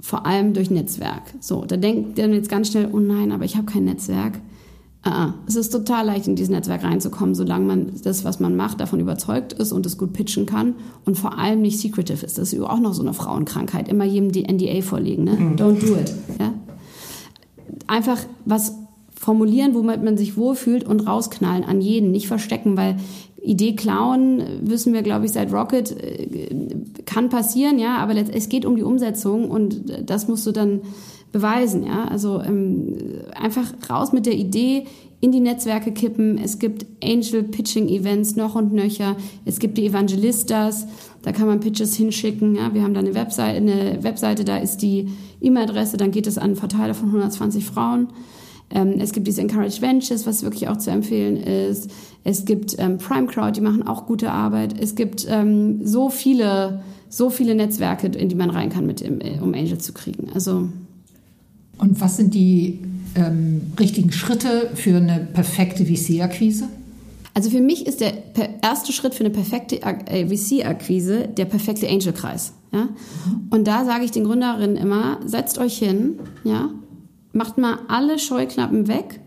vor 0.00 0.26
allem 0.26 0.54
durch 0.54 0.70
Netzwerk. 0.70 1.22
So, 1.40 1.64
da 1.64 1.76
denkt 1.76 2.18
dann 2.18 2.32
jetzt 2.32 2.48
ganz 2.48 2.68
schnell, 2.68 2.88
oh 2.92 3.00
nein, 3.00 3.32
aber 3.32 3.44
ich 3.44 3.56
habe 3.56 3.66
kein 3.66 3.84
Netzwerk. 3.84 4.40
Uh, 5.06 5.32
es 5.46 5.54
ist 5.54 5.70
total 5.70 6.06
leicht, 6.06 6.26
in 6.26 6.34
dieses 6.34 6.50
Netzwerk 6.50 6.82
reinzukommen, 6.82 7.34
solange 7.34 7.66
man 7.66 7.92
das, 8.02 8.24
was 8.24 8.40
man 8.40 8.56
macht, 8.56 8.80
davon 8.80 8.98
überzeugt 8.98 9.52
ist 9.52 9.70
und 9.70 9.86
es 9.86 9.96
gut 9.96 10.12
pitchen 10.12 10.44
kann 10.44 10.74
und 11.04 11.16
vor 11.16 11.38
allem 11.38 11.62
nicht 11.62 11.78
secretive 11.78 12.26
ist. 12.26 12.36
Das 12.36 12.52
ist 12.52 12.60
auch 12.60 12.80
noch 12.80 12.94
so 12.94 13.02
eine 13.02 13.14
Frauenkrankheit. 13.14 13.88
Immer 13.88 14.04
jedem 14.04 14.32
die 14.32 14.42
NDA 14.42 14.82
vorlegen. 14.82 15.24
Ne? 15.24 15.32
Mhm. 15.32 15.56
Don't 15.56 15.80
do 15.80 15.94
it. 15.94 16.12
Ja? 16.38 16.52
Einfach 17.86 18.18
was 18.44 18.74
formulieren, 19.28 19.74
womit 19.74 20.02
man 20.02 20.16
sich 20.16 20.38
wohlfühlt 20.38 20.84
und 20.84 21.00
rausknallen 21.00 21.62
an 21.62 21.82
jeden, 21.82 22.12
nicht 22.12 22.28
verstecken, 22.28 22.78
weil 22.78 22.96
Idee 23.42 23.74
klauen, 23.76 24.42
wissen 24.62 24.94
wir, 24.94 25.02
glaube 25.02 25.26
ich, 25.26 25.32
seit 25.32 25.52
Rocket, 25.52 25.94
äh, 26.02 26.48
kann 27.04 27.28
passieren, 27.28 27.78
ja, 27.78 27.98
aber 27.98 28.14
es 28.16 28.48
geht 28.48 28.64
um 28.64 28.76
die 28.76 28.82
Umsetzung 28.82 29.50
und 29.50 29.82
das 30.06 30.28
musst 30.28 30.46
du 30.46 30.52
dann 30.52 30.80
beweisen, 31.30 31.84
ja. 31.84 32.06
Also 32.06 32.40
ähm, 32.40 32.96
einfach 33.38 33.66
raus 33.90 34.14
mit 34.14 34.24
der 34.24 34.32
Idee, 34.32 34.86
in 35.20 35.30
die 35.30 35.40
Netzwerke 35.40 35.92
kippen. 35.92 36.38
Es 36.38 36.58
gibt 36.58 36.86
Angel 37.04 37.42
Pitching 37.42 37.88
Events 37.88 38.34
noch 38.34 38.54
und 38.54 38.72
nöcher. 38.72 39.14
Es 39.44 39.58
gibt 39.58 39.76
die 39.76 39.84
Evangelistas, 39.84 40.86
da 41.20 41.32
kann 41.32 41.48
man 41.48 41.60
Pitches 41.60 41.94
hinschicken. 41.96 42.54
Ja. 42.54 42.72
Wir 42.72 42.82
haben 42.82 42.94
da 42.94 43.00
eine 43.00 43.14
Webseite, 43.14 43.58
eine 43.58 44.02
Webseite, 44.02 44.44
da 44.46 44.56
ist 44.56 44.78
die 44.78 45.10
E-Mail-Adresse, 45.42 45.98
dann 45.98 46.12
geht 46.12 46.26
es 46.26 46.38
an 46.38 46.44
einen 46.44 46.56
Verteiler 46.56 46.94
von 46.94 47.08
120 47.08 47.66
Frauen. 47.66 48.08
Ähm, 48.70 48.94
es 49.00 49.12
gibt 49.12 49.26
diese 49.26 49.40
Encouraged 49.40 49.80
Ventures, 49.80 50.26
was 50.26 50.42
wirklich 50.42 50.68
auch 50.68 50.76
zu 50.76 50.90
empfehlen 50.90 51.36
ist. 51.36 51.90
Es 52.24 52.44
gibt 52.44 52.76
ähm, 52.78 52.98
Prime 52.98 53.26
Crowd, 53.26 53.52
die 53.52 53.60
machen 53.60 53.86
auch 53.86 54.06
gute 54.06 54.30
Arbeit. 54.30 54.78
Es 54.78 54.94
gibt 54.94 55.26
ähm, 55.28 55.86
so 55.86 56.10
viele, 56.10 56.82
so 57.08 57.30
viele 57.30 57.54
Netzwerke, 57.54 58.08
in 58.08 58.28
die 58.28 58.34
man 58.34 58.50
rein 58.50 58.68
kann, 58.68 58.86
mit, 58.86 59.02
um 59.02 59.54
Angel 59.54 59.78
zu 59.78 59.92
kriegen. 59.92 60.28
Also 60.34 60.68
und 61.78 62.00
was 62.00 62.16
sind 62.16 62.34
die 62.34 62.80
ähm, 63.14 63.72
richtigen 63.78 64.12
Schritte 64.12 64.70
für 64.74 64.96
eine 64.96 65.28
perfekte 65.32 65.86
VC-Akquise? 65.86 66.64
Also 67.34 67.50
für 67.50 67.60
mich 67.60 67.86
ist 67.86 68.00
der 68.00 68.12
erste 68.62 68.92
Schritt 68.92 69.14
für 69.14 69.24
eine 69.24 69.30
perfekte 69.30 69.80
äh, 69.80 70.26
VC-Akquise 70.26 71.28
der 71.28 71.44
perfekte 71.44 71.88
Angel-Kreis. 71.88 72.52
Ja? 72.72 72.84
Mhm. 72.84 72.88
Und 73.50 73.68
da 73.68 73.84
sage 73.84 74.04
ich 74.04 74.10
den 74.10 74.24
Gründerinnen 74.24 74.76
immer, 74.76 75.20
setzt 75.24 75.58
euch 75.58 75.78
hin, 75.78 76.18
ja, 76.42 76.70
macht 77.38 77.56
mal 77.56 77.78
alle 77.86 78.18
Scheuklappen 78.18 78.88
weg 78.88 79.20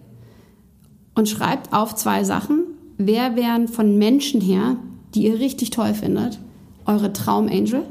und 1.15 1.29
schreibt 1.29 1.73
auf 1.73 1.95
zwei 1.95 2.23
Sachen. 2.23 2.65
Wer 2.97 3.35
wären 3.35 3.67
von 3.67 3.97
Menschen 3.97 4.41
her, 4.41 4.75
die 5.15 5.23
ihr 5.23 5.39
richtig 5.39 5.71
toll 5.71 5.93
findet, 5.93 6.39
eure 6.85 7.13
Traum-Angel? 7.13 7.83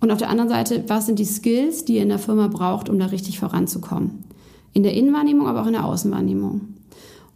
Und 0.00 0.12
auf 0.12 0.18
der 0.18 0.30
anderen 0.30 0.48
Seite, 0.48 0.84
was 0.86 1.06
sind 1.06 1.18
die 1.18 1.26
Skills, 1.26 1.84
die 1.84 1.96
ihr 1.96 2.02
in 2.02 2.08
der 2.08 2.20
Firma 2.20 2.46
braucht, 2.46 2.88
um 2.88 2.98
da 2.98 3.06
richtig 3.06 3.38
voranzukommen? 3.38 4.24
In 4.72 4.84
der 4.84 4.94
Innenwahrnehmung, 4.94 5.46
aber 5.46 5.62
auch 5.62 5.66
in 5.66 5.72
der 5.72 5.84
Außenwahrnehmung. 5.84 6.60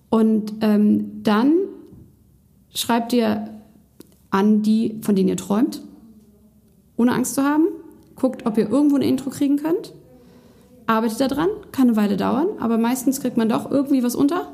Und 0.08 0.54
ähm, 0.60 1.22
dann 1.24 1.54
schreibt 2.72 3.12
ihr 3.12 3.50
an 4.30 4.62
die, 4.62 5.00
von 5.02 5.16
denen 5.16 5.28
ihr 5.28 5.36
träumt, 5.36 5.82
ohne 6.96 7.12
Angst 7.12 7.34
zu 7.34 7.42
haben. 7.42 7.66
Guckt, 8.14 8.46
ob 8.46 8.56
ihr 8.56 8.70
irgendwo 8.70 8.94
ein 8.96 9.02
Intro 9.02 9.30
kriegen 9.30 9.56
könnt 9.56 9.92
arbeitet 10.86 11.20
daran, 11.20 11.48
kann 11.72 11.88
eine 11.88 11.96
Weile 11.96 12.16
dauern, 12.16 12.48
aber 12.58 12.78
meistens 12.78 13.20
kriegt 13.20 13.36
man 13.36 13.48
doch 13.48 13.70
irgendwie 13.70 14.02
was 14.02 14.14
unter. 14.14 14.52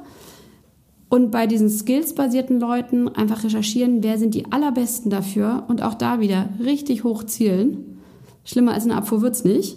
Und 1.09 1.33
bei 1.33 1.49
diesen 1.49 1.69
skillsbasierten 1.69 2.61
Leuten 2.61 3.09
einfach 3.09 3.43
recherchieren, 3.43 4.03
wer 4.05 4.16
sind 4.16 4.35
die 4.35 4.53
allerbesten 4.53 5.11
dafür 5.11 5.64
und 5.66 5.83
auch 5.83 5.95
da 5.95 6.21
wieder 6.21 6.49
richtig 6.64 7.03
hoch 7.03 7.25
zielen. 7.25 7.99
Schlimmer 8.45 8.75
als 8.75 8.85
eine 8.85 8.95
Abfuhr 8.95 9.21
wird's 9.21 9.45
nicht. 9.45 9.77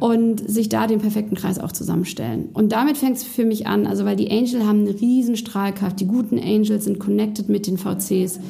Und 0.00 0.48
sich 0.50 0.68
da 0.68 0.86
den 0.86 0.98
perfekten 1.00 1.36
Kreis 1.36 1.58
auch 1.58 1.72
zusammenstellen. 1.72 2.48
Und 2.52 2.72
damit 2.72 2.98
fängt 2.98 3.16
es 3.16 3.24
für 3.24 3.44
mich 3.44 3.66
an, 3.66 3.86
also 3.86 4.04
weil 4.04 4.16
die 4.16 4.30
Angel 4.30 4.66
haben 4.66 4.80
eine 4.80 5.00
riesen 5.00 5.36
Strahlkraft. 5.36 6.00
Die 6.00 6.06
guten 6.06 6.38
Angels 6.38 6.84
sind 6.84 6.98
connected 6.98 7.48
mit 7.48 7.66
den 7.66 7.78
VCs. 7.78 8.40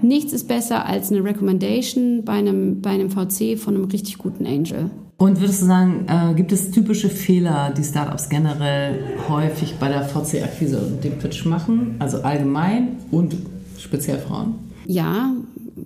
Nichts 0.00 0.32
ist 0.32 0.48
besser 0.48 0.86
als 0.86 1.10
eine 1.10 1.24
Recommendation 1.24 2.24
bei 2.24 2.32
einem, 2.32 2.80
bei 2.82 2.90
einem 2.90 3.10
VC 3.10 3.58
von 3.58 3.74
einem 3.74 3.84
richtig 3.84 4.18
guten 4.18 4.46
Angel. 4.46 4.90
Und 5.22 5.40
würdest 5.40 5.62
du 5.62 5.66
sagen, 5.66 6.06
äh, 6.08 6.34
gibt 6.34 6.50
es 6.50 6.72
typische 6.72 7.08
Fehler, 7.08 7.72
die 7.76 7.84
Startups 7.84 8.28
generell 8.28 9.04
häufig 9.28 9.76
bei 9.78 9.88
der 9.88 10.02
VC-Akquise 10.02 10.80
und 10.80 11.04
dem 11.04 11.16
Pitch 11.20 11.46
machen? 11.46 11.94
Also 12.00 12.22
allgemein 12.22 12.96
und 13.12 13.36
speziell 13.78 14.18
Frauen? 14.18 14.56
Ja, 14.84 15.30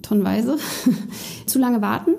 tonnenweise. 0.01 0.57
zu 1.47 1.59
lange 1.59 1.83
warten. 1.83 2.13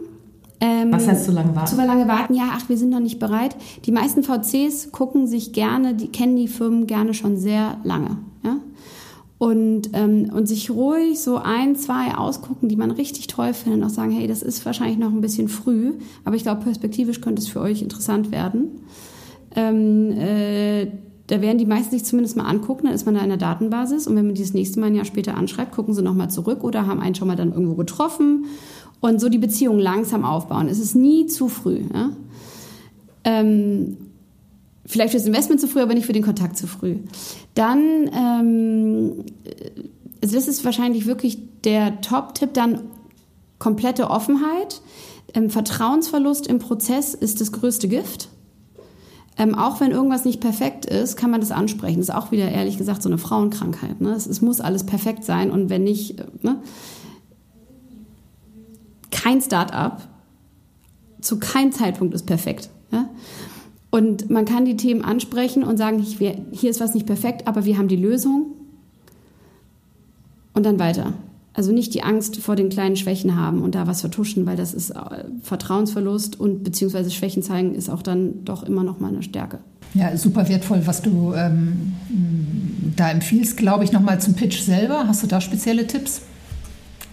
Ähm, 0.61 0.91
Was 0.91 1.07
heißt 1.07 1.25
zu 1.25 1.31
lange 1.31 1.55
warten? 1.55 1.75
Zu 1.75 1.77
lange 1.77 2.07
warten, 2.07 2.35
ja, 2.35 2.51
ach, 2.51 2.69
wir 2.69 2.77
sind 2.77 2.91
noch 2.91 2.99
nicht 2.99 3.17
bereit. 3.17 3.55
Die 3.85 3.91
meisten 3.91 4.21
VCs 4.21 4.91
gucken 4.91 5.25
sich 5.25 5.53
gerne, 5.53 5.95
die 5.95 6.09
kennen 6.09 6.35
die 6.35 6.47
Firmen 6.47 6.85
gerne 6.85 7.15
schon 7.15 7.35
sehr 7.35 7.79
lange. 7.83 8.17
Ja? 8.43 8.57
Und, 9.37 9.89
ähm, 9.93 10.31
und 10.33 10.47
sich 10.47 10.71
ruhig 10.71 11.19
so 11.19 11.37
ein, 11.37 11.75
zwei 11.75 12.15
ausgucken, 12.15 12.69
die 12.69 12.75
man 12.75 12.91
richtig 12.91 13.27
toll 13.27 13.53
findet 13.53 13.81
und 13.81 13.87
auch 13.87 13.93
sagen, 13.93 14.11
hey, 14.11 14.27
das 14.27 14.41
ist 14.41 14.65
wahrscheinlich 14.65 14.97
noch 14.97 15.11
ein 15.11 15.21
bisschen 15.21 15.47
früh, 15.47 15.93
aber 16.25 16.35
ich 16.35 16.43
glaube, 16.43 16.63
perspektivisch 16.63 17.21
könnte 17.21 17.41
es 17.41 17.47
für 17.47 17.61
euch 17.61 17.81
interessant 17.81 18.31
werden. 18.31 18.81
Ähm, 19.55 20.11
äh, 20.11 20.87
da 21.27 21.41
werden 21.41 21.57
die 21.57 21.65
meisten 21.65 21.91
sich 21.91 22.05
zumindest 22.05 22.37
mal 22.37 22.45
angucken, 22.45 22.85
dann 22.85 22.95
ist 22.95 23.05
man 23.05 23.15
da 23.15 23.21
in 23.21 23.29
der 23.29 23.37
Datenbasis 23.37 24.07
und 24.07 24.15
wenn 24.15 24.25
man 24.25 24.35
die 24.35 24.41
das 24.41 24.53
nächste 24.53 24.79
Mal 24.79 24.87
ein 24.87 24.95
Jahr 24.95 25.05
später 25.05 25.35
anschreibt, 25.35 25.73
gucken 25.73 25.93
sie 25.93 26.01
nochmal 26.01 26.31
zurück 26.31 26.63
oder 26.63 26.87
haben 26.87 27.01
einen 27.01 27.15
schon 27.15 27.27
mal 27.27 27.35
dann 27.35 27.51
irgendwo 27.51 27.75
getroffen 27.75 28.45
und 29.01 29.19
so 29.19 29.29
die 29.29 29.37
Beziehung 29.37 29.77
langsam 29.77 30.23
aufbauen. 30.23 30.67
Es 30.67 30.79
ist 30.79 30.95
nie 30.95 31.27
zu 31.27 31.49
früh. 31.49 31.81
Ja? 31.93 32.11
Ähm, 33.23 33.97
Vielleicht 34.87 35.11
für 35.11 35.17
das 35.17 35.27
Investment 35.27 35.59
zu 35.59 35.67
früh, 35.67 35.81
aber 35.81 35.93
nicht 35.93 36.05
für 36.05 36.13
den 36.13 36.23
Kontakt 36.23 36.57
zu 36.57 36.65
früh. 36.65 36.95
Dann, 37.55 38.09
ähm, 38.13 39.25
also 40.21 40.35
das 40.35 40.47
ist 40.47 40.63
wahrscheinlich 40.63 41.05
wirklich 41.05 41.37
der 41.65 41.99
Top-Tipp, 41.99 42.53
dann 42.53 42.83
komplette 43.59 44.09
Offenheit. 44.09 44.81
Ähm, 45.33 45.49
Vertrauensverlust 45.49 46.47
im 46.47 46.59
Prozess 46.59 47.13
ist 47.13 47.41
das 47.41 47.51
größte 47.51 47.89
Gift. 47.89 48.29
Ähm, 49.37 49.55
auch 49.55 49.81
wenn 49.81 49.91
irgendwas 49.91 50.23
nicht 50.23 50.39
perfekt 50.39 50.85
ist, 50.85 51.17
kann 51.17 51.31
man 51.31 51.41
das 51.41 51.51
ansprechen. 51.51 51.97
Das 51.99 52.09
ist 52.09 52.15
auch 52.15 52.31
wieder 52.31 52.49
ehrlich 52.49 52.77
gesagt 52.77 53.03
so 53.03 53.09
eine 53.09 53.17
Frauenkrankheit. 53.17 53.99
Ne? 53.99 54.13
Es, 54.13 54.25
es, 54.25 54.41
muss 54.41 54.61
alles 54.61 54.85
perfekt 54.85 55.25
sein 55.25 55.51
und 55.51 55.69
wenn 55.69 55.83
nicht, 55.83 56.19
äh, 56.19 56.25
ne? 56.41 56.61
kein 59.11 59.41
Start-up 59.41 60.07
zu 61.19 61.39
keinem 61.39 61.73
Zeitpunkt 61.73 62.15
ist 62.15 62.25
perfekt. 62.25 62.69
Ja? 62.91 63.09
Und 63.97 64.29
man 64.29 64.45
kann 64.45 64.65
die 64.65 64.77
Themen 64.77 65.03
ansprechen 65.03 65.63
und 65.63 65.77
sagen, 65.77 65.97
hier 65.97 66.69
ist 66.69 66.79
was 66.79 66.93
nicht 66.93 67.07
perfekt, 67.07 67.47
aber 67.47 67.65
wir 67.65 67.79
haben 67.79 67.87
die 67.87 67.95
Lösung. 67.95 68.51
Und 70.53 70.67
dann 70.67 70.77
weiter. 70.77 71.13
Also 71.55 71.71
nicht 71.71 71.95
die 71.95 72.03
Angst 72.03 72.37
vor 72.37 72.55
den 72.55 72.69
kleinen 72.69 72.95
Schwächen 72.95 73.35
haben 73.35 73.63
und 73.63 73.73
da 73.73 73.87
was 73.87 74.01
vertuschen, 74.01 74.45
weil 74.45 74.55
das 74.55 74.75
ist 74.75 74.91
äh, 74.91 75.23
Vertrauensverlust 75.41 76.39
und 76.39 76.63
beziehungsweise 76.63 77.09
Schwächen 77.09 77.41
zeigen 77.41 77.73
ist 77.73 77.89
auch 77.89 78.03
dann 78.03 78.45
doch 78.45 78.61
immer 78.61 78.83
noch 78.83 78.99
mal 78.99 79.07
eine 79.07 79.23
Stärke. 79.23 79.57
Ja, 79.95 80.15
super 80.15 80.47
wertvoll, 80.47 80.83
was 80.85 81.01
du 81.01 81.33
ähm, 81.33 81.93
da 82.95 83.09
empfiehlst, 83.09 83.57
glaube 83.57 83.83
ich, 83.83 83.93
nochmal 83.93 84.21
zum 84.21 84.35
Pitch 84.35 84.61
selber. 84.61 85.07
Hast 85.07 85.23
du 85.23 85.27
da 85.27 85.41
spezielle 85.41 85.87
Tipps? 85.87 86.21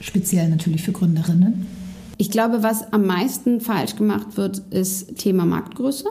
Speziell 0.00 0.50
natürlich 0.50 0.82
für 0.82 0.92
Gründerinnen. 0.92 1.66
Ich 2.18 2.30
glaube, 2.30 2.62
was 2.62 2.92
am 2.92 3.06
meisten 3.06 3.62
falsch 3.62 3.96
gemacht 3.96 4.36
wird, 4.36 4.58
ist 4.70 5.16
Thema 5.16 5.46
Marktgröße. 5.46 6.10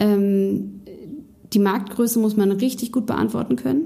Ähm, 0.00 0.80
die 1.52 1.58
Marktgröße 1.58 2.18
muss 2.18 2.36
man 2.36 2.50
richtig 2.52 2.92
gut 2.92 3.06
beantworten 3.06 3.56
können 3.56 3.84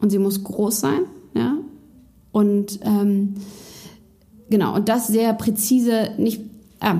und 0.00 0.10
sie 0.10 0.18
muss 0.18 0.42
groß 0.44 0.80
sein, 0.80 1.00
ja. 1.34 1.56
Und 2.32 2.80
ähm, 2.82 3.34
genau, 4.50 4.74
und 4.74 4.88
das 4.88 5.06
sehr 5.06 5.32
präzise, 5.34 6.10
nicht, 6.18 6.42
ah, 6.80 6.96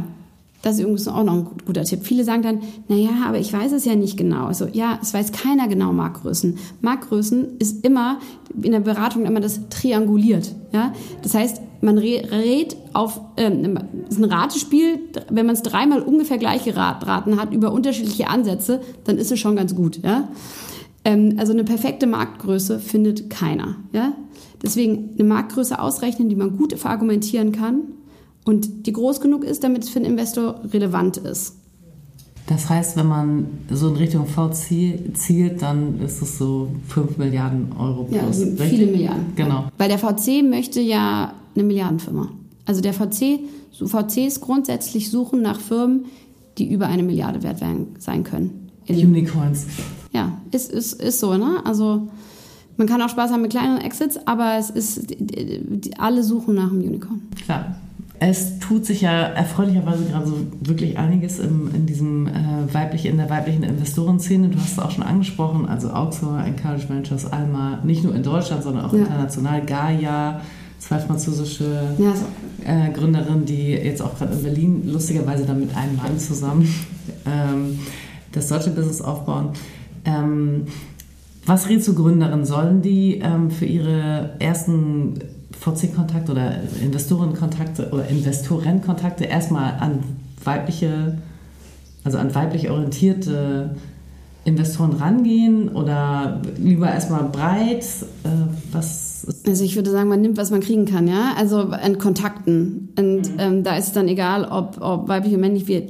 das 0.64 0.76
ist 0.76 0.80
übrigens 0.80 1.06
auch 1.08 1.22
noch 1.22 1.34
ein 1.34 1.46
guter 1.66 1.84
Tipp. 1.84 2.00
Viele 2.04 2.24
sagen 2.24 2.42
dann, 2.42 2.62
naja, 2.88 3.10
aber 3.26 3.38
ich 3.38 3.52
weiß 3.52 3.72
es 3.72 3.84
ja 3.84 3.94
nicht 3.94 4.16
genau. 4.16 4.46
Also 4.46 4.66
ja, 4.72 4.98
es 5.02 5.12
weiß 5.12 5.32
keiner 5.32 5.68
genau 5.68 5.92
Marktgrößen. 5.92 6.56
Marktgrößen 6.80 7.58
ist 7.58 7.84
immer, 7.84 8.18
in 8.62 8.72
der 8.72 8.80
Beratung 8.80 9.26
immer 9.26 9.40
das 9.40 9.68
trianguliert. 9.68 10.54
Ja? 10.72 10.94
Das 11.20 11.34
heißt, 11.34 11.60
man 11.82 11.98
rät 11.98 12.76
auf, 12.94 13.20
äh, 13.36 13.50
ist 14.08 14.18
ein 14.18 14.24
Ratespiel, 14.24 15.00
wenn 15.28 15.44
man 15.44 15.54
es 15.54 15.60
dreimal 15.60 16.00
ungefähr 16.00 16.38
gleich 16.38 16.64
geraten 16.64 17.38
hat 17.38 17.52
über 17.52 17.70
unterschiedliche 17.70 18.28
Ansätze, 18.28 18.80
dann 19.04 19.18
ist 19.18 19.30
es 19.30 19.38
schon 19.38 19.56
ganz 19.56 19.74
gut. 19.74 20.02
Ja? 20.02 20.28
Ähm, 21.04 21.34
also 21.36 21.52
eine 21.52 21.64
perfekte 21.64 22.06
Marktgröße 22.06 22.78
findet 22.78 23.28
keiner. 23.28 23.76
Ja? 23.92 24.14
Deswegen 24.62 25.10
eine 25.12 25.28
Marktgröße 25.28 25.78
ausrechnen, 25.78 26.30
die 26.30 26.36
man 26.36 26.56
gut 26.56 26.72
verargumentieren 26.78 27.52
kann 27.52 27.82
Und 28.44 28.86
die 28.86 28.92
groß 28.92 29.20
genug 29.20 29.44
ist, 29.44 29.64
damit 29.64 29.84
es 29.84 29.90
für 29.90 30.00
den 30.00 30.10
Investor 30.12 30.60
relevant 30.72 31.16
ist. 31.16 31.56
Das 32.46 32.68
heißt, 32.68 32.96
wenn 32.96 33.06
man 33.06 33.46
so 33.70 33.88
in 33.88 33.96
Richtung 33.96 34.26
VC 34.26 35.14
zielt, 35.14 35.62
dann 35.62 35.98
ist 36.00 36.20
es 36.20 36.36
so 36.36 36.68
5 36.88 37.16
Milliarden 37.16 37.72
Euro 37.78 38.04
plus. 38.04 38.16
Ja, 38.16 38.26
also 38.26 38.46
viele 38.56 38.86
Milliarden. 38.86 39.32
Genau. 39.34 39.70
Weil 39.78 39.88
der 39.88 39.98
VC 39.98 40.42
möchte 40.42 40.80
ja 40.80 41.32
eine 41.54 41.64
Milliardenfirma. 41.64 42.28
Also 42.66 42.82
der 42.82 42.92
VC, 42.92 43.40
VCs 43.72 44.40
grundsätzlich 44.40 45.10
suchen 45.10 45.40
nach 45.40 45.58
Firmen, 45.58 46.04
die 46.58 46.70
über 46.70 46.86
eine 46.86 47.02
Milliarde 47.02 47.42
wert 47.42 47.62
sein 47.98 48.24
können. 48.24 48.70
In, 48.86 48.98
Unicorns. 48.98 49.66
Ja, 50.12 50.38
ist, 50.50 50.70
ist, 50.70 51.00
ist 51.00 51.20
so, 51.20 51.36
ne? 51.38 51.62
Also 51.64 52.08
man 52.76 52.86
kann 52.86 53.00
auch 53.00 53.08
Spaß 53.08 53.30
haben 53.30 53.42
mit 53.42 53.52
kleineren 53.52 53.80
Exits, 53.80 54.18
aber 54.26 54.56
es 54.58 54.68
ist, 54.68 55.16
alle 55.98 56.22
suchen 56.22 56.56
nach 56.56 56.70
einem 56.70 56.82
Unicorn. 56.82 57.22
Klar. 57.44 57.76
Es 58.20 58.58
tut 58.60 58.86
sich 58.86 59.00
ja 59.00 59.22
erfreulicherweise 59.22 60.04
gerade 60.04 60.26
so 60.26 60.36
wirklich 60.60 60.98
einiges 60.98 61.40
im, 61.40 61.74
in, 61.74 61.86
diesem, 61.86 62.26
äh, 62.28 62.72
weiblich, 62.72 63.06
in 63.06 63.16
der 63.16 63.28
weiblichen 63.28 63.64
Investorenszene. 63.64 64.48
Du 64.48 64.58
hast 64.58 64.72
es 64.72 64.78
auch 64.78 64.92
schon 64.92 65.02
angesprochen, 65.02 65.66
also 65.66 65.90
Auxor, 65.90 66.38
Encourage 66.38 66.88
Ventures, 66.88 67.30
Alma, 67.30 67.80
nicht 67.82 68.04
nur 68.04 68.14
in 68.14 68.22
Deutschland, 68.22 68.62
sondern 68.62 68.84
auch 68.84 68.92
ja. 68.92 69.00
international, 69.00 69.66
Gaia, 69.66 70.40
zwei 70.78 70.98
französische 71.00 71.64
ja, 71.98 72.14
so. 72.14 72.24
äh, 72.64 72.90
Gründerinnen, 72.92 73.44
die 73.46 73.72
jetzt 73.72 74.00
auch 74.00 74.16
gerade 74.16 74.34
in 74.34 74.42
Berlin 74.42 74.82
lustigerweise 74.92 75.44
dann 75.44 75.60
mit 75.60 75.76
einem 75.76 75.96
Mann 75.96 76.18
zusammen 76.18 76.72
ähm, 77.26 77.78
das 78.32 78.48
deutsche 78.48 78.70
Business 78.70 79.00
aufbauen. 79.00 79.50
Ähm, 80.04 80.66
was 81.46 81.68
rätst 81.68 81.88
du 81.88 81.94
Gründerinnen? 81.94 82.46
Sollen 82.46 82.80
die 82.80 83.18
ähm, 83.18 83.50
für 83.50 83.66
ihre 83.66 84.36
ersten 84.38 85.18
VC-Kontakte 85.64 86.32
oder 86.32 86.52
Investorenkontakte 86.82 87.90
oder 87.90 88.06
Investorenkontakte 88.08 89.24
erstmal 89.24 89.74
an 89.80 90.00
weibliche, 90.42 91.18
also 92.04 92.18
an 92.18 92.34
weiblich 92.34 92.68
orientierte 92.68 93.74
Investoren 94.44 94.92
rangehen 94.92 95.70
oder 95.70 96.42
lieber 96.58 96.88
erstmal 96.88 97.24
breit? 97.24 97.84
Äh, 98.24 98.28
was 98.72 99.26
also 99.46 99.64
ich 99.64 99.76
würde 99.76 99.90
sagen, 99.90 100.08
man 100.08 100.20
nimmt, 100.20 100.36
was 100.36 100.50
man 100.50 100.60
kriegen 100.60 100.84
kann, 100.84 101.08
ja. 101.08 101.32
Also 101.36 101.58
an 101.58 101.98
Kontakten. 101.98 102.90
Und 102.98 103.32
mhm. 103.32 103.38
ähm, 103.38 103.64
da 103.64 103.76
ist 103.76 103.88
es 103.88 103.92
dann 103.92 104.08
egal, 104.08 104.44
ob, 104.44 104.78
ob 104.80 105.08
weiblich 105.08 105.32
oder 105.32 105.40
männlich. 105.40 105.66
Wir 105.66 105.86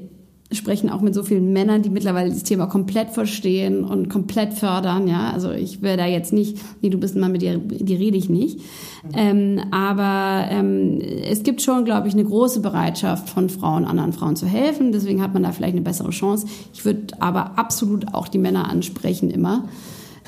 sprechen 0.55 0.91
auch 0.91 1.01
mit 1.01 1.15
so 1.15 1.23
vielen 1.23 1.53
Männern, 1.53 1.83
die 1.83 1.91
mittlerweile 1.91 2.31
das 2.31 2.43
Thema 2.43 2.67
komplett 2.67 3.11
verstehen 3.11 3.85
und 3.85 4.09
komplett 4.09 4.55
fördern, 4.55 5.09
ja. 5.09 5.31
Also 5.31 5.51
ich 5.51 5.83
wäre 5.83 5.97
da 5.97 6.07
jetzt 6.07 6.33
nicht, 6.33 6.59
nee, 6.83 6.91
du 6.91 6.99
bist 6.99 7.17
ein 7.17 7.21
Mann, 7.21 7.33
mit 7.33 7.43
dir, 7.43 7.59
die 7.59 7.95
rede 7.95 8.17
ich 8.17 8.29
nicht. 8.29 8.61
Ähm, 9.13 9.61
aber 9.71 10.47
ähm, 10.51 11.01
es 11.01 11.43
gibt 11.43 11.63
schon, 11.63 11.85
glaube 11.85 12.09
ich, 12.09 12.15
eine 12.15 12.25
große 12.25 12.61
Bereitschaft 12.61 13.29
von 13.29 13.49
Frauen, 13.49 13.85
anderen 13.85 14.13
Frauen 14.13 14.37
zu 14.37 14.47
helfen. 14.47 14.93
Deswegen 14.93 15.23
hat 15.23 15.35
man 15.35 15.43
da 15.43 15.53
vielleicht 15.53 15.75
eine 15.75 15.83
bessere 15.83 16.11
Chance. 16.11 16.47
Ich 16.73 16.85
würde 16.85 17.21
aber 17.21 17.59
absolut 17.59 18.15
auch 18.15 18.29
die 18.29 18.39
Männer 18.39 18.69
ansprechen 18.69 19.31
immer. 19.31 19.69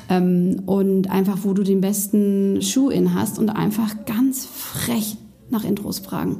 Ähm, 0.09 0.61
und 0.65 1.09
einfach, 1.09 1.39
wo 1.41 1.53
du 1.53 1.63
den 1.63 1.81
besten 1.81 2.61
Schuh 2.61 2.89
in 2.89 3.13
hast 3.13 3.39
und 3.39 3.49
einfach 3.49 4.05
ganz 4.05 4.45
frech 4.45 5.17
nach 5.49 5.63
Intros 5.63 5.99
fragen. 5.99 6.37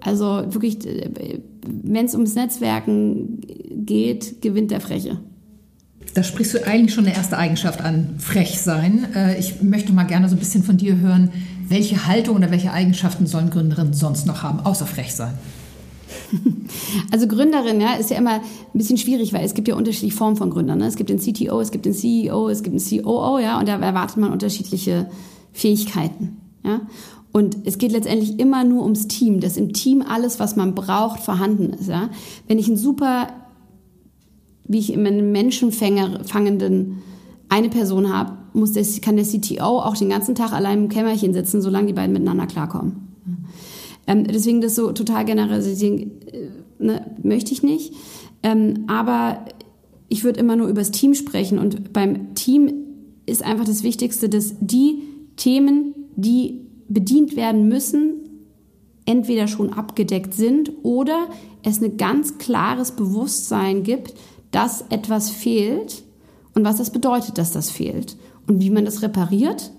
Also 0.00 0.44
wirklich, 0.48 0.86
äh, 0.86 1.40
wenn 1.82 2.06
es 2.06 2.14
ums 2.14 2.34
Netzwerken 2.34 3.40
geht, 3.84 4.42
gewinnt 4.42 4.70
der 4.70 4.80
Freche. 4.80 5.18
Da 6.14 6.22
sprichst 6.22 6.54
du 6.54 6.66
eigentlich 6.66 6.94
schon 6.94 7.06
eine 7.06 7.14
erste 7.14 7.36
Eigenschaft 7.36 7.80
an, 7.80 8.14
frech 8.18 8.60
sein. 8.60 9.06
Äh, 9.14 9.38
ich 9.38 9.62
möchte 9.62 9.92
mal 9.92 10.04
gerne 10.04 10.28
so 10.28 10.36
ein 10.36 10.38
bisschen 10.38 10.62
von 10.62 10.76
dir 10.76 10.98
hören, 10.98 11.30
welche 11.68 12.06
Haltung 12.06 12.36
oder 12.36 12.50
welche 12.50 12.72
Eigenschaften 12.72 13.26
sollen 13.26 13.50
Gründerinnen 13.50 13.92
sonst 13.92 14.26
noch 14.26 14.42
haben, 14.42 14.60
außer 14.60 14.86
frech 14.86 15.14
sein? 15.14 15.34
Also 17.10 17.26
Gründerin, 17.26 17.80
ja, 17.80 17.94
ist 17.94 18.10
ja 18.10 18.16
immer 18.16 18.34
ein 18.34 18.42
bisschen 18.74 18.98
schwierig, 18.98 19.32
weil 19.32 19.44
es 19.44 19.54
gibt 19.54 19.68
ja 19.68 19.74
unterschiedliche 19.74 20.16
Formen 20.16 20.36
von 20.36 20.50
Gründern. 20.50 20.78
Ne? 20.78 20.86
Es 20.86 20.96
gibt 20.96 21.10
den 21.10 21.18
CTO, 21.18 21.60
es 21.60 21.70
gibt 21.70 21.86
den 21.86 21.94
CEO, 21.94 22.48
es 22.48 22.62
gibt 22.62 22.78
den 22.78 23.02
COO, 23.02 23.38
ja, 23.38 23.58
und 23.58 23.68
da 23.68 23.78
erwartet 23.78 24.16
man 24.18 24.32
unterschiedliche 24.32 25.08
Fähigkeiten, 25.52 26.36
ja. 26.64 26.82
Und 27.32 27.58
es 27.64 27.78
geht 27.78 27.92
letztendlich 27.92 28.38
immer 28.38 28.64
nur 28.64 28.82
ums 28.82 29.06
Team, 29.06 29.40
dass 29.40 29.56
im 29.56 29.72
Team 29.72 30.02
alles, 30.02 30.40
was 30.40 30.56
man 30.56 30.74
braucht, 30.74 31.20
vorhanden 31.20 31.70
ist, 31.74 31.88
ja. 31.88 32.10
Wenn 32.46 32.58
ich 32.58 32.68
einen 32.68 32.76
super, 32.76 33.28
wie 34.64 34.78
ich 34.78 34.92
immer 34.92 35.08
einen 35.08 35.32
Menschenfangenden 35.32 37.02
eine 37.48 37.68
Person 37.68 38.12
habe, 38.12 38.32
muss 38.52 38.72
der, 38.72 38.84
kann 39.00 39.16
der 39.16 39.24
CTO 39.24 39.80
auch 39.80 39.96
den 39.96 40.08
ganzen 40.08 40.34
Tag 40.34 40.52
allein 40.52 40.84
im 40.84 40.88
Kämmerchen 40.88 41.32
sitzen, 41.32 41.62
solange 41.62 41.86
die 41.86 41.92
beiden 41.92 42.12
miteinander 42.12 42.46
klarkommen. 42.46 43.08
Ähm, 44.06 44.24
deswegen 44.24 44.60
das 44.60 44.74
so 44.74 44.92
total 44.92 45.24
generalisieren 45.24 46.10
äh, 46.32 46.48
ne, 46.78 47.14
möchte 47.22 47.52
ich 47.52 47.62
nicht. 47.62 47.92
Ähm, 48.42 48.84
aber 48.86 49.44
ich 50.08 50.24
würde 50.24 50.40
immer 50.40 50.56
nur 50.56 50.68
über 50.68 50.80
das 50.80 50.90
Team 50.90 51.14
sprechen 51.14 51.58
und 51.58 51.92
beim 51.92 52.34
Team 52.34 52.72
ist 53.26 53.44
einfach 53.44 53.66
das 53.66 53.82
Wichtigste, 53.82 54.28
dass 54.28 54.54
die 54.60 55.02
Themen, 55.36 55.94
die 56.16 56.67
bedient 56.88 57.36
werden 57.36 57.68
müssen, 57.68 58.28
entweder 59.06 59.48
schon 59.48 59.72
abgedeckt 59.72 60.34
sind 60.34 60.70
oder 60.82 61.28
es 61.62 61.82
ein 61.82 61.96
ganz 61.96 62.38
klares 62.38 62.92
Bewusstsein 62.92 63.82
gibt, 63.82 64.14
dass 64.50 64.84
etwas 64.90 65.30
fehlt 65.30 66.02
und 66.54 66.64
was 66.64 66.76
das 66.76 66.90
bedeutet, 66.90 67.38
dass 67.38 67.52
das 67.52 67.70
fehlt 67.70 68.16
und 68.46 68.60
wie 68.60 68.70
man 68.70 68.84
das 68.84 69.02
repariert 69.02 69.72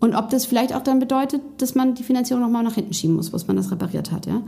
und 0.00 0.14
ob 0.14 0.30
das 0.30 0.46
vielleicht 0.46 0.74
auch 0.74 0.82
dann 0.82 0.98
bedeutet, 0.98 1.40
dass 1.58 1.74
man 1.74 1.94
die 1.94 2.02
Finanzierung 2.02 2.42
nochmal 2.42 2.62
nach 2.62 2.74
hinten 2.74 2.94
schieben 2.94 3.16
muss, 3.16 3.32
was 3.32 3.46
man 3.46 3.56
das 3.56 3.70
repariert 3.70 4.12
hat. 4.12 4.26
Ja? 4.26 4.42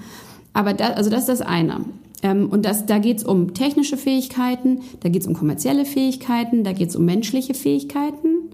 Aber 0.53 0.75
da, 0.75 0.89
also 0.89 1.11
das 1.11 1.21
ist 1.21 1.29
das 1.29 1.41
eine. 1.41 1.85
Ähm, 2.23 2.49
und 2.51 2.65
das, 2.65 2.87
da 2.87 2.99
geht 2.99 3.19
es 3.19 3.25
um 3.25 3.55
technische 3.55 3.97
Fähigkeiten, 3.97 4.81
da 5.01 5.09
geht 5.09 5.23
es 5.23 5.29
um 5.29 5.35
kommerzielle 5.35 5.85
Fähigkeiten, 5.85 6.65
da 6.65 6.73
geht 6.73 6.91
es 6.91 6.97
um 6.97 7.05
menschliche 7.05 7.55
Fähigkeiten. 7.55 8.51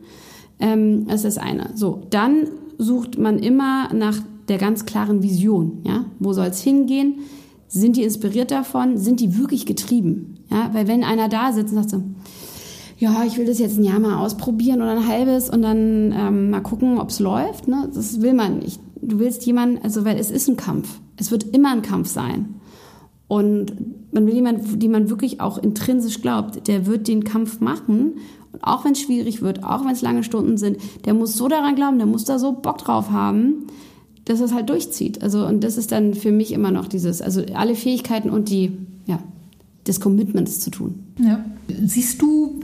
Ähm, 0.61 1.07
das 1.07 1.25
ist 1.25 1.37
das 1.37 1.39
eine. 1.39 1.71
So, 1.75 2.03
dann 2.11 2.49
sucht 2.79 3.19
man 3.19 3.39
immer 3.39 3.93
nach 3.93 4.19
der 4.49 4.59
ganz 4.59 4.85
klaren 4.85 5.23
Vision. 5.23 5.81
Ja? 5.85 6.05
Wo 6.19 6.33
soll 6.33 6.47
es 6.47 6.61
hingehen? 6.61 7.21
Sind 7.69 7.97
die 7.97 8.03
inspiriert 8.03 8.51
davon? 8.51 8.99
Sind 8.99 9.21
die 9.21 9.39
wirklich 9.39 9.67
getrieben? 9.67 10.39
Ja? 10.51 10.71
Weil 10.73 10.87
wenn 10.89 11.05
einer 11.05 11.29
da 11.29 11.53
sitzt 11.53 11.73
und 11.75 11.79
sagt 11.79 11.91
so, 11.91 12.03
ja, 12.99 13.25
ich 13.27 13.37
will 13.37 13.47
das 13.47 13.59
jetzt 13.59 13.79
ein 13.79 13.85
Jahr 13.85 13.99
mal 13.99 14.19
ausprobieren 14.19 14.81
oder 14.81 14.93
ein 14.93 15.07
halbes 15.07 15.51
und 15.51 15.63
dann 15.63 16.13
ähm, 16.13 16.51
mal 16.51 16.61
gucken, 16.61 16.99
ob 16.99 17.11
es 17.11 17.21
läuft. 17.21 17.69
Ne? 17.69 17.91
Das 17.93 18.23
will 18.23 18.35
man 18.35 18.61
nicht. 18.61 18.81
Du 19.01 19.19
willst 19.19 19.45
jemanden, 19.45 19.83
also 19.83 20.05
weil 20.05 20.19
es 20.19 20.31
ist 20.31 20.49
ein 20.49 20.57
Kampf. 20.57 21.01
Es 21.17 21.31
wird 21.31 21.45
immer 21.55 21.73
ein 21.73 21.83
Kampf 21.83 22.09
sein. 22.09 22.55
Und 23.27 23.73
man 24.13 24.27
will 24.27 24.35
jemanden, 24.35 24.79
die 24.79 24.89
man 24.89 25.11
wirklich 25.11 25.41
auch 25.41 25.59
intrinsisch 25.59 26.23
glaubt, 26.23 26.69
der 26.69 26.87
wird 26.87 27.09
den 27.09 27.25
Kampf 27.25 27.61
machen. 27.61 28.15
Und 28.55 28.63
auch 28.63 28.85
wenn 28.85 28.93
es 28.93 29.01
schwierig 29.01 29.43
wird, 29.43 29.65
auch 29.65 29.85
wenn 29.85 29.91
es 29.91 30.01
lange 30.01 30.23
Stunden 30.23 30.57
sind, 30.59 30.79
der 31.05 31.13
muss 31.13 31.37
so 31.37 31.49
daran 31.49 31.75
glauben, 31.75 31.99
der 31.99 32.07
muss 32.07 32.25
da 32.25 32.39
so 32.39 32.53
Bock 32.53 32.79
drauf 32.79 33.11
haben, 33.11 33.67
dass 34.27 34.39
es 34.39 34.55
halt 34.55 34.71
durchzieht. 34.71 35.23
Also, 35.23 35.45
und 35.45 35.65
das 35.65 35.77
ist 35.77 35.91
dann 35.91 36.15
für 36.15 36.31
mich 36.31 36.53
immer 36.53 36.71
noch 36.71 36.87
dieses, 36.87 37.21
also 37.21 37.43
alle 37.55 37.75
Fähigkeiten 37.75 38.31
und 38.31 38.49
die, 38.49 38.71
ja, 39.07 39.19
des 39.89 40.01
Commitments 40.01 40.61
zu 40.61 40.71
tun. 40.71 40.95
Ja. 41.19 41.45
Siehst 41.85 42.23
du, 42.23 42.61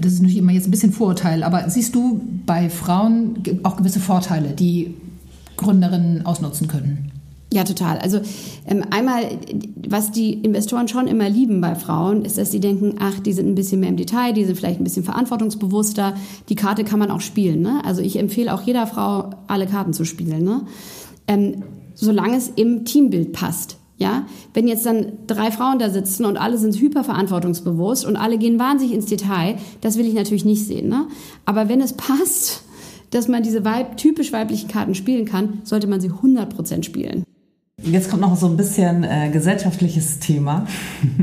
das 0.00 0.12
ist 0.12 0.20
natürlich 0.20 0.38
immer 0.38 0.52
jetzt 0.52 0.68
ein 0.68 0.70
bisschen 0.70 0.92
Vorurteil, 0.92 1.42
aber 1.42 1.68
siehst 1.68 1.96
du 1.96 2.20
bei 2.46 2.70
Frauen 2.70 3.42
auch 3.64 3.76
gewisse 3.76 4.00
Vorteile, 4.00 4.50
die 4.52 4.94
Gründerinnen 5.56 6.24
ausnutzen 6.24 6.68
können? 6.68 7.10
Ja, 7.54 7.62
total. 7.62 7.98
Also 7.98 8.18
ähm, 8.66 8.82
einmal, 8.90 9.38
was 9.88 10.10
die 10.10 10.32
Investoren 10.32 10.88
schon 10.88 11.06
immer 11.06 11.28
lieben 11.28 11.60
bei 11.60 11.76
Frauen, 11.76 12.24
ist, 12.24 12.36
dass 12.36 12.50
sie 12.50 12.58
denken, 12.58 12.96
ach, 12.98 13.20
die 13.20 13.32
sind 13.32 13.46
ein 13.46 13.54
bisschen 13.54 13.78
mehr 13.78 13.90
im 13.90 13.96
Detail, 13.96 14.32
die 14.32 14.44
sind 14.44 14.56
vielleicht 14.56 14.80
ein 14.80 14.84
bisschen 14.84 15.04
verantwortungsbewusster. 15.04 16.14
Die 16.48 16.56
Karte 16.56 16.82
kann 16.82 16.98
man 16.98 17.12
auch 17.12 17.20
spielen. 17.20 17.62
Ne? 17.62 17.80
Also 17.84 18.02
ich 18.02 18.18
empfehle 18.18 18.52
auch 18.52 18.62
jeder 18.62 18.88
Frau, 18.88 19.30
alle 19.46 19.68
Karten 19.68 19.92
zu 19.92 20.04
spielen. 20.04 20.42
Ne? 20.42 20.62
Ähm, 21.28 21.62
solange 21.94 22.36
es 22.36 22.48
im 22.48 22.84
Teambild 22.84 23.32
passt. 23.32 23.76
Ja, 23.98 24.26
wenn 24.52 24.66
jetzt 24.66 24.84
dann 24.84 25.12
drei 25.28 25.52
Frauen 25.52 25.78
da 25.78 25.90
sitzen 25.90 26.24
und 26.24 26.36
alle 26.36 26.58
sind 26.58 26.74
hyperverantwortungsbewusst 26.74 28.04
und 28.04 28.16
alle 28.16 28.38
gehen 28.38 28.58
wahnsinnig 28.58 28.96
ins 28.96 29.06
Detail, 29.06 29.58
das 29.80 29.96
will 29.96 30.06
ich 30.06 30.14
natürlich 30.14 30.44
nicht 30.44 30.66
sehen. 30.66 30.88
Ne? 30.88 31.06
Aber 31.44 31.68
wenn 31.68 31.80
es 31.80 31.92
passt, 31.92 32.64
dass 33.10 33.28
man 33.28 33.44
diese 33.44 33.64
Weib 33.64 33.96
typisch 33.96 34.32
weiblichen 34.32 34.68
Karten 34.68 34.96
spielen 34.96 35.24
kann, 35.24 35.60
sollte 35.62 35.86
man 35.86 36.00
sie 36.00 36.10
100% 36.10 36.82
spielen. 36.82 37.22
Jetzt 37.84 38.08
kommt 38.08 38.22
noch 38.22 38.34
so 38.36 38.46
ein 38.46 38.56
bisschen 38.56 39.04
äh, 39.04 39.28
gesellschaftliches 39.30 40.18
Thema. 40.18 40.66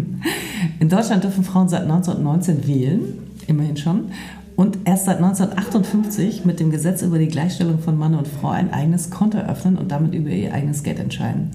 In 0.80 0.90
Deutschland 0.90 1.24
dürfen 1.24 1.44
Frauen 1.44 1.68
seit 1.70 1.82
1919 1.84 2.68
wählen, 2.68 3.02
immerhin 3.48 3.78
schon. 3.78 4.12
Und 4.56 4.78
erst 4.86 5.06
seit 5.06 5.18
1958 5.18 6.46
mit 6.46 6.60
dem 6.60 6.70
Gesetz 6.70 7.02
über 7.02 7.18
die 7.18 7.30
Gleichstellung 7.30 7.80
von 7.80 7.98
Mann 7.98 8.14
und 8.14 8.28
Frau 8.28 8.50
ein 8.50 8.72
eigenes 8.72 9.10
Konto 9.10 9.40
eröffnen 9.40 9.78
und 9.78 9.92
damit 9.92 10.14
über 10.14 10.30
ihr 10.30 10.54
eigenes 10.54 10.84
Geld 10.84 11.00
entscheiden. 11.00 11.52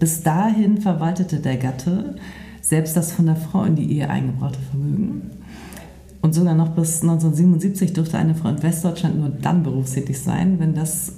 Bis 0.00 0.24
dahin 0.24 0.80
verwaltete 0.80 1.36
der 1.36 1.56
Gatte 1.56 2.16
selbst 2.60 2.96
das 2.96 3.12
von 3.12 3.26
der 3.26 3.36
Frau 3.36 3.62
in 3.62 3.76
die 3.76 3.92
Ehe 3.92 4.10
eingebrachte 4.10 4.58
Vermögen. 4.70 5.30
Und 6.20 6.34
sogar 6.34 6.54
noch 6.54 6.70
bis 6.70 7.02
1977 7.02 7.92
durfte 7.92 8.18
eine 8.18 8.34
Frau 8.34 8.48
in 8.48 8.62
Westdeutschland 8.62 9.20
nur 9.20 9.28
dann 9.28 9.62
berufstätig 9.62 10.20
sein, 10.20 10.58
wenn 10.58 10.74
das 10.74 11.12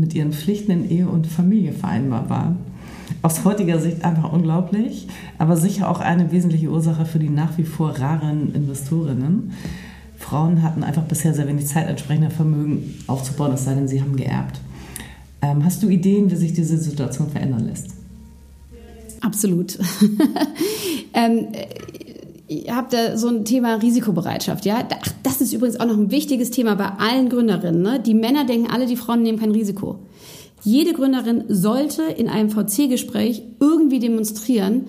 mit 0.00 0.14
ihren 0.14 0.32
Pflichten 0.32 0.70
in 0.70 0.90
Ehe 0.90 1.08
und 1.08 1.26
Familie 1.26 1.72
vereinbar 1.72 2.28
war. 2.28 2.56
aus 3.22 3.44
heutiger 3.44 3.80
Sicht 3.80 4.04
einfach 4.04 4.32
unglaublich, 4.32 5.08
aber 5.38 5.56
sicher 5.56 5.88
auch 5.88 6.00
eine 6.00 6.30
wesentliche 6.30 6.70
Ursache 6.70 7.04
für 7.04 7.18
die 7.18 7.30
nach 7.30 7.56
wie 7.58 7.64
vor 7.64 7.98
raren 7.98 8.54
Investorinnen. 8.54 9.52
Frauen 10.18 10.62
hatten 10.62 10.82
einfach 10.82 11.04
bisher 11.04 11.32
sehr 11.32 11.48
wenig 11.48 11.66
Zeit, 11.66 11.88
entsprechende 11.88 12.30
Vermögen 12.30 12.94
aufzubauen, 13.06 13.52
es 13.52 13.64
sei 13.64 13.74
denn, 13.74 13.88
sie 13.88 14.00
haben 14.00 14.16
geerbt. 14.16 14.60
Ähm, 15.40 15.64
hast 15.64 15.82
du 15.82 15.88
Ideen, 15.88 16.30
wie 16.30 16.36
sich 16.36 16.52
diese 16.52 16.76
Situation 16.76 17.30
verändern 17.30 17.66
lässt? 17.66 17.88
Absolut. 19.20 19.78
ähm, 21.14 21.48
ihr 22.06 22.07
habt 22.68 22.92
da 22.92 23.16
so 23.16 23.28
ein 23.28 23.44
Thema 23.44 23.74
Risikobereitschaft, 23.74 24.64
ja. 24.64 24.86
Ach, 24.90 25.12
das 25.22 25.40
ist 25.40 25.52
übrigens 25.52 25.78
auch 25.80 25.86
noch 25.86 25.96
ein 25.96 26.10
wichtiges 26.10 26.50
Thema 26.50 26.74
bei 26.74 26.86
allen 26.98 27.28
Gründerinnen. 27.28 27.82
Ne? 27.82 28.00
Die 28.00 28.14
Männer 28.14 28.44
denken 28.44 28.70
alle, 28.70 28.86
die 28.86 28.96
Frauen 28.96 29.22
nehmen 29.22 29.38
kein 29.38 29.50
Risiko. 29.50 30.00
Jede 30.62 30.92
Gründerin 30.92 31.44
sollte 31.48 32.02
in 32.02 32.28
einem 32.28 32.50
VC-Gespräch 32.50 33.42
irgendwie 33.60 34.00
demonstrieren, 34.00 34.86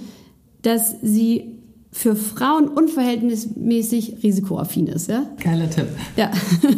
dass 0.62 0.95
sie 1.01 1.60
für 1.91 2.16
Frauen 2.16 2.68
unverhältnismäßig 2.68 4.18
risikoaffin 4.24 4.88
ist. 4.88 5.10
Ja? 5.10 5.26
Geiler 5.43 5.70
Tipp. 5.70 5.88
Ja. 6.18 6.32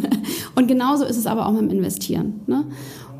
Und 0.54 0.68
genauso 0.68 1.04
ist 1.04 1.16
es 1.16 1.26
aber 1.26 1.46
auch 1.46 1.52
mit 1.52 1.62
dem 1.62 1.70
Investieren. 1.70 2.40
Ne? 2.46 2.64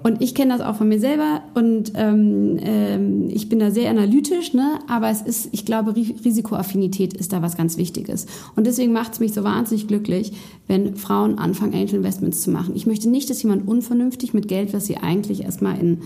Und 0.02 0.20
ich 0.20 0.34
kenne 0.34 0.56
das 0.56 0.66
auch 0.66 0.76
von 0.76 0.88
mir 0.88 0.98
selber 0.98 1.42
und 1.54 1.92
ähm, 1.94 2.58
ähm, 2.60 3.28
ich 3.30 3.48
bin 3.48 3.60
da 3.60 3.70
sehr 3.70 3.88
analytisch, 3.88 4.52
ne? 4.52 4.80
aber 4.88 5.10
es 5.10 5.22
ist, 5.22 5.48
ich 5.52 5.64
glaube, 5.64 5.94
Risikoaffinität 5.94 7.14
ist 7.14 7.32
da 7.32 7.40
was 7.40 7.56
ganz 7.56 7.76
Wichtiges. 7.76 8.26
Und 8.56 8.66
deswegen 8.66 8.92
macht 8.92 9.12
es 9.12 9.20
mich 9.20 9.32
so 9.32 9.44
wahnsinnig 9.44 9.86
glücklich, 9.86 10.32
wenn 10.66 10.96
Frauen 10.96 11.38
anfangen, 11.38 11.74
Angel 11.74 11.96
Investments 11.96 12.42
zu 12.42 12.50
machen. 12.50 12.74
Ich 12.74 12.86
möchte 12.86 13.08
nicht, 13.08 13.30
dass 13.30 13.42
jemand 13.42 13.68
unvernünftig 13.68 14.34
mit 14.34 14.48
Geld, 14.48 14.72
was 14.72 14.86
sie 14.86 14.96
eigentlich 14.96 15.44
erstmal 15.44 15.78
in 15.78 15.98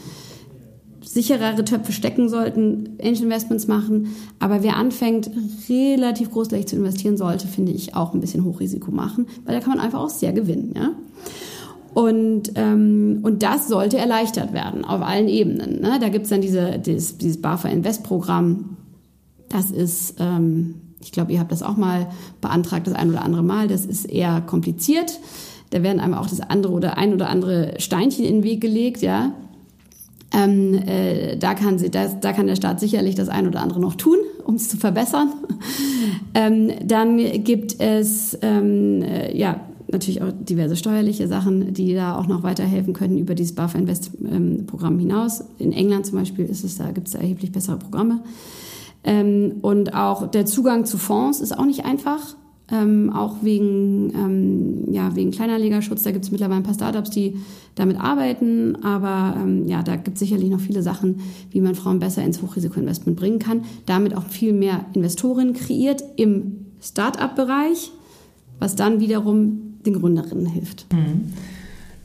sicherere 1.02 1.64
Töpfe 1.64 1.92
stecken 1.92 2.28
sollten, 2.28 2.98
Angel 3.02 3.24
Investments 3.24 3.66
machen. 3.68 4.14
Aber 4.40 4.62
wer 4.62 4.76
anfängt, 4.76 5.30
relativ 5.68 6.30
großflächig 6.30 6.66
zu 6.66 6.76
investieren 6.76 7.16
sollte, 7.16 7.46
finde 7.46 7.72
ich 7.72 7.94
auch 7.94 8.12
ein 8.12 8.20
bisschen 8.20 8.44
Hochrisiko 8.44 8.90
machen, 8.90 9.26
weil 9.44 9.54
da 9.54 9.60
kann 9.60 9.76
man 9.76 9.80
einfach 9.80 10.00
auch 10.00 10.10
sehr 10.10 10.32
gewinnen. 10.32 10.74
Ja? 10.76 10.90
Und, 11.96 12.52
ähm, 12.56 13.20
und 13.22 13.42
das 13.42 13.68
sollte 13.68 13.96
erleichtert 13.96 14.52
werden 14.52 14.84
auf 14.84 15.00
allen 15.00 15.28
Ebenen. 15.28 15.80
Ne? 15.80 15.96
Da 15.98 16.10
gibt's 16.10 16.28
dann 16.28 16.42
diese, 16.42 16.78
dieses, 16.78 17.16
dieses 17.16 17.40
BAFA 17.40 17.70
Invest 17.70 18.02
Programm. 18.02 18.76
Das 19.48 19.70
ist, 19.70 20.16
ähm, 20.20 20.74
ich 21.00 21.10
glaube, 21.10 21.32
ihr 21.32 21.40
habt 21.40 21.52
das 21.52 21.62
auch 21.62 21.78
mal 21.78 22.08
beantragt, 22.42 22.86
das 22.86 22.92
ein 22.92 23.08
oder 23.08 23.22
andere 23.22 23.42
Mal. 23.42 23.66
Das 23.66 23.86
ist 23.86 24.04
eher 24.04 24.42
kompliziert. 24.42 25.18
Da 25.70 25.82
werden 25.82 25.98
einem 25.98 26.12
auch 26.12 26.26
das 26.26 26.42
andere 26.42 26.74
oder 26.74 26.98
ein 26.98 27.14
oder 27.14 27.30
andere 27.30 27.72
Steinchen 27.78 28.26
in 28.26 28.34
den 28.34 28.44
Weg 28.44 28.60
gelegt, 28.60 29.00
ja. 29.00 29.32
Ähm, 30.34 30.74
äh, 30.74 31.38
da, 31.38 31.54
kann 31.54 31.78
sie, 31.78 31.90
das, 31.90 32.20
da 32.20 32.34
kann 32.34 32.46
der 32.46 32.56
Staat 32.56 32.78
sicherlich 32.78 33.14
das 33.14 33.30
ein 33.30 33.46
oder 33.48 33.62
andere 33.62 33.80
noch 33.80 33.94
tun, 33.94 34.18
um 34.44 34.56
es 34.56 34.68
zu 34.68 34.76
verbessern. 34.76 35.32
ähm, 36.34 36.72
dann 36.84 37.16
gibt 37.42 37.80
es 37.80 38.36
ähm, 38.42 39.00
äh, 39.00 39.34
ja 39.34 39.62
natürlich 39.88 40.22
auch 40.22 40.32
diverse 40.32 40.76
steuerliche 40.76 41.28
Sachen, 41.28 41.72
die 41.72 41.94
da 41.94 42.16
auch 42.16 42.26
noch 42.26 42.42
weiterhelfen 42.42 42.92
können 42.92 43.18
über 43.18 43.34
dieses 43.34 43.54
BAFA 43.54 43.78
Invest 43.78 44.12
Programm 44.66 44.98
hinaus. 44.98 45.44
In 45.58 45.72
England 45.72 46.06
zum 46.06 46.18
Beispiel 46.18 46.46
ist 46.46 46.64
es 46.64 46.76
da, 46.76 46.90
gibt 46.90 47.08
es 47.08 47.12
da 47.14 47.20
erheblich 47.20 47.52
bessere 47.52 47.78
Programme. 47.78 48.20
Ähm, 49.04 49.56
und 49.62 49.94
auch 49.94 50.28
der 50.30 50.46
Zugang 50.46 50.84
zu 50.84 50.98
Fonds 50.98 51.40
ist 51.40 51.56
auch 51.56 51.64
nicht 51.64 51.84
einfach. 51.84 52.36
Ähm, 52.68 53.12
auch 53.14 53.36
wegen, 53.42 54.12
ähm, 54.12 54.92
ja, 54.92 55.14
wegen 55.14 55.30
Kleinanlegerschutz. 55.30 56.02
Da 56.02 56.10
gibt 56.10 56.24
es 56.24 56.32
mittlerweile 56.32 56.58
ein 56.58 56.64
paar 56.64 56.74
Startups, 56.74 57.10
die 57.10 57.36
damit 57.76 57.96
arbeiten. 58.00 58.74
Aber 58.82 59.40
ähm, 59.40 59.68
ja, 59.68 59.84
da 59.84 59.94
gibt 59.94 60.16
es 60.16 60.18
sicherlich 60.18 60.50
noch 60.50 60.58
viele 60.58 60.82
Sachen, 60.82 61.20
wie 61.50 61.60
man 61.60 61.76
Frauen 61.76 62.00
besser 62.00 62.24
ins 62.24 62.42
Hochrisikoinvestment 62.42 63.16
bringen 63.16 63.38
kann. 63.38 63.62
Damit 63.86 64.16
auch 64.16 64.24
viel 64.24 64.52
mehr 64.52 64.84
Investorinnen 64.94 65.54
kreiert 65.54 66.02
im 66.16 66.66
Startup-Bereich, 66.80 67.92
was 68.58 68.74
dann 68.74 68.98
wiederum 68.98 69.65
den 69.86 69.94
Gründerinnen 69.94 70.46
hilft. 70.46 70.86
Mhm. 70.92 71.32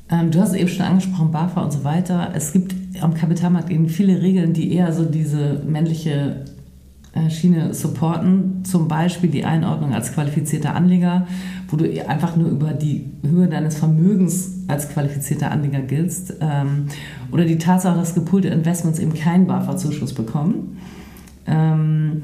Ähm, 0.09 0.31
du 0.31 0.39
hast 0.39 0.53
eben 0.53 0.69
schon 0.69 0.85
angesprochen, 0.85 1.31
BAFA 1.31 1.61
und 1.63 1.71
so 1.71 1.83
weiter. 1.83 2.31
Es 2.35 2.53
gibt 2.53 2.75
am 3.01 3.13
Kapitalmarkt 3.13 3.69
eben 3.69 3.87
viele 3.89 4.21
Regeln, 4.21 4.53
die 4.53 4.73
eher 4.73 4.91
so 4.91 5.05
diese 5.05 5.63
männliche 5.65 6.45
äh, 7.13 7.29
Schiene 7.29 7.73
supporten. 7.73 8.63
Zum 8.63 8.87
Beispiel 8.87 9.29
die 9.29 9.45
Einordnung 9.45 9.93
als 9.93 10.13
qualifizierter 10.13 10.75
Anleger, 10.75 11.27
wo 11.69 11.77
du 11.77 11.85
einfach 12.07 12.35
nur 12.35 12.49
über 12.49 12.71
die 12.71 13.09
Höhe 13.25 13.47
deines 13.47 13.77
Vermögens 13.77 14.51
als 14.67 14.89
qualifizierter 14.89 15.51
Anleger 15.51 15.81
giltst. 15.81 16.35
Ähm, 16.41 16.87
oder 17.31 17.45
die 17.45 17.57
Tatsache, 17.57 17.97
dass 17.97 18.13
gepoolte 18.13 18.49
Investments 18.49 18.99
eben 18.99 19.13
keinen 19.13 19.47
BAFA-Zuschuss 19.47 20.13
bekommen. 20.13 20.77
Ähm, 21.47 22.23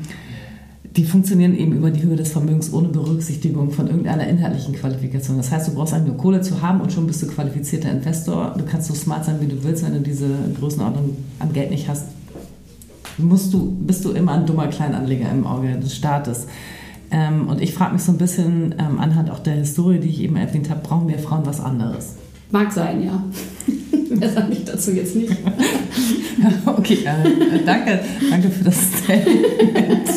die 0.97 1.05
funktionieren 1.05 1.55
eben 1.55 1.73
über 1.73 1.91
die 1.91 2.01
Höhe 2.01 2.15
des 2.15 2.31
Vermögens 2.31 2.73
ohne 2.73 2.87
Berücksichtigung 2.87 3.69
von 3.69 3.87
irgendeiner 3.87 4.27
inhaltlichen 4.27 4.73
Qualifikation. 4.73 5.37
Das 5.37 5.51
heißt, 5.51 5.67
du 5.67 5.75
brauchst 5.75 5.93
eigentlich 5.93 6.07
nur 6.07 6.17
Kohle 6.17 6.41
zu 6.41 6.63
haben 6.63 6.81
und 6.81 6.91
schon 6.91 7.05
bist 7.05 7.21
du 7.21 7.27
qualifizierter 7.27 7.91
Investor. 7.91 8.55
Du 8.57 8.65
kannst 8.65 8.87
so 8.87 8.95
smart 8.95 9.23
sein, 9.23 9.35
wie 9.39 9.45
du 9.45 9.63
willst, 9.63 9.85
wenn 9.85 9.93
du 9.93 9.99
diese 9.99 10.27
Größenordnung 10.59 11.15
an 11.37 11.53
Geld 11.53 11.69
nicht 11.69 11.87
hast. 11.87 12.05
Musst 13.19 13.53
du, 13.53 13.77
bist 13.79 14.05
du 14.05 14.11
immer 14.11 14.33
ein 14.33 14.47
dummer 14.47 14.67
Kleinanleger 14.67 15.29
im 15.29 15.45
Auge 15.45 15.77
des 15.77 15.95
Staates. 15.95 16.47
Ähm, 17.11 17.47
und 17.47 17.61
ich 17.61 17.75
frage 17.75 17.93
mich 17.93 18.01
so 18.01 18.11
ein 18.11 18.17
bisschen 18.17 18.73
ähm, 18.79 18.99
anhand 18.99 19.29
auch 19.29 19.39
der 19.39 19.53
Historie, 19.53 19.99
die 19.99 20.09
ich 20.09 20.21
eben 20.21 20.35
erwähnt 20.35 20.69
habe, 20.71 20.81
brauchen 20.81 21.07
wir 21.07 21.19
Frauen 21.19 21.45
was 21.45 21.59
anderes? 21.59 22.15
Mag 22.49 22.71
sein, 22.71 23.03
ja. 23.03 23.23
Mehr 24.09 24.29
sage 24.31 24.51
ich 24.51 24.65
dazu 24.65 24.91
jetzt 24.91 25.15
nicht. 25.15 25.31
okay, 26.65 26.99
äh, 27.05 27.59
danke, 27.65 27.99
danke 28.29 28.49
für 28.49 28.63
das 28.63 28.75
Statement. 28.75 30.07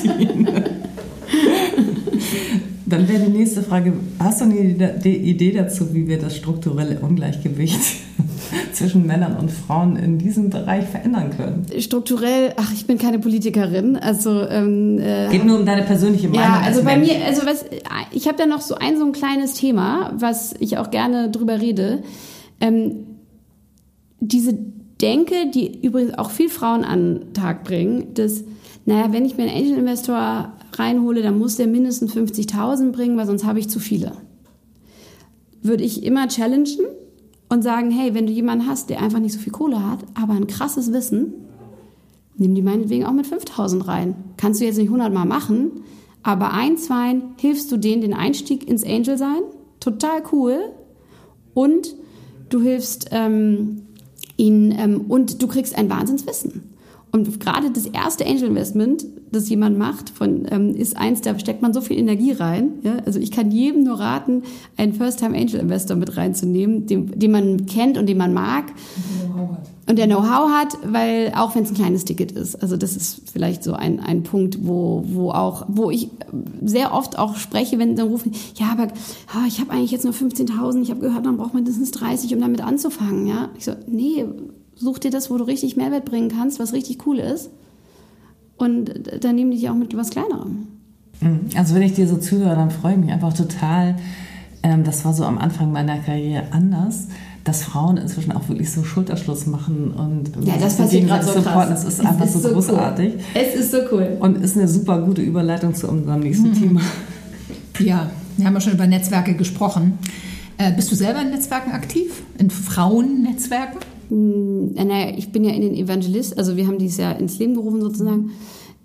Dann 2.87 3.09
wäre 3.09 3.21
die 3.21 3.31
nächste 3.31 3.63
Frage, 3.63 3.93
hast 4.19 4.41
du 4.41 4.47
eine 4.47 4.57
Idee 4.57 5.53
dazu, 5.53 5.95
wie 5.95 6.09
wir 6.09 6.19
das 6.19 6.37
strukturelle 6.37 6.99
Ungleichgewicht 6.99 7.79
zwischen 8.73 9.07
Männern 9.07 9.37
und 9.37 9.53
Frauen 9.53 9.95
in 9.95 10.19
diesem 10.19 10.51
Bereich 10.51 10.87
verändern 10.87 11.31
können? 11.37 11.67
Strukturell, 11.79 12.53
ach, 12.57 12.73
ich 12.73 12.89
bin 12.89 12.99
keine 12.99 13.21
Politikerin, 13.21 13.97
also 13.97 14.43
ähm, 14.43 14.99
äh, 14.99 15.29
geht 15.31 15.45
nur 15.45 15.61
um 15.61 15.67
deine 15.67 15.83
persönliche 15.83 16.29
Meinung. 16.29 16.45
Ja, 16.45 16.63
also 16.65 16.83
bei 16.83 16.97
Mensch. 16.97 17.13
mir, 17.13 17.25
also 17.25 17.47
was, 17.47 17.65
ich 18.11 18.27
habe 18.27 18.37
da 18.37 18.47
noch 18.47 18.61
so 18.61 18.75
ein 18.75 18.99
so 18.99 19.07
ein 19.07 19.13
kleines 19.13 19.55
Thema, 19.55 20.13
was 20.17 20.53
ich 20.59 20.77
auch 20.79 20.91
gerne 20.91 21.31
drüber 21.31 21.61
rede. 21.61 22.03
Ähm, 22.61 23.07
diese 24.19 24.59
Denke, 25.01 25.51
die 25.53 25.81
übrigens 25.81 26.19
auch 26.19 26.31
viel 26.31 26.49
Frauen 26.49 26.85
an 26.85 27.21
den 27.21 27.33
Tag 27.33 27.65
bringen, 27.65 28.15
dass 28.15 28.45
naja, 28.87 29.13
wenn 29.13 29.25
ich 29.25 29.37
mir 29.37 29.45
einen 29.45 29.57
Angel 29.57 29.79
Investor 29.79 30.53
reinhole, 30.73 31.23
dann 31.23 31.39
muss 31.39 31.57
der 31.57 31.67
mindestens 31.67 32.15
50.000 32.15 32.93
bringen, 32.93 33.17
weil 33.17 33.27
sonst 33.27 33.45
habe 33.45 33.59
ich 33.59 33.69
zu 33.69 33.79
viele. 33.79 34.13
Würde 35.63 35.85
ich 35.85 36.03
immer 36.03 36.29
challengen 36.29 36.87
und 37.49 37.63
sagen, 37.63 37.91
hey, 37.91 38.15
wenn 38.15 38.27
du 38.27 38.33
jemanden 38.33 38.67
hast, 38.67 38.91
der 38.91 39.03
einfach 39.03 39.19
nicht 39.19 39.35
so 39.35 39.39
viel 39.39 39.53
Kohle 39.53 39.89
hat, 39.89 40.01
aber 40.15 40.33
ein 40.33 40.47
krasses 40.47 40.93
Wissen, 40.93 41.35
nimm 42.37 42.55
die 42.55 42.63
meinetwegen 42.63 43.05
auch 43.05 43.13
mit 43.13 43.27
5.000 43.27 43.87
rein. 43.87 44.15
Kannst 44.37 44.61
du 44.61 44.65
jetzt 44.65 44.79
nicht 44.79 44.89
100 44.89 45.13
Mal 45.13 45.27
machen, 45.27 45.83
aber 46.23 46.53
ein, 46.53 46.79
zwei 46.79 47.21
hilfst 47.39 47.71
du 47.71 47.77
denen 47.77 48.03
den 48.03 48.15
Einstieg 48.15 48.69
ins 48.69 48.85
Angel 48.85 49.19
sein, 49.19 49.43
total 49.79 50.23
cool. 50.33 50.59
Und 51.55 51.95
du 52.49 52.61
hilfst 52.61 53.09
ähm, 53.11 53.83
ihnen 54.41 54.75
ähm, 54.77 55.03
und 55.09 55.43
du 55.43 55.47
kriegst 55.47 55.77
ein 55.77 55.91
Wahnsinnswissen. 55.91 56.75
Und 57.13 57.41
gerade 57.41 57.71
das 57.73 57.87
erste 57.87 58.25
Angel 58.25 58.45
Investment, 58.45 59.05
das 59.33 59.49
jemand 59.49 59.77
macht, 59.77 60.11
von, 60.11 60.47
ähm, 60.49 60.75
ist 60.77 60.97
eins, 60.97 61.21
da 61.21 61.37
steckt 61.39 61.61
man 61.61 61.73
so 61.73 61.81
viel 61.81 61.99
Energie 61.99 62.33
rein. 62.33 62.75
Ja? 62.83 62.99
Also 63.05 63.19
ich 63.19 63.33
kann 63.33 63.51
jedem 63.51 63.83
nur 63.83 63.99
raten, 63.99 64.45
einen 64.77 64.93
First-Time 64.93 65.37
Angel 65.37 65.61
Investor 65.61 65.97
mit 65.97 66.17
reinzunehmen, 66.17 66.87
den, 66.87 67.19
den 67.19 67.31
man 67.33 67.67
kennt 67.67 67.99
und 67.99 68.07
den 68.07 68.17
man 68.17 68.33
mag. 68.33 68.67
Und 69.91 69.99
der 69.99 70.07
Know-how 70.07 70.51
hat, 70.51 70.79
weil 70.85 71.33
auch 71.35 71.57
wenn 71.57 71.65
es 71.65 71.71
ein 71.71 71.75
kleines 71.75 72.05
Ticket 72.05 72.31
ist. 72.31 72.55
Also 72.63 72.77
das 72.77 72.95
ist 72.95 73.31
vielleicht 73.31 73.65
so 73.65 73.73
ein, 73.73 73.99
ein 73.99 74.23
Punkt, 74.23 74.65
wo, 74.65 75.03
wo 75.09 75.33
auch, 75.33 75.65
wo 75.67 75.91
ich 75.91 76.11
sehr 76.65 76.95
oft 76.95 77.19
auch 77.19 77.37
spreche, 77.37 77.79
wenn 77.81 77.97
dann 77.97 78.07
rufen, 78.07 78.31
ja, 78.55 78.71
aber 78.71 78.89
oh, 79.35 79.47
ich 79.49 79.61
habe 79.61 79.73
eigentlich 79.73 79.91
jetzt 79.91 80.05
nur 80.05 80.15
15.000, 80.15 80.83
ich 80.83 80.91
habe 80.91 81.01
gehört, 81.01 81.27
dann 81.27 81.39
braucht 81.39 81.55
man 81.55 81.65
mindestens 81.65 81.91
30, 81.91 82.33
um 82.35 82.41
damit 82.41 82.61
anzufangen. 82.61 83.27
Ja, 83.27 83.49
ich 83.59 83.65
so, 83.65 83.73
nee, 83.89 84.25
Such 84.81 84.99
dir 84.99 85.11
das, 85.11 85.31
wo 85.31 85.37
du 85.37 85.45
richtig 85.45 85.77
Mehrwert 85.77 86.07
bringen 86.07 86.31
kannst, 86.31 86.59
was 86.59 86.73
richtig 86.73 87.07
cool 87.07 87.19
ist. 87.19 87.51
Und 88.57 88.91
dann 89.23 89.35
nehmen 89.35 89.51
die 89.51 89.59
dich 89.59 89.69
auch 89.69 89.75
mit 89.75 89.95
was 89.95 90.09
Kleinerem. 90.09 90.69
Mhm. 91.21 91.41
Also 91.55 91.75
wenn 91.75 91.83
ich 91.83 91.93
dir 91.93 92.09
so 92.09 92.17
zuhöre, 92.17 92.57
dann 92.57 92.71
freue 92.71 92.95
ich 92.95 92.99
mich 92.99 93.13
einfach 93.13 93.35
total. 93.35 93.97
Ähm, 94.63 94.83
das 94.83 95.05
war 95.05 95.13
so 95.13 95.25
am 95.25 95.37
Anfang 95.37 95.71
meiner 95.71 95.99
Karriere 95.99 96.45
anders, 96.53 97.09
dass 97.45 97.63
Frauen 97.63 97.97
inzwischen 97.97 98.33
auch 98.33 98.49
wirklich 98.49 98.71
so 98.71 98.85
Schulterschluss 98.85 99.47
machen 99.47 99.93
und 99.93 100.47
ja, 100.47 100.57
das 100.59 100.77
passiert 100.77 101.07
gerade 101.07 101.25
so 101.25 101.41
krass. 101.41 101.69
Das 101.69 101.85
ist 101.85 102.01
einfach 102.01 102.27
ist 102.27 102.35
so, 102.35 102.41
so 102.41 102.49
großartig. 102.51 103.15
Cool. 103.15 103.21
Es 103.35 103.55
ist 103.55 103.71
so 103.71 103.79
cool. 103.93 104.19
Und 104.21 104.43
ist 104.43 104.57
eine 104.57 104.69
super 104.69 105.01
gute 105.01 105.23
Überleitung 105.23 105.75
zu 105.75 105.89
unserem 105.89 106.21
nächsten 106.21 106.51
mhm. 106.51 106.55
Thema. 106.55 106.81
Ja, 107.79 108.11
wir 108.37 108.47
haben 108.47 108.55
ja 108.55 108.61
schon 108.61 108.75
über 108.75 108.87
Netzwerke 108.87 109.35
gesprochen. 109.35 109.99
Äh, 110.59 110.73
bist 110.73 110.93
du 110.93 110.97
selber 110.97 111.23
in 111.23 111.31
Netzwerken 111.31 111.73
aktiv? 111.73 112.23
In 112.39 112.51
Frauennetzwerken? 112.51 113.81
Hm, 114.11 114.75
naja, 114.75 115.15
ich 115.17 115.33
bin 115.33 115.45
ja 115.45 115.53
in 115.53 115.63
den 115.63 115.75
Evangelist, 115.75 116.37
also 116.37 116.57
wir 116.57 116.67
haben 116.67 116.79
dieses 116.79 116.99
Jahr 116.99 117.19
ins 117.19 117.39
Leben 117.39 117.55
gerufen 117.55 117.81
sozusagen. 117.81 118.33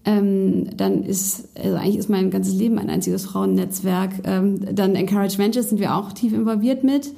Ähm, 0.05 0.67
dann 0.77 1.03
ist, 1.03 1.49
also 1.61 1.75
eigentlich 1.75 1.97
ist 1.97 2.09
mein 2.09 2.29
ganzes 2.29 2.53
Leben 2.53 2.77
ein 2.77 2.89
einziges 2.89 3.25
Frauennetzwerk. 3.25 4.11
Ähm, 4.23 4.59
dann 4.73 4.95
Encourage 4.95 5.37
Ventures 5.37 5.69
sind 5.69 5.79
wir 5.79 5.95
auch 5.95 6.13
tief 6.13 6.31
involviert 6.31 6.83
mit. 6.83 7.11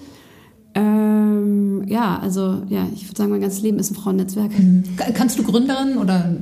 Ähm, 0.78 1.84
ja, 1.88 2.20
also 2.20 2.62
ja, 2.70 2.88
ich 2.94 3.08
würde 3.08 3.18
sagen, 3.18 3.32
mein 3.32 3.42
ganzes 3.42 3.62
Leben 3.62 3.80
ist 3.80 3.92
ein 3.92 3.96
Frauennetzwerk. 3.96 4.52
Mhm. 4.58 4.84
Kannst 5.14 5.40
du 5.40 5.44
Gründerinnen 5.44 5.98
oder 5.98 6.36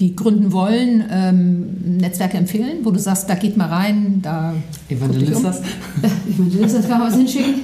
die 0.00 0.14
gründen 0.14 0.52
wollen, 0.52 1.04
ähm, 1.10 1.98
Netzwerke 1.98 2.36
empfehlen, 2.36 2.84
wo 2.84 2.90
du 2.90 2.98
sagst, 2.98 3.28
da 3.28 3.34
geht 3.34 3.56
mal 3.56 3.68
rein, 3.68 4.20
da 4.22 4.54
Evangelistas. 4.88 5.60
Um. 5.60 6.34
Evangelistas 6.34 6.88
kann 6.88 7.00
man 7.00 7.08
was 7.08 7.16
hinschicken. 7.16 7.54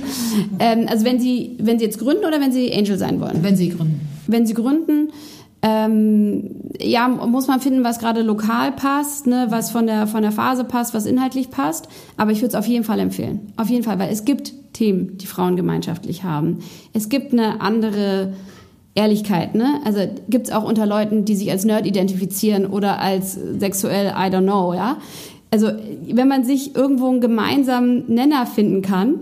Ähm, 0.59 0.87
also 0.89 1.05
wenn 1.05 1.21
sie, 1.21 1.57
wenn 1.61 1.79
sie 1.79 1.85
jetzt 1.85 1.99
gründen 1.99 2.25
oder 2.25 2.41
wenn 2.41 2.53
sie 2.53 2.73
Angel 2.75 2.99
sein 2.99 3.21
wollen? 3.21 3.43
Wenn 3.43 3.57
sie 3.57 3.69
gründen. 3.69 4.01
Wenn 4.27 4.47
sie 4.47 4.55
gründen, 4.55 5.11
ähm, 5.63 6.51
ja, 6.81 7.09
muss 7.09 7.47
man 7.47 7.61
finden, 7.61 7.83
was 7.83 7.99
gerade 7.99 8.23
lokal 8.23 8.73
passt, 8.73 9.27
ne, 9.27 9.47
was 9.49 9.71
von 9.71 9.87
der, 9.87 10.07
von 10.07 10.23
der 10.23 10.33
Phase 10.33 10.65
passt, 10.65 10.95
was 10.95 11.07
inhaltlich 11.07 11.51
passt. 11.51 11.89
Aber 12.17 12.31
ich 12.31 12.39
würde 12.39 12.49
es 12.49 12.55
auf 12.55 12.67
jeden 12.67 12.85
Fall 12.85 13.01
empfehlen. 13.01 13.53
Auf 13.57 13.69
jeden 13.69 13.83
Fall, 13.83 13.99
weil 13.99 14.11
es 14.11 14.25
gibt 14.25 14.53
Themen, 14.73 15.17
die 15.19 15.27
Frauen 15.27 15.57
gemeinschaftlich 15.57 16.23
haben. 16.23 16.59
Es 16.93 17.09
gibt 17.09 17.33
eine 17.33 17.61
andere 17.61 18.35
Ehrlichkeit, 18.95 19.55
ne? 19.55 19.81
Also 19.85 20.01
gibt 20.29 20.49
es 20.49 20.53
auch 20.53 20.65
unter 20.65 20.87
Leuten, 20.87 21.25
die 21.25 21.35
sich 21.37 21.51
als 21.51 21.65
Nerd 21.65 21.87
identifizieren 21.87 22.67
oder 22.67 22.99
als 22.99 23.35
sexuell, 23.35 24.09
I 24.09 24.31
don't 24.31 24.43
know, 24.43 24.75
ja? 24.75 24.99
Also 25.51 25.71
wenn 26.09 26.29
man 26.29 26.45
sich 26.45 26.75
irgendwo 26.77 27.09
einen 27.09 27.21
gemeinsamen 27.21 28.05
Nenner 28.13 28.47
finden 28.47 28.83
kann, 28.83 29.15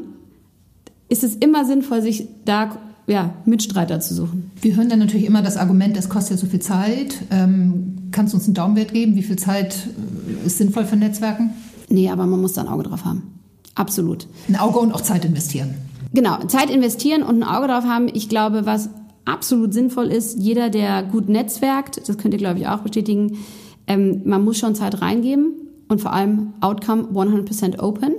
ist 1.09 1.23
es 1.23 1.37
immer 1.37 1.65
sinnvoll, 1.65 2.03
sich 2.03 2.27
da 2.45 2.77
ja, 3.07 3.35
Mitstreiter 3.45 4.01
zu 4.01 4.15
suchen. 4.15 4.51
Wir 4.61 4.77
hören 4.77 4.89
dann 4.89 4.99
natürlich 4.99 5.27
immer 5.27 5.43
das 5.43 5.57
Argument, 5.57 5.97
es 5.97 6.09
kostet 6.09 6.33
ja 6.33 6.37
so 6.39 6.47
viel 6.47 6.61
Zeit. 6.61 7.17
Ähm, 7.31 8.09
kannst 8.13 8.33
du 8.33 8.39
uns 8.39 8.47
einen 8.47 8.55
Daumenwert 8.55 8.93
geben? 8.93 9.15
Wie 9.17 9.23
viel 9.23 9.37
Zeit 9.37 9.75
äh, 9.75 10.47
ist 10.47 10.59
sinnvoll 10.59 10.85
für 10.85 10.97
Netzwerken? 10.97 11.51
Nee, 11.89 12.11
aber 12.11 12.27
man 12.27 12.41
muss 12.41 12.55
da 12.55 12.63
ein 12.63 12.69
Auge 12.69 12.85
drauf 12.85 13.05
haben. 13.05 13.35
Absolut. 13.75 14.27
Ein 14.49 14.57
Auge 14.57 14.79
und 14.79 14.93
auch 14.93 15.01
Zeit 15.01 15.25
investieren. 15.25 15.75
Genau, 16.13 16.39
Zeit 16.47 16.71
investieren 16.71 17.23
und 17.23 17.43
ein 17.43 17.49
Auge 17.49 17.69
drauf 17.69 17.85
haben. 17.85 18.09
Ich 18.13 18.29
glaube, 18.29 18.67
was 18.67 18.89
absolut 19.25 19.75
sinnvoll 19.75 20.07
ist, 20.07 20.39
jeder, 20.39 20.71
der 20.71 21.03
gut 21.03 21.29
netzwerkt, 21.29 22.09
das 22.09 22.19
könnt 22.19 22.35
ihr, 22.35 22.39
glaube 22.39 22.61
ich, 22.61 22.69
auch 22.69 22.81
bestätigen, 22.81 23.39
ähm, 23.87 24.23
man 24.25 24.45
muss 24.45 24.59
schon 24.59 24.75
Zeit 24.75 25.03
reingeben 25.03 25.53
und 25.89 26.01
vor 26.01 26.13
allem 26.13 26.55
Outcome 26.61 27.09
100% 27.13 27.81
open. 27.81 28.15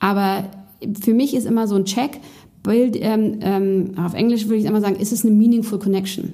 Aber 0.00 0.44
für 1.00 1.14
mich 1.14 1.34
ist 1.34 1.46
immer 1.46 1.66
so 1.66 1.76
ein 1.76 1.84
Check, 1.84 2.20
Build, 2.64 2.96
ähm, 2.98 3.38
ähm, 3.42 3.90
auf 3.96 4.14
Englisch 4.14 4.46
würde 4.46 4.56
ich 4.56 4.64
immer 4.64 4.80
sagen, 4.80 4.96
ist 4.96 5.12
es 5.12 5.24
eine 5.24 5.34
meaningful 5.34 5.78
connection? 5.78 6.32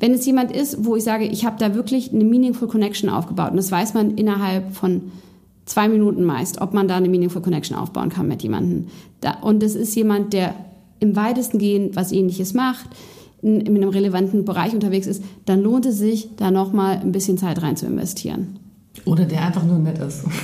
Wenn 0.00 0.14
es 0.14 0.26
jemand 0.26 0.50
ist, 0.50 0.84
wo 0.84 0.96
ich 0.96 1.04
sage, 1.04 1.26
ich 1.26 1.44
habe 1.44 1.56
da 1.58 1.76
wirklich 1.76 2.12
eine 2.12 2.24
meaningful 2.24 2.66
connection 2.66 3.08
aufgebaut 3.08 3.50
und 3.50 3.58
das 3.58 3.70
weiß 3.70 3.94
man 3.94 4.16
innerhalb 4.16 4.74
von 4.74 5.12
zwei 5.66 5.88
Minuten 5.88 6.24
meist, 6.24 6.60
ob 6.60 6.74
man 6.74 6.88
da 6.88 6.96
eine 6.96 7.08
meaningful 7.08 7.42
connection 7.42 7.76
aufbauen 7.76 8.08
kann 8.08 8.26
mit 8.26 8.42
jemandem. 8.42 8.86
Da, 9.20 9.34
und 9.42 9.62
es 9.62 9.76
ist 9.76 9.94
jemand, 9.94 10.32
der 10.32 10.54
im 10.98 11.14
weitesten 11.16 11.58
gehen 11.58 11.90
was 11.94 12.12
ähnliches 12.12 12.54
macht, 12.54 12.88
in, 13.42 13.60
in 13.60 13.76
einem 13.76 13.90
relevanten 13.90 14.44
Bereich 14.44 14.72
unterwegs 14.72 15.06
ist, 15.06 15.22
dann 15.44 15.60
lohnt 15.60 15.84
es 15.84 15.98
sich, 15.98 16.30
da 16.36 16.50
nochmal 16.50 16.96
ein 16.96 17.12
bisschen 17.12 17.36
Zeit 17.36 17.60
rein 17.60 17.76
zu 17.76 17.86
investieren. 17.86 18.58
Oder 19.04 19.26
der 19.26 19.46
einfach 19.46 19.64
nur 19.64 19.78
nett 19.78 19.98
ist. 19.98 20.24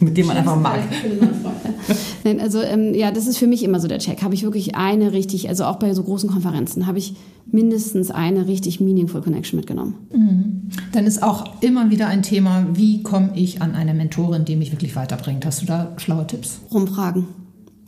mit 0.00 0.16
dem 0.16 0.26
man 0.26 0.36
einfach 0.36 0.60
mag. 0.60 0.80
Nein, 2.24 2.40
also 2.40 2.60
ähm, 2.60 2.94
ja, 2.94 3.10
das 3.10 3.26
ist 3.26 3.38
für 3.38 3.46
mich 3.46 3.62
immer 3.62 3.80
so 3.80 3.88
der 3.88 3.98
Check. 3.98 4.22
Habe 4.22 4.34
ich 4.34 4.42
wirklich 4.42 4.74
eine 4.74 5.12
richtig, 5.12 5.48
also 5.48 5.64
auch 5.64 5.76
bei 5.76 5.92
so 5.94 6.02
großen 6.02 6.30
Konferenzen, 6.30 6.86
habe 6.86 6.98
ich 6.98 7.14
mindestens 7.46 8.10
eine 8.10 8.46
richtig 8.46 8.80
meaningful 8.80 9.22
Connection 9.22 9.58
mitgenommen. 9.58 9.94
Mhm. 10.12 10.70
Dann 10.92 11.06
ist 11.06 11.22
auch 11.22 11.62
immer 11.62 11.90
wieder 11.90 12.06
ein 12.08 12.22
Thema, 12.22 12.66
wie 12.74 13.02
komme 13.02 13.30
ich 13.34 13.62
an 13.62 13.74
eine 13.74 13.94
Mentorin, 13.94 14.44
die 14.44 14.56
mich 14.56 14.72
wirklich 14.72 14.96
weiterbringt? 14.96 15.46
Hast 15.46 15.62
du 15.62 15.66
da 15.66 15.92
schlaue 15.96 16.26
Tipps? 16.26 16.60
Rumfragen. 16.72 17.26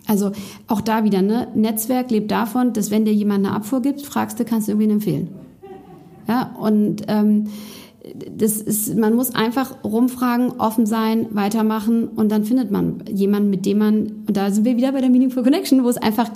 Also 0.07 0.33
auch 0.67 0.81
da 0.81 1.05
wieder, 1.05 1.23
ne? 1.23 1.49
Netzwerk 1.55 2.11
lebt 2.11 2.31
davon, 2.31 2.73
dass 2.73 2.91
wenn 2.91 3.05
dir 3.05 3.15
jemand 3.15 3.47
eine 3.47 3.55
Abfuhr 3.55 3.83
gibt, 3.83 4.03
fragst 4.03 4.41
du, 4.41 4.45
kannst 4.45 4.67
du 4.67 4.73
irgendwen 4.73 4.91
empfehlen. 4.91 5.29
Ja, 6.27 6.55
und 6.59 7.03
ähm, 7.09 7.49
das 8.35 8.57
ist, 8.57 8.97
man 8.97 9.15
muss 9.15 9.35
einfach 9.35 9.85
rumfragen, 9.85 10.53
offen 10.59 10.87
sein, 10.87 11.27
weitermachen 11.31 12.09
und 12.09 12.31
dann 12.31 12.45
findet 12.45 12.71
man 12.71 13.05
jemanden, 13.13 13.51
mit 13.51 13.67
dem 13.67 13.79
man, 13.79 14.13
und 14.27 14.37
da 14.37 14.51
sind 14.51 14.65
wir 14.65 14.77
wieder 14.77 14.93
bei 14.93 15.01
der 15.01 15.11
Meaningful 15.11 15.43
Connection, 15.43 15.85
wo 15.85 15.89
es 15.89 15.99
einfach, 15.99 16.31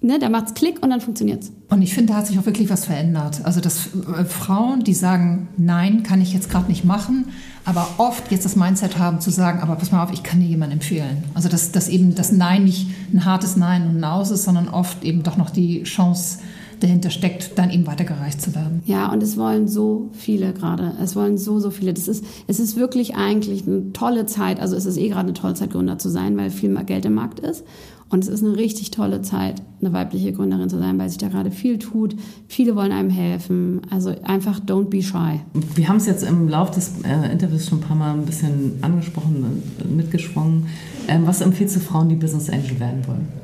ne, 0.00 0.18
da 0.18 0.28
macht's 0.28 0.54
Klick 0.54 0.82
und 0.82 0.90
dann 0.90 1.00
funktioniert's. 1.00 1.52
Und 1.68 1.82
ich 1.82 1.94
finde, 1.94 2.12
da 2.12 2.18
hat 2.18 2.26
sich 2.26 2.38
auch 2.38 2.46
wirklich 2.46 2.68
was 2.68 2.84
verändert. 2.84 3.44
Also, 3.44 3.60
dass 3.60 3.90
äh, 3.94 4.24
Frauen, 4.24 4.82
die 4.82 4.94
sagen, 4.94 5.48
nein, 5.56 6.02
kann 6.02 6.20
ich 6.20 6.34
jetzt 6.34 6.50
gerade 6.50 6.68
nicht 6.68 6.84
machen, 6.84 7.26
aber 7.64 7.86
oft 7.98 8.32
jetzt 8.32 8.44
das 8.44 8.56
Mindset 8.56 8.98
haben 8.98 9.20
zu 9.20 9.30
sagen, 9.30 9.60
aber 9.60 9.76
pass 9.76 9.92
mal 9.92 10.02
auf, 10.02 10.12
ich 10.12 10.24
kann 10.24 10.40
dir 10.40 10.48
jemanden 10.48 10.74
empfehlen. 10.74 11.22
Also, 11.34 11.48
dass, 11.48 11.70
dass 11.70 11.88
eben 11.88 12.16
das 12.16 12.32
Nein 12.32 12.64
nicht 12.64 12.88
ein 13.12 13.24
hartes 13.24 13.56
Nein 13.56 13.88
und 13.88 13.98
ein 13.98 14.04
Aus 14.04 14.32
ist, 14.32 14.42
sondern 14.42 14.68
oft 14.68 15.04
eben 15.04 15.22
doch 15.22 15.36
noch 15.36 15.50
die 15.50 15.84
Chance, 15.84 16.40
dahinter 16.82 17.10
steckt, 17.10 17.58
dann 17.58 17.70
eben 17.70 17.86
weitergereicht 17.86 18.40
zu 18.40 18.54
werden. 18.54 18.82
Ja, 18.86 19.12
und 19.12 19.22
es 19.22 19.36
wollen 19.36 19.68
so 19.68 20.10
viele 20.12 20.52
gerade. 20.52 20.94
Es 21.02 21.14
wollen 21.14 21.38
so, 21.38 21.60
so 21.60 21.70
viele. 21.70 21.94
Das 21.94 22.08
ist, 22.08 22.24
es 22.46 22.60
ist 22.60 22.76
wirklich 22.76 23.14
eigentlich 23.14 23.66
eine 23.66 23.92
tolle 23.92 24.26
Zeit. 24.26 24.60
Also 24.60 24.76
es 24.76 24.86
ist 24.86 24.96
eh 24.96 25.08
gerade 25.08 25.28
eine 25.28 25.34
tolle 25.34 25.54
Zeit, 25.54 25.70
Gründer 25.70 25.98
zu 25.98 26.08
sein, 26.08 26.36
weil 26.36 26.50
viel 26.50 26.70
mehr 26.70 26.84
Geld 26.84 27.04
im 27.04 27.14
Markt 27.14 27.40
ist. 27.40 27.64
Und 28.12 28.24
es 28.24 28.28
ist 28.28 28.44
eine 28.44 28.56
richtig 28.56 28.90
tolle 28.90 29.22
Zeit, 29.22 29.62
eine 29.80 29.94
weibliche 29.94 30.32
Gründerin 30.32 30.68
zu 30.68 30.78
sein, 30.78 30.98
weil 30.98 31.08
sich 31.08 31.16
da 31.16 31.28
gerade 31.28 31.50
viel 31.50 31.78
tut. 31.78 32.14
Viele 32.46 32.76
wollen 32.76 32.92
einem 32.92 33.08
helfen. 33.08 33.80
Also 33.88 34.14
einfach 34.24 34.60
don't 34.60 34.90
be 34.90 35.02
shy. 35.02 35.40
Wir 35.74 35.88
haben 35.88 35.96
es 35.96 36.04
jetzt 36.04 36.22
im 36.22 36.46
Laufe 36.46 36.74
des 36.74 36.92
äh, 37.04 37.32
Interviews 37.32 37.66
schon 37.66 37.78
ein 37.78 37.82
paar 37.82 37.96
Mal 37.96 38.12
ein 38.12 38.26
bisschen 38.26 38.74
angesprochen, 38.82 39.62
mitgeschwungen. 39.96 40.66
Ähm, 41.08 41.26
was 41.26 41.40
empfiehlst 41.40 41.76
du 41.76 41.80
Frauen, 41.80 42.10
die 42.10 42.16
Business 42.16 42.50
Angel 42.50 42.78
werden 42.78 43.06
wollen? 43.06 43.41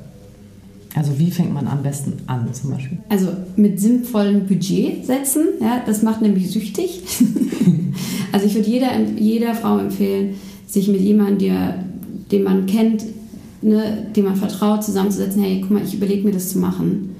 Also 0.98 1.16
wie 1.16 1.30
fängt 1.30 1.54
man 1.54 1.68
am 1.68 1.84
besten 1.84 2.14
an 2.26 2.52
zum 2.52 2.72
Beispiel? 2.72 2.98
Also 3.08 3.28
mit 3.54 3.78
sinnvollem 3.78 4.48
Budget 4.48 5.06
setzen, 5.06 5.44
ja, 5.60 5.80
das 5.86 6.02
macht 6.02 6.22
nämlich 6.22 6.50
süchtig. 6.50 7.02
also 8.32 8.46
ich 8.46 8.54
würde 8.56 8.68
jeder, 8.68 8.90
jeder 9.16 9.54
Frau 9.54 9.78
empfehlen, 9.78 10.34
sich 10.66 10.88
mit 10.88 11.00
jemandem, 11.00 11.38
der, 11.38 11.84
den 12.32 12.42
man 12.42 12.66
kennt, 12.66 13.04
ne, 13.62 14.08
dem 14.16 14.24
man 14.24 14.34
vertraut, 14.34 14.82
zusammenzusetzen, 14.82 15.40
hey, 15.40 15.60
guck 15.60 15.70
mal, 15.70 15.84
ich 15.84 15.94
überlege 15.94 16.26
mir 16.26 16.32
das 16.32 16.48
zu 16.48 16.58
machen. 16.58 17.14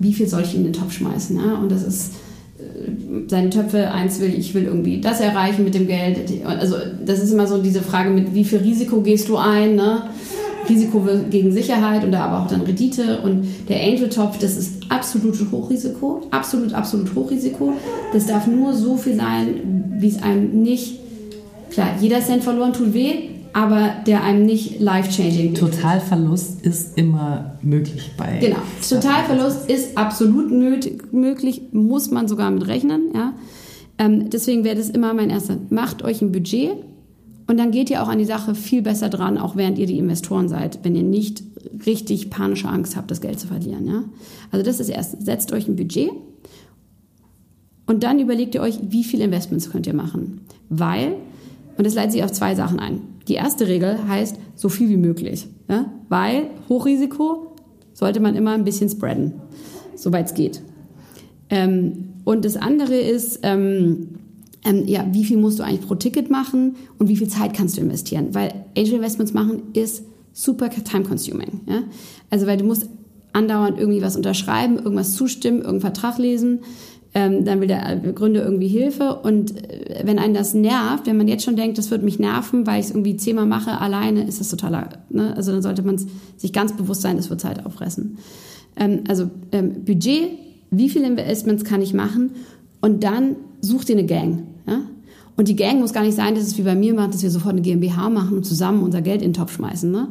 Wie 0.00 0.12
viel 0.12 0.26
soll 0.26 0.42
ich 0.42 0.56
in 0.56 0.64
den 0.64 0.72
Topf 0.72 0.92
schmeißen? 0.92 1.36
Ja? 1.36 1.58
Und 1.58 1.70
das 1.70 1.84
ist 1.84 2.14
äh, 2.58 2.90
seine 3.28 3.50
Töpfe, 3.50 3.92
eins 3.92 4.18
will, 4.18 4.34
ich 4.36 4.52
will 4.52 4.64
irgendwie 4.64 5.00
das 5.00 5.20
erreichen 5.20 5.62
mit 5.62 5.74
dem 5.74 5.86
Geld. 5.86 6.18
Also 6.44 6.74
das 7.06 7.22
ist 7.22 7.30
immer 7.30 7.46
so 7.46 7.62
diese 7.62 7.82
Frage 7.82 8.10
mit, 8.10 8.34
wie 8.34 8.42
viel 8.42 8.58
Risiko 8.58 9.00
gehst 9.00 9.28
du 9.28 9.36
ein? 9.36 9.76
Ne? 9.76 10.02
Risiko 10.68 11.06
gegen 11.30 11.52
Sicherheit 11.52 12.04
und 12.04 12.14
aber 12.14 12.42
auch 12.42 12.46
dann 12.46 12.62
Rendite. 12.62 13.20
Und 13.22 13.46
der 13.68 13.82
Angel-Topf, 13.82 14.38
das 14.38 14.56
ist 14.56 14.82
absolutes 14.88 15.44
Hochrisiko, 15.50 16.22
absolut, 16.30 16.72
absolut 16.72 17.14
Hochrisiko. 17.14 17.74
Das 18.12 18.26
darf 18.26 18.46
nur 18.46 18.72
so 18.74 18.96
viel 18.96 19.16
sein, 19.16 19.94
wie 19.98 20.08
es 20.08 20.22
einem 20.22 20.62
nicht, 20.62 20.98
klar, 21.70 21.88
jeder 22.00 22.20
Cent 22.20 22.44
verloren 22.44 22.72
tut 22.72 22.94
weh, 22.94 23.30
aber 23.52 23.90
der 24.06 24.24
einem 24.24 24.46
nicht 24.46 24.80
life-changing 24.80 25.54
Totalverlust 25.54 26.64
ist 26.64 26.96
immer 26.96 27.56
möglich 27.60 28.10
bei. 28.16 28.38
Genau, 28.40 28.56
Totalverlust 28.88 29.68
ist 29.68 29.96
absolut 29.96 30.50
möglich, 30.50 31.62
muss 31.72 32.10
man 32.10 32.28
sogar 32.28 32.50
mit 32.50 32.66
rechnen. 32.66 33.10
Ja? 33.14 33.34
Ähm, 33.98 34.30
deswegen 34.30 34.64
wäre 34.64 34.76
das 34.76 34.88
immer 34.88 35.12
mein 35.12 35.28
erster. 35.28 35.58
Macht 35.68 36.02
euch 36.02 36.22
ein 36.22 36.32
Budget 36.32 36.72
und 37.52 37.58
dann 37.58 37.70
geht 37.70 37.90
ihr 37.90 38.02
auch 38.02 38.08
an 38.08 38.18
die 38.18 38.24
Sache 38.24 38.54
viel 38.54 38.80
besser 38.80 39.10
dran, 39.10 39.36
auch 39.36 39.56
während 39.56 39.78
ihr 39.78 39.84
die 39.84 39.98
Investoren 39.98 40.48
seid, 40.48 40.78
wenn 40.84 40.96
ihr 40.96 41.02
nicht 41.02 41.42
richtig 41.84 42.30
panische 42.30 42.66
Angst 42.66 42.96
habt, 42.96 43.10
das 43.10 43.20
Geld 43.20 43.38
zu 43.38 43.46
verlieren. 43.46 43.86
Ja? 43.86 44.04
Also 44.50 44.64
das 44.64 44.80
ist 44.80 44.88
erst, 44.88 45.22
setzt 45.22 45.52
euch 45.52 45.68
ein 45.68 45.76
Budget 45.76 46.12
und 47.84 48.04
dann 48.04 48.18
überlegt 48.20 48.54
ihr 48.54 48.62
euch, 48.62 48.78
wie 48.88 49.04
viele 49.04 49.24
Investments 49.24 49.70
könnt 49.70 49.86
ihr 49.86 49.92
machen. 49.92 50.40
Weil, 50.70 51.16
und 51.76 51.86
das 51.86 51.92
leitet 51.92 52.12
sich 52.12 52.24
auf 52.24 52.32
zwei 52.32 52.54
Sachen 52.54 52.80
ein. 52.80 53.02
Die 53.28 53.34
erste 53.34 53.68
Regel 53.68 53.98
heißt, 54.08 54.38
so 54.54 54.70
viel 54.70 54.88
wie 54.88 54.96
möglich. 54.96 55.46
Ja? 55.68 55.92
Weil 56.08 56.46
Hochrisiko 56.70 57.54
sollte 57.92 58.20
man 58.20 58.34
immer 58.34 58.52
ein 58.52 58.64
bisschen 58.64 58.88
spreaden, 58.88 59.34
soweit 59.94 60.28
es 60.28 60.32
geht. 60.32 60.62
Ähm, 61.50 62.14
und 62.24 62.46
das 62.46 62.56
andere 62.56 62.96
ist, 62.96 63.40
ähm, 63.42 64.20
ähm, 64.64 64.86
ja, 64.86 65.04
wie 65.12 65.24
viel 65.24 65.38
musst 65.38 65.58
du 65.58 65.64
eigentlich 65.64 65.86
pro 65.86 65.94
Ticket 65.94 66.30
machen 66.30 66.76
und 66.98 67.08
wie 67.08 67.16
viel 67.16 67.28
Zeit 67.28 67.54
kannst 67.54 67.76
du 67.76 67.80
investieren? 67.80 68.28
Weil 68.32 68.52
Angel 68.76 68.94
Investments 68.94 69.32
machen 69.32 69.62
ist 69.72 70.04
super 70.32 70.70
time 70.70 71.04
consuming. 71.04 71.60
Ja? 71.66 71.82
Also 72.30 72.46
weil 72.46 72.56
du 72.56 72.64
musst 72.64 72.88
andauernd 73.32 73.78
irgendwie 73.78 74.02
was 74.02 74.16
unterschreiben, 74.16 74.76
irgendwas 74.76 75.14
zustimmen, 75.14 75.58
irgendeinen 75.58 75.80
Vertrag 75.80 76.18
lesen. 76.18 76.60
Ähm, 77.14 77.44
dann 77.44 77.60
will 77.60 77.68
der 77.68 77.96
Gründer 77.96 78.42
irgendwie 78.42 78.68
Hilfe. 78.68 79.16
Und 79.16 79.54
äh, 79.68 80.02
wenn 80.04 80.18
einen 80.18 80.32
das 80.32 80.54
nervt, 80.54 81.06
wenn 81.06 81.18
man 81.18 81.28
jetzt 81.28 81.44
schon 81.44 81.56
denkt, 81.56 81.76
das 81.76 81.90
wird 81.90 82.02
mich 82.02 82.18
nerven, 82.18 82.66
weil 82.66 82.80
ich 82.80 82.86
es 82.86 82.92
irgendwie 82.92 83.16
zehnmal 83.16 83.44
mache 83.44 83.80
alleine, 83.80 84.26
ist 84.26 84.40
das 84.40 84.48
totaler. 84.48 84.88
Ne? 85.10 85.36
Also 85.36 85.52
dann 85.52 85.60
sollte 85.60 85.82
man 85.82 85.98
sich 86.36 86.52
ganz 86.54 86.74
bewusst 86.74 87.02
sein, 87.02 87.16
das 87.16 87.28
wird 87.28 87.40
Zeit 87.40 87.66
auffressen. 87.66 88.16
Ähm, 88.76 89.04
also 89.08 89.30
ähm, 89.52 89.84
Budget, 89.84 90.30
wie 90.70 90.88
viele 90.88 91.06
Investments 91.06 91.64
kann 91.64 91.82
ich 91.82 91.92
machen 91.92 92.30
und 92.80 93.04
dann 93.04 93.36
such 93.60 93.84
dir 93.84 93.96
eine 93.96 94.06
Gang. 94.06 94.44
Und 95.36 95.48
die 95.48 95.56
Gang 95.56 95.80
muss 95.80 95.92
gar 95.92 96.02
nicht 96.02 96.16
sein, 96.16 96.34
dass 96.34 96.44
es 96.44 96.58
wie 96.58 96.62
bei 96.62 96.74
mir 96.74 96.94
macht, 96.94 97.14
dass 97.14 97.22
wir 97.22 97.30
sofort 97.30 97.54
eine 97.54 97.62
GmbH 97.62 98.10
machen 98.10 98.36
und 98.36 98.44
zusammen 98.44 98.82
unser 98.82 99.00
Geld 99.02 99.22
in 99.22 99.28
den 99.28 99.34
Topf 99.34 99.54
schmeißen. 99.54 99.90
Ne? 99.90 100.08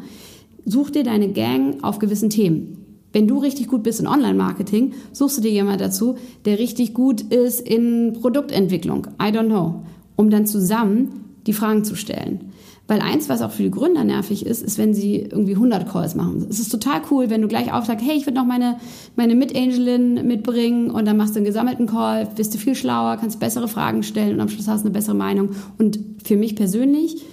Such 0.66 0.90
dir 0.90 1.04
deine 1.04 1.30
Gang 1.30 1.84
auf 1.84 2.00
gewissen 2.00 2.30
Themen. 2.30 2.78
Wenn 3.14 3.28
du 3.28 3.40
richtig 3.40 3.68
gut 3.68 3.84
bist 3.84 4.00
in 4.00 4.08
Online-Marketing, 4.08 4.94
suchst 5.12 5.38
du 5.38 5.42
dir 5.42 5.52
jemand 5.52 5.82
dazu, 5.82 6.16
der 6.46 6.60
richtig 6.60 6.94
gut 6.94 7.22
ist 7.22 7.60
in 7.60 8.14
Produktentwicklung. 8.14 9.08
I 9.22 9.26
don't 9.26 9.48
know. 9.48 9.84
Um 10.16 10.30
dann 10.30 10.46
zusammen 10.46 11.31
die 11.48 11.54
Fragen 11.54 11.84
zu 11.84 11.96
stellen. 11.96 12.52
Weil 12.88 13.00
eins, 13.00 13.30
was 13.30 13.42
auch 13.42 13.52
für 13.52 13.64
die 13.64 13.72
Gründer 13.72 14.04
nervig 14.04 14.46
ist, 14.46 14.62
ist, 14.62 14.78
wenn 14.78 14.94
sie 14.94 15.18
irgendwie 15.18 15.54
100 15.54 15.90
Calls 15.90 16.14
machen. 16.14 16.46
Es 16.50 16.60
ist 16.60 16.70
total 16.70 17.02
cool, 17.10 17.30
wenn 17.30 17.42
du 17.42 17.48
gleich 17.48 17.72
aufsagst, 17.72 18.06
hey, 18.06 18.18
ich 18.18 18.26
würde 18.26 18.38
noch 18.38 18.46
meine, 18.46 18.78
meine 19.16 19.34
Mit-Angelin 19.34 20.28
mitbringen 20.28 20.92
und 20.92 21.06
dann 21.06 21.16
machst 21.16 21.36
du 21.36 21.40
einen 21.40 21.46
gesammelten 21.46 21.88
Call, 21.88 22.28
bist 22.36 22.54
du 22.54 22.58
viel 22.58 22.76
schlauer, 22.76 23.18
kannst 23.18 23.40
bessere 23.40 23.68
Fragen 23.68 24.04
stellen 24.04 24.34
und 24.34 24.42
am 24.42 24.50
Schluss 24.50 24.68
hast 24.68 24.82
du 24.82 24.88
eine 24.88 24.94
bessere 24.94 25.16
Meinung. 25.16 25.52
Und 25.78 26.00
für 26.24 26.36
mich 26.36 26.56
persönlich, 26.56 27.24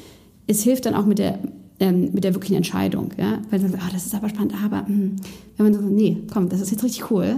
es 0.46 0.62
hilft 0.62 0.86
dann 0.86 0.94
auch 0.94 1.06
mit 1.06 1.18
der, 1.18 1.40
ähm, 1.80 2.10
mit 2.12 2.22
der 2.22 2.34
wirklichen 2.34 2.56
Entscheidung. 2.56 3.10
Ja? 3.18 3.40
Weil 3.50 3.58
du 3.58 3.68
sagst, 3.68 3.84
oh, 3.84 3.92
das 3.92 4.06
ist 4.06 4.14
aber 4.14 4.28
spannend, 4.28 4.54
aber 4.64 4.82
mh. 4.82 4.86
Hm. 4.86 5.16
wenn 5.56 5.66
man 5.66 5.72
sagt, 5.72 5.86
nee, 5.86 6.18
komm, 6.32 6.48
das 6.48 6.60
ist 6.60 6.70
jetzt 6.70 6.84
richtig 6.84 7.10
cool, 7.10 7.36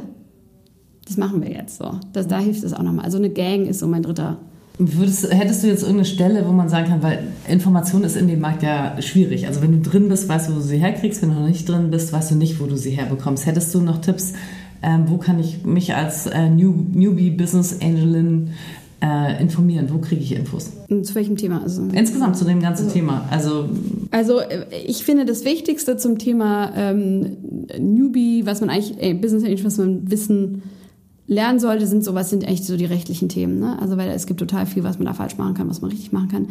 das 1.07 1.17
machen 1.17 1.41
wir 1.41 1.51
jetzt 1.51 1.79
so. 1.79 1.93
Das, 2.13 2.29
da 2.29 2.39
hilft 2.39 2.63
es 2.65 2.75
auch 2.75 2.83
nochmal. 2.83 3.07
Also 3.07 3.17
eine 3.17 3.31
Gang 3.31 3.67
ist 3.67 3.81
so 3.81 3.87
mein 3.87 4.03
dritter 4.03 4.39
Würdest, 4.83 5.31
hättest 5.31 5.63
du 5.63 5.67
jetzt 5.67 5.83
irgendeine 5.83 6.07
Stelle, 6.07 6.49
wo 6.49 6.53
man 6.53 6.71
sagen 6.71 6.89
kann, 6.89 7.03
weil 7.03 7.25
Information 7.47 8.03
ist 8.03 8.17
in 8.17 8.29
dem 8.29 8.41
Markt 8.41 8.63
ja 8.63 8.97
schwierig. 9.03 9.47
Also 9.47 9.61
wenn 9.61 9.73
du 9.73 9.91
drin 9.91 10.09
bist, 10.09 10.27
weißt 10.27 10.49
du, 10.49 10.53
wo 10.53 10.57
du 10.57 10.63
sie 10.63 10.79
herkriegst. 10.79 11.21
Wenn 11.21 11.29
du 11.29 11.35
noch 11.35 11.47
nicht 11.47 11.69
drin 11.69 11.91
bist, 11.91 12.15
weißt 12.15 12.31
du 12.31 12.35
nicht, 12.35 12.61
wo 12.61 12.65
du 12.65 12.77
sie 12.79 12.93
herbekommst. 12.93 13.45
Hättest 13.45 13.75
du 13.75 13.83
noch 13.83 14.01
Tipps, 14.01 14.33
ähm, 14.83 15.05
wo 15.09 15.19
kann 15.19 15.39
ich 15.39 15.67
mich 15.67 15.95
als 15.95 16.27
äh, 16.27 16.49
New, 16.49 16.73
Newbie 16.95 17.31
Business 17.31 17.79
Angelin 17.83 18.53
äh, 19.03 19.43
informieren? 19.43 19.89
Wo 19.93 19.99
kriege 19.99 20.23
ich 20.23 20.35
Infos? 20.35 20.73
Zu 20.89 21.15
welchem 21.15 21.37
Thema? 21.37 21.63
Also, 21.63 21.83
Insgesamt 21.93 22.39
zu 22.39 22.47
dem 22.47 22.63
ganzen 22.63 22.85
also, 22.85 22.95
Thema. 22.95 23.29
Also, 23.31 23.69
also 24.13 24.41
äh, 24.41 24.65
ich 24.87 25.05
finde 25.05 25.27
das 25.27 25.45
Wichtigste 25.45 25.99
zum 25.99 26.17
Thema 26.17 26.73
ähm, 26.75 27.37
Newbie, 27.79 28.47
was 28.47 28.63
man 28.63 28.71
eigentlich, 28.71 28.95
ey, 28.99 29.13
Business 29.13 29.45
Angel, 29.45 29.63
was 29.63 29.77
man 29.77 30.11
wissen 30.11 30.63
lernen 31.31 31.61
sollte, 31.61 31.87
sind 31.87 32.03
sowas 32.03 32.29
sind 32.29 32.43
echt 32.43 32.65
so 32.65 32.77
die 32.77 32.85
rechtlichen 32.85 33.29
Themen. 33.29 33.61
Ne? 33.61 33.79
Also 33.81 33.97
weil 33.97 34.11
es 34.11 34.27
gibt 34.27 34.41
total 34.41 34.67
viel, 34.67 34.83
was 34.83 34.99
man 34.99 35.07
da 35.07 35.15
falsch 35.15 35.39
machen 35.39 35.55
kann, 35.55 35.71
was 35.71 35.81
man 35.81 35.93
richtig 35.93 36.11
machen 36.11 36.29
kann. 36.29 36.49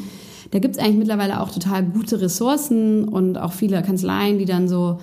Da 0.51 0.59
gibt 0.59 0.77
es 0.77 0.81
eigentlich 0.81 0.97
mittlerweile 0.97 1.41
auch 1.41 1.51
total 1.51 1.83
gute 1.83 2.21
Ressourcen 2.21 3.03
und 3.03 3.37
auch 3.37 3.51
viele 3.51 3.83
Kanzleien, 3.83 4.39
die 4.39 4.45
dann 4.45 4.69
so 4.69 4.99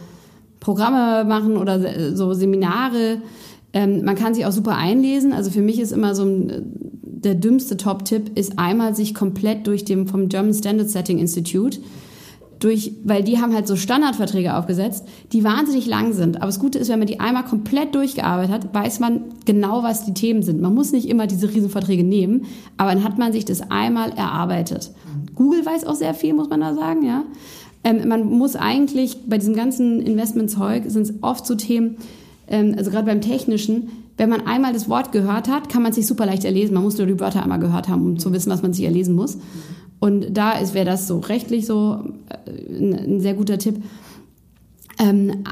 Programme 0.60 1.28
machen 1.28 1.58
oder 1.58 2.16
so 2.16 2.32
Seminare. 2.32 3.18
Ähm, 3.74 4.02
man 4.02 4.16
kann 4.16 4.32
sich 4.32 4.46
auch 4.46 4.52
super 4.52 4.76
einlesen. 4.76 5.34
Also 5.34 5.50
für 5.50 5.60
mich 5.60 5.78
ist 5.78 5.92
immer 5.92 6.14
so 6.14 6.24
ein, 6.24 6.72
der 7.02 7.34
dümmste 7.34 7.76
Top-Tipp 7.76 8.30
ist 8.34 8.58
einmal 8.58 8.96
sich 8.96 9.14
komplett 9.14 9.66
durch 9.66 9.84
dem 9.84 10.06
vom 10.06 10.30
German 10.30 10.54
Standard 10.54 10.88
Setting 10.88 11.18
Institute 11.18 11.80
durch, 12.66 12.92
weil 13.04 13.22
die 13.22 13.38
haben 13.40 13.54
halt 13.54 13.68
so 13.68 13.76
Standardverträge 13.76 14.56
aufgesetzt, 14.56 15.04
die 15.32 15.44
wahnsinnig 15.44 15.86
lang 15.86 16.12
sind. 16.12 16.38
Aber 16.38 16.46
das 16.46 16.58
Gute 16.58 16.78
ist, 16.78 16.88
wenn 16.88 16.98
man 16.98 17.06
die 17.06 17.20
einmal 17.20 17.44
komplett 17.44 17.94
durchgearbeitet 17.94 18.52
hat, 18.52 18.74
weiß 18.74 18.98
man 18.98 19.22
genau, 19.44 19.84
was 19.84 20.04
die 20.04 20.14
Themen 20.14 20.42
sind. 20.42 20.60
Man 20.60 20.74
muss 20.74 20.90
nicht 20.90 21.08
immer 21.08 21.28
diese 21.28 21.48
Riesenverträge 21.48 22.02
nehmen, 22.02 22.46
aber 22.76 22.92
dann 22.92 23.04
hat 23.04 23.18
man 23.18 23.32
sich 23.32 23.44
das 23.44 23.70
einmal 23.70 24.10
erarbeitet. 24.10 24.90
Google 25.36 25.64
weiß 25.64 25.86
auch 25.86 25.94
sehr 25.94 26.12
viel, 26.12 26.34
muss 26.34 26.48
man 26.48 26.60
da 26.60 26.74
sagen, 26.74 27.06
ja. 27.06 27.22
Ähm, 27.84 28.08
man 28.08 28.26
muss 28.26 28.56
eigentlich 28.56 29.18
bei 29.28 29.38
diesem 29.38 29.54
ganzen 29.54 30.00
Investmentzeug 30.02 30.84
sind 30.88 31.02
es 31.02 31.14
oft 31.20 31.46
so 31.46 31.54
Themen, 31.54 31.98
ähm, 32.48 32.74
also 32.76 32.90
gerade 32.90 33.06
beim 33.06 33.20
Technischen, 33.20 33.90
wenn 34.16 34.28
man 34.28 34.44
einmal 34.46 34.72
das 34.72 34.88
Wort 34.88 35.12
gehört 35.12 35.48
hat, 35.48 35.68
kann 35.68 35.82
man 35.82 35.92
sich 35.92 36.06
super 36.06 36.26
leicht 36.26 36.44
erlesen. 36.44 36.74
Man 36.74 36.82
muss 36.82 36.98
nur 36.98 37.06
die 37.06 37.20
Wörter 37.20 37.42
einmal 37.42 37.60
gehört 37.60 37.88
haben, 37.88 38.02
um 38.02 38.18
zu 38.18 38.32
wissen, 38.32 38.50
was 38.50 38.62
man 38.62 38.72
sich 38.72 38.84
erlesen 38.84 39.14
muss. 39.14 39.38
Und 40.00 40.36
da 40.36 40.54
wäre 40.72 40.84
das 40.84 41.06
so 41.06 41.18
rechtlich 41.18 41.66
so 41.66 42.02
ein, 42.46 42.94
ein 42.94 43.20
sehr 43.20 43.34
guter 43.34 43.58
Tipp. 43.58 43.82
Ähm, 44.98 45.44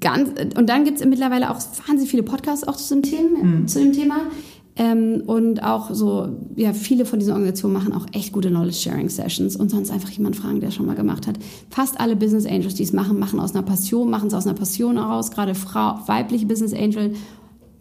ganz, 0.00 0.30
und 0.56 0.68
dann 0.68 0.84
gibt 0.84 1.00
es 1.00 1.06
mittlerweile 1.06 1.50
auch 1.50 1.58
wahnsinnig 1.86 2.10
viele 2.10 2.22
Podcasts 2.22 2.66
auch 2.66 2.76
zu 2.76 2.94
dem 2.94 3.02
Thema. 3.02 3.42
Mhm. 3.42 3.68
Zu 3.68 3.80
dem 3.80 3.92
Thema. 3.92 4.16
Ähm, 4.78 5.22
und 5.26 5.62
auch 5.62 5.94
so, 5.94 6.28
ja, 6.54 6.74
viele 6.74 7.06
von 7.06 7.18
diesen 7.18 7.32
Organisationen 7.32 7.72
machen 7.72 7.94
auch 7.94 8.06
echt 8.12 8.32
gute 8.32 8.50
Knowledge-Sharing-Sessions 8.50 9.56
und 9.56 9.70
sonst 9.70 9.90
einfach 9.90 10.10
jemand 10.10 10.36
fragen, 10.36 10.60
der 10.60 10.70
schon 10.70 10.84
mal 10.84 10.94
gemacht 10.94 11.26
hat. 11.26 11.38
Fast 11.70 11.98
alle 11.98 12.14
Business 12.14 12.44
Angels, 12.44 12.74
die 12.74 12.82
es 12.82 12.92
machen, 12.92 13.18
machen 13.18 13.40
aus 13.40 13.54
einer 13.54 13.62
Passion, 13.62 14.10
machen 14.10 14.28
es 14.28 14.34
aus 14.34 14.46
einer 14.46 14.54
Passion 14.54 14.98
heraus. 14.98 15.30
Gerade 15.30 15.54
Frau, 15.54 15.98
weibliche 16.06 16.44
Business 16.44 16.74
Angel 16.74 17.14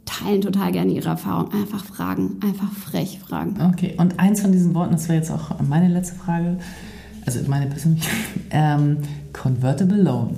teilen 0.06 0.40
total 0.40 0.72
gerne 0.72 0.94
ihre 0.94 1.10
Erfahrung. 1.10 1.52
Einfach 1.52 1.84
fragen, 1.84 2.38
einfach 2.42 2.72
frech 2.72 3.20
fragen. 3.20 3.58
Okay, 3.74 3.96
und 3.98 4.18
eins 4.20 4.40
von 4.40 4.54
diesen 4.54 4.74
Worten, 4.74 4.94
das 4.94 5.10
wäre 5.10 5.18
jetzt 5.18 5.32
auch 5.32 5.60
meine 5.68 5.90
letzte 5.94 6.16
Frage, 6.16 6.60
also 7.26 7.40
meine 7.48 7.68
persönliche, 7.68 8.10
ähm, 8.52 8.98
Convertible 9.34 10.02
Loan. 10.02 10.36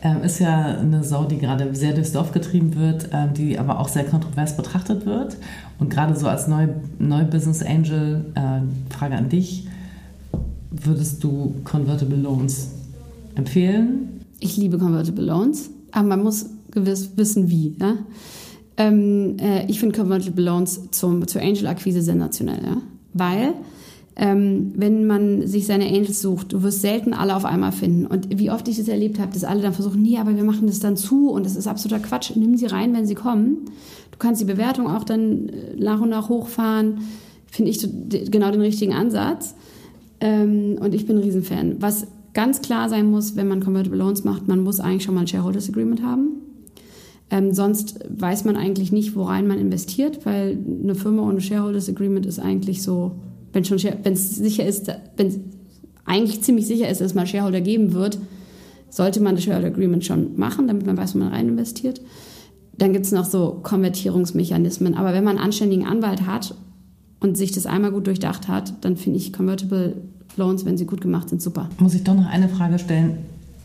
Ähm, 0.00 0.22
ist 0.22 0.38
ja 0.38 0.78
eine 0.78 1.02
Sau, 1.02 1.24
die 1.24 1.38
gerade 1.38 1.74
sehr 1.74 1.92
durchs 1.92 2.12
Dorf 2.12 2.30
getrieben 2.30 2.76
wird, 2.76 3.08
ähm, 3.12 3.34
die 3.34 3.58
aber 3.58 3.80
auch 3.80 3.88
sehr 3.88 4.04
kontrovers 4.04 4.56
betrachtet 4.56 5.04
wird. 5.06 5.36
Und 5.80 5.90
gerade 5.90 6.14
so 6.14 6.28
als 6.28 6.46
neu, 6.46 6.68
neu 7.00 7.24
Business 7.24 7.62
Angel, 7.64 8.24
äh, 8.34 8.92
Frage 8.94 9.16
an 9.16 9.28
dich, 9.28 9.66
würdest 10.70 11.24
du 11.24 11.56
Convertible 11.64 12.16
Loans 12.16 12.68
empfehlen? 13.34 14.20
Ich 14.38 14.56
liebe 14.56 14.78
Convertible 14.78 15.24
Loans, 15.24 15.70
aber 15.90 16.06
man 16.06 16.22
muss 16.22 16.46
gewiss 16.70 17.10
wissen, 17.16 17.50
wie. 17.50 17.74
Ja? 17.80 17.96
Ähm, 18.76 19.36
äh, 19.40 19.66
ich 19.66 19.80
finde 19.80 19.98
Convertible 19.98 20.44
Loans 20.44 20.90
zum, 20.92 21.26
zur 21.26 21.42
Angel-Akquise 21.42 22.02
sensationell, 22.02 22.62
ja? 22.62 22.76
weil 23.14 23.54
ähm, 24.20 24.72
wenn 24.74 25.06
man 25.06 25.46
sich 25.46 25.66
seine 25.66 25.86
Angels 25.86 26.20
sucht, 26.20 26.52
du 26.52 26.64
wirst 26.64 26.80
selten 26.80 27.14
alle 27.14 27.36
auf 27.36 27.44
einmal 27.44 27.70
finden. 27.70 28.04
Und 28.04 28.36
wie 28.36 28.50
oft 28.50 28.66
ich 28.66 28.76
das 28.76 28.88
erlebt 28.88 29.20
habe, 29.20 29.32
dass 29.32 29.44
alle 29.44 29.62
dann 29.62 29.72
versuchen, 29.72 30.02
nee, 30.02 30.18
aber 30.18 30.34
wir 30.34 30.42
machen 30.42 30.66
das 30.66 30.80
dann 30.80 30.96
zu 30.96 31.30
und 31.30 31.46
das 31.46 31.54
ist 31.54 31.68
absoluter 31.68 32.02
Quatsch. 32.02 32.32
Nimm 32.34 32.56
sie 32.56 32.66
rein, 32.66 32.92
wenn 32.94 33.06
sie 33.06 33.14
kommen. 33.14 33.66
Du 34.10 34.18
kannst 34.18 34.40
die 34.40 34.44
Bewertung 34.44 34.88
auch 34.88 35.04
dann 35.04 35.48
äh, 35.48 35.76
nach 35.78 36.00
und 36.00 36.10
nach 36.10 36.28
hochfahren. 36.28 37.02
Finde 37.46 37.70
ich 37.70 37.88
genau 38.30 38.50
den 38.50 38.60
richtigen 38.60 38.92
Ansatz. 38.92 39.54
Ähm, 40.20 40.78
und 40.80 40.96
ich 40.96 41.06
bin 41.06 41.16
ein 41.16 41.22
Riesenfan. 41.22 41.76
Was 41.78 42.08
ganz 42.34 42.60
klar 42.60 42.88
sein 42.88 43.08
muss, 43.08 43.36
wenn 43.36 43.46
man 43.46 43.62
Convertible 43.62 43.98
Loans 43.98 44.24
macht, 44.24 44.48
man 44.48 44.64
muss 44.64 44.80
eigentlich 44.80 45.04
schon 45.04 45.14
mal 45.14 45.20
ein 45.20 45.28
Shareholders 45.28 45.68
Agreement 45.68 46.02
haben. 46.02 46.30
Ähm, 47.30 47.52
sonst 47.54 48.00
weiß 48.08 48.44
man 48.46 48.56
eigentlich 48.56 48.90
nicht, 48.90 49.14
worein 49.14 49.46
man 49.46 49.60
investiert, 49.60 50.26
weil 50.26 50.58
eine 50.82 50.96
Firma 50.96 51.22
ohne 51.22 51.40
Shareholders 51.40 51.88
Agreement 51.88 52.26
ist 52.26 52.40
eigentlich 52.40 52.82
so, 52.82 53.12
wenn 53.52 53.64
schon, 53.64 53.78
wenn 54.02 54.12
es 54.12 54.36
sicher 54.36 54.66
ist, 54.66 54.90
wenn 55.16 55.44
eigentlich 56.04 56.42
ziemlich 56.42 56.66
sicher 56.66 56.88
ist, 56.88 57.00
dass 57.00 57.08
es 57.08 57.14
mal 57.14 57.26
Shareholder 57.26 57.60
geben 57.60 57.92
wird, 57.92 58.18
sollte 58.90 59.20
man 59.20 59.34
das 59.34 59.44
Shareholder 59.44 59.68
Agreement 59.68 60.04
schon 60.04 60.38
machen, 60.38 60.66
damit 60.66 60.86
man 60.86 60.96
weiß, 60.96 61.14
wo 61.14 61.18
man 61.18 61.28
rein 61.28 61.48
investiert. 61.48 62.00
Dann 62.76 62.92
gibt 62.92 63.06
es 63.06 63.12
noch 63.12 63.24
so 63.24 63.60
Konvertierungsmechanismen. 63.62 64.94
Aber 64.94 65.12
wenn 65.12 65.24
man 65.24 65.36
einen 65.36 65.46
anständigen 65.46 65.86
Anwalt 65.86 66.26
hat 66.26 66.54
und 67.20 67.36
sich 67.36 67.52
das 67.52 67.66
einmal 67.66 67.90
gut 67.90 68.06
durchdacht 68.06 68.48
hat, 68.48 68.72
dann 68.82 68.96
finde 68.96 69.18
ich 69.18 69.32
Convertible 69.32 69.96
Loans, 70.36 70.64
wenn 70.64 70.78
sie 70.78 70.86
gut 70.86 71.00
gemacht 71.00 71.28
sind, 71.28 71.42
super. 71.42 71.68
Muss 71.78 71.94
ich 71.94 72.04
doch 72.04 72.14
noch 72.14 72.26
eine 72.26 72.48
Frage 72.48 72.78
stellen? 72.78 73.18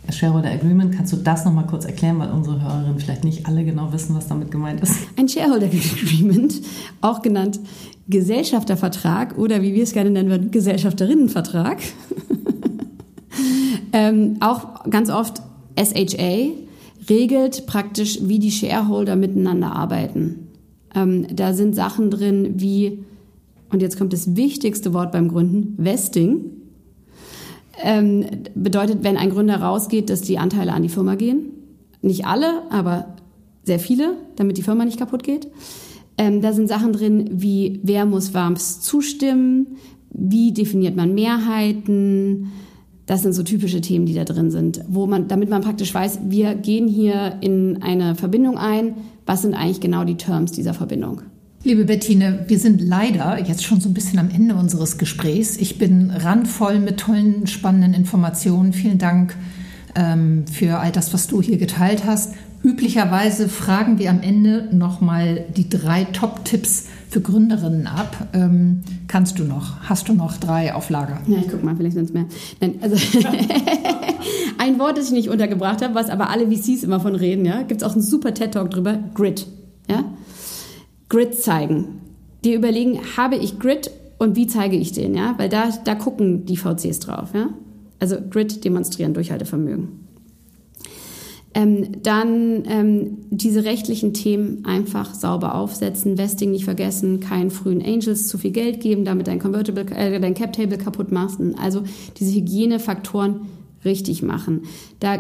Shareholder 0.10 0.52
Agreement, 0.52 0.94
kannst 0.94 1.14
du 1.14 1.18
das 1.18 1.46
nochmal 1.46 1.66
kurz 1.66 1.86
erklären, 1.86 2.20
weil 2.20 2.30
unsere 2.32 2.62
Hörerinnen 2.62 3.00
vielleicht 3.00 3.24
nicht 3.24 3.46
alle 3.46 3.64
genau 3.64 3.94
wissen, 3.94 4.16
was 4.16 4.28
damit 4.28 4.52
gemeint 4.52 4.82
ist? 4.82 4.96
Ein 5.18 5.30
Shareholder 5.30 5.68
Agreement, 5.68 6.56
auch 7.00 7.22
genannt 7.22 7.60
Gesellschaftervertrag 8.08 9.38
oder 9.38 9.62
wie 9.62 9.74
wir 9.74 9.84
es 9.84 9.94
gerne 9.94 10.10
nennen 10.10 10.30
würden, 10.30 10.52
Gesellschafterinnenvertrag. 10.52 11.80
ähm, 13.94 14.38
auch 14.40 14.84
ganz 14.90 15.10
oft 15.10 15.42
SHA 15.78 16.50
regelt 17.10 17.66
praktisch, 17.66 18.20
wie 18.22 18.40
die 18.40 18.52
Shareholder 18.52 19.16
miteinander 19.16 19.74
arbeiten. 19.74 20.48
Ähm, 20.96 21.28
da 21.34 21.54
sind 21.54 21.76
Sachen 21.76 22.12
drin 22.12 22.56
wie, 22.56 23.04
und 23.72 23.82
jetzt 23.82 23.98
kommt 23.98 24.14
das 24.14 24.36
wichtigste 24.36 24.94
Wort 24.94 25.12
beim 25.12 25.30
Gründen, 25.30 25.76
Vesting 25.84 26.52
ähm, 27.82 28.26
bedeutet, 28.56 29.04
wenn 29.04 29.18
ein 29.18 29.30
Gründer 29.30 29.58
rausgeht, 29.58 30.10
dass 30.10 30.22
die 30.22 30.38
Anteile 30.38 30.74
an 30.74 30.84
die 30.84 30.90
Firma 30.90 31.16
gehen. 31.16 31.52
Nicht 32.02 32.26
alle, 32.26 32.64
aber 32.70 33.16
sehr 33.64 33.80
viele, 33.80 34.18
damit 34.36 34.58
die 34.58 34.64
Firma 34.64 34.86
nicht 34.86 35.00
kaputt 35.00 35.24
geht. 35.24 35.48
Ähm, 36.18 36.42
da 36.42 36.54
sind 36.54 36.68
Sachen 36.68 36.94
drin 36.94 37.30
wie, 37.32 37.80
wer 37.84 38.06
muss 38.06 38.34
was 38.34 38.82
zustimmen, 38.82 39.78
wie 40.12 40.54
definiert 40.54 40.96
man 40.96 41.14
Mehrheiten. 41.14 42.52
Das 43.06 43.22
sind 43.22 43.34
so 43.34 43.44
typische 43.44 43.82
Themen, 43.82 44.06
die 44.06 44.14
da 44.14 44.24
drin 44.24 44.52
sind, 44.52 44.82
wo 44.88 45.08
man, 45.08 45.28
damit 45.28 45.50
man 45.50 45.62
praktisch 45.62 45.94
weiß, 45.94 46.20
wir 46.30 46.56
gehen 46.56 46.88
hier 46.88 47.38
in 47.42 47.82
eine 47.82 48.16
Verbindung 48.16 48.58
ein. 48.58 48.94
Was 49.26 49.42
sind 49.42 49.54
eigentlich 49.54 49.82
genau 49.82 50.04
die 50.04 50.16
Terms 50.16 50.52
dieser 50.52 50.74
Verbindung? 50.74 51.22
Liebe 51.66 51.86
Bettine, 51.86 52.44
wir 52.48 52.60
sind 52.60 52.82
leider 52.82 53.40
jetzt 53.40 53.64
schon 53.64 53.80
so 53.80 53.90
ein 53.90 53.94
bisschen 53.94 54.20
am 54.20 54.30
Ende 54.30 54.56
unseres 54.56 54.98
Gesprächs. 54.98 55.56
Ich 55.58 55.78
bin 55.78 56.12
randvoll 56.12 56.80
mit 56.80 57.00
tollen, 57.00 57.48
spannenden 57.48 57.94
Informationen. 57.94 58.74
Vielen 58.74 58.98
Dank 58.98 59.36
ähm, 59.96 60.46
für 60.46 60.80
all 60.80 60.92
das, 60.92 61.14
was 61.14 61.28
du 61.28 61.42
hier 61.42 61.58
geteilt 61.58 62.06
hast. 62.06 62.34
Üblicherweise 62.64 63.50
fragen 63.50 64.00
wir 64.00 64.10
am 64.10 64.22
Ende 64.22 64.70
nochmal 64.72 65.44
die 65.56 65.68
drei 65.68 66.06
Top-Tipps 66.06 66.86
für 67.10 67.20
Gründerinnen 67.20 67.88
ab. 67.88 68.30
Ähm, 68.32 68.84
kannst 69.10 69.38
du 69.38 69.44
noch? 69.44 69.82
Hast 69.82 70.08
du 70.08 70.14
noch 70.14 70.38
drei 70.38 70.74
auf 70.74 70.90
Lager? 70.90 71.22
Ja, 71.28 71.40
ich 71.40 71.50
guck 71.50 71.62
mal, 71.62 71.76
vielleicht 71.76 71.96
sind 71.96 72.06
es 72.06 72.14
mehr. 72.14 72.26
Nein, 72.62 72.76
also 72.82 72.96
ein 74.58 74.80
Wort, 74.80 74.98
das 74.98 75.08
ich 75.08 75.12
nicht 75.12 75.30
untergebracht 75.30 75.82
habe, 75.82 75.94
was 75.94 76.10
aber 76.10 76.30
alle 76.30 76.50
VCs 76.50 76.84
immer 76.84 77.02
von 77.02 77.16
reden, 77.16 77.44
ja, 77.44 77.64
gibt 77.64 77.82
es 77.82 77.88
auch 77.88 77.94
einen 77.94 78.02
super 78.02 78.34
TED-Talk 78.34 78.70
drüber, 78.70 78.98
Grit. 79.14 79.46
Ja? 79.90 80.06
Grit 81.10 81.36
zeigen. 81.36 82.00
Dir 82.46 82.56
überlegen, 82.56 83.00
habe 83.18 83.36
ich 83.36 83.60
Grit 83.60 83.92
und 84.20 84.38
wie 84.38 84.48
zeige 84.48 84.78
ich 84.78 84.94
den, 84.94 85.16
ja? 85.16 85.36
Weil 85.38 85.50
da, 85.50 85.70
da 85.84 85.96
gucken 85.96 86.46
die 86.46 86.56
VCs 86.56 87.00
drauf, 87.00 87.32
ja? 87.34 87.50
Also 88.00 88.18
Grit 88.30 88.64
demonstrieren, 88.64 89.14
Durchhaltevermögen. 89.14 90.03
Ähm, 91.56 92.02
dann 92.02 92.64
ähm, 92.68 93.18
diese 93.30 93.64
rechtlichen 93.64 94.14
Themen 94.14 94.66
einfach 94.66 95.14
sauber 95.14 95.54
aufsetzen, 95.54 96.18
Vesting 96.18 96.50
nicht 96.50 96.66
vergessen, 96.66 97.20
keinen 97.20 97.52
frühen 97.52 97.84
Angels 97.84 98.28
zu 98.28 98.40
viel 98.40 98.52
Geld 98.52 98.80
geben, 98.80 99.06
damit 99.06 99.28
dein 99.28 99.40
Convertible, 99.40 99.86
äh, 99.92 100.20
dein 100.20 100.34
Cap 100.34 100.54
Table 100.54 100.80
kaputt 100.80 101.12
machst. 101.12 101.40
Also 101.58 101.84
diese 102.18 102.34
Hygienefaktoren 102.34 103.42
richtig 103.86 104.24
machen. 104.24 104.64
Da 105.00 105.20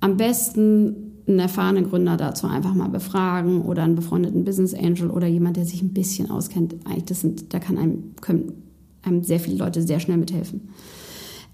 am 0.00 0.16
besten 0.16 1.08
einen 1.28 1.38
erfahrenen 1.38 1.88
Gründer 1.88 2.16
dazu 2.16 2.46
einfach 2.46 2.74
mal 2.74 2.88
befragen 2.88 3.62
oder 3.62 3.82
einen 3.82 3.96
befreundeten 3.96 4.44
Business 4.44 4.74
Angel 4.74 5.10
oder 5.10 5.26
jemand, 5.26 5.56
der 5.56 5.64
sich 5.64 5.82
ein 5.82 5.92
bisschen 5.92 6.30
auskennt. 6.30 6.74
Das 7.06 7.20
sind, 7.20 7.52
da 7.52 7.58
kann 7.58 7.76
einem, 7.76 8.14
können 8.20 8.62
einem 9.02 9.22
sehr 9.22 9.38
viele 9.38 9.56
Leute 9.56 9.82
sehr 9.82 10.00
schnell 10.00 10.16
mithelfen. 10.16 10.70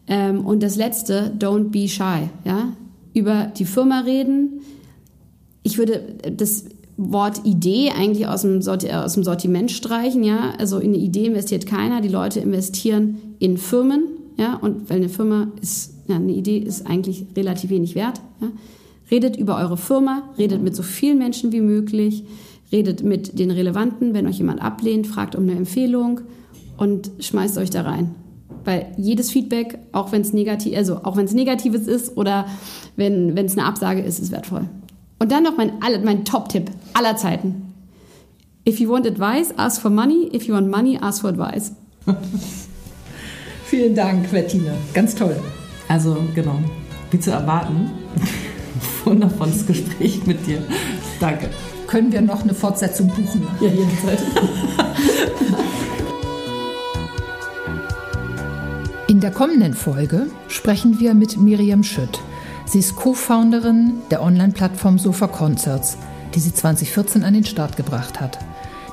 Ähm, 0.07 0.45
und 0.47 0.63
das 0.63 0.77
letzte, 0.77 1.35
don't 1.39 1.71
be 1.71 1.89
shy. 1.89 2.29
Ja? 2.45 2.73
Über 3.15 3.47
die 3.57 3.65
Firma 3.65 4.01
reden. 4.01 4.61
Ich 5.63 5.79
würde 5.79 6.03
das 6.37 6.67
Wort 6.97 7.45
Idee 7.45 7.91
eigentlich 7.91 8.27
aus 8.27 8.43
dem, 8.43 8.63
Sorti 8.63 8.91
aus 8.91 9.15
dem 9.15 9.25
Sortiment 9.25 9.71
streichen, 9.71 10.23
ja. 10.23 10.53
Also 10.59 10.79
in 10.79 10.95
eine 10.95 10.99
Idee 10.99 11.27
investiert 11.27 11.67
keiner. 11.67 12.01
Die 12.01 12.09
Leute 12.09 12.41
investieren 12.41 13.17
in 13.39 13.57
Firmen, 13.57 14.05
ja. 14.37 14.57
Und 14.57 14.91
weil 14.91 14.99
eine 14.99 15.09
Firma 15.09 15.49
ist, 15.61 15.95
ja, 16.07 16.17
eine 16.17 16.33
Idee 16.33 16.59
ist 16.59 16.87
eigentlich 16.87 17.27
relativ 17.37 17.71
wenig 17.71 17.95
wert. 17.95 18.21
Ja? 18.41 18.49
Redet 19.11 19.37
über 19.37 19.57
eure 19.57 19.77
Firma, 19.77 20.23
redet 20.39 20.63
mit 20.63 20.77
so 20.77 20.83
vielen 20.83 21.19
Menschen 21.19 21.53
wie 21.53 21.61
möglich, 21.61 22.25
redet 22.71 23.03
mit 23.03 23.39
den 23.39 23.51
Relevanten. 23.51 24.15
Wenn 24.15 24.27
euch 24.27 24.39
jemand 24.39 24.63
ablehnt, 24.63 25.07
fragt 25.07 25.35
um 25.35 25.45
eine 25.45 25.57
Empfehlung 25.57 26.21
und 26.77 27.11
schmeißt 27.19 27.59
euch 27.59 27.71
da 27.71 27.83
rein. 27.83 28.15
Weil 28.65 28.87
jedes 28.97 29.31
Feedback, 29.31 29.79
auch 29.93 30.13
wenn 30.13 30.23
es 30.23 30.33
negativ, 30.33 30.77
also 30.77 31.01
auch 31.05 31.17
wenn 31.17 31.27
es 31.27 31.35
negatives 31.35 31.87
ist 31.87 32.17
oder 32.17 32.47
wenn 32.97 33.37
es 33.37 33.59
eine 33.59 33.67
Absage 33.67 34.01
ist, 34.01 34.19
ist 34.19 34.33
wertvoll. 34.33 34.69
Und 35.19 35.33
dann 35.33 35.43
noch 35.43 35.57
mein, 35.57 35.73
mein 36.05 36.25
Top-Tipp 36.25 36.71
aller 36.95 37.17
Zeiten. 37.17 37.75
If 38.67 38.81
you 38.81 38.89
want 38.89 39.07
advice, 39.07 39.53
ask 39.59 39.81
for 39.81 39.91
money. 39.91 40.31
If 40.33 40.45
you 40.47 40.55
want 40.55 40.71
money, 40.71 40.99
ask 41.01 41.21
for 41.21 41.31
advice. 41.31 41.73
Vielen 43.67 43.95
Dank, 43.95 44.31
Bettina. 44.31 44.73
Ganz 44.95 45.15
toll. 45.15 45.37
Also, 45.89 46.17
genau. 46.35 46.59
Wie 47.11 47.21
zu 47.21 47.31
erwarten. 47.31 47.91
Wundervolles 49.05 49.67
Gespräch 49.67 50.27
mit 50.27 50.47
dir. 50.47 50.63
Danke. 51.21 51.51
Können 51.87 52.11
wir 52.11 52.23
noch 52.23 52.43
eine 52.43 52.55
Fortsetzung 52.55 53.09
buchen? 53.09 53.47
Ja, 53.61 53.69
jederzeit. 53.69 54.19
In 59.15 59.21
der 59.21 59.31
kommenden 59.31 59.75
Folge 59.75 60.27
sprechen 60.49 60.99
wir 60.99 61.15
mit 61.15 61.37
Miriam 61.37 61.85
Schütt. 61.85 62.19
Sie 62.67 62.81
ist 62.81 62.97
Co-Founderin 62.97 64.03
der 64.11 64.21
Online-Plattform 64.21 64.99
Sofa 64.99 65.29
Concerts, 65.29 65.97
die 66.35 66.41
sie 66.41 66.53
2014 66.53 67.23
an 67.23 67.35
den 67.35 67.45
Start 67.45 67.77
gebracht 67.77 68.21
hat. 68.21 68.41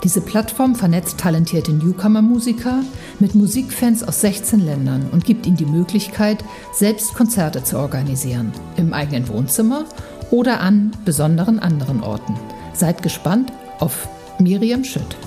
Diese 0.04 0.22
Plattform 0.22 0.76
vernetzt 0.76 1.18
talentierte 1.18 1.74
Newcomer-Musiker 1.74 2.84
mit 3.20 3.34
Musikfans 3.34 4.04
aus 4.04 4.22
16 4.22 4.60
Ländern 4.60 5.10
und 5.12 5.26
gibt 5.26 5.48
ihnen 5.48 5.58
die 5.58 5.66
Möglichkeit, 5.66 6.46
selbst 6.72 7.16
Konzerte 7.16 7.64
zu 7.64 7.80
organisieren, 7.80 8.54
im 8.78 8.94
eigenen 8.94 9.28
Wohnzimmer 9.28 9.86
oder 10.30 10.60
an 10.60 10.92
besonderen 11.04 11.58
anderen 11.58 12.04
Orten. 12.04 12.36
Seid 12.74 13.02
gespannt 13.02 13.52
auf 13.80 14.08
Miriam 14.38 14.84
Schütt. 14.84 15.18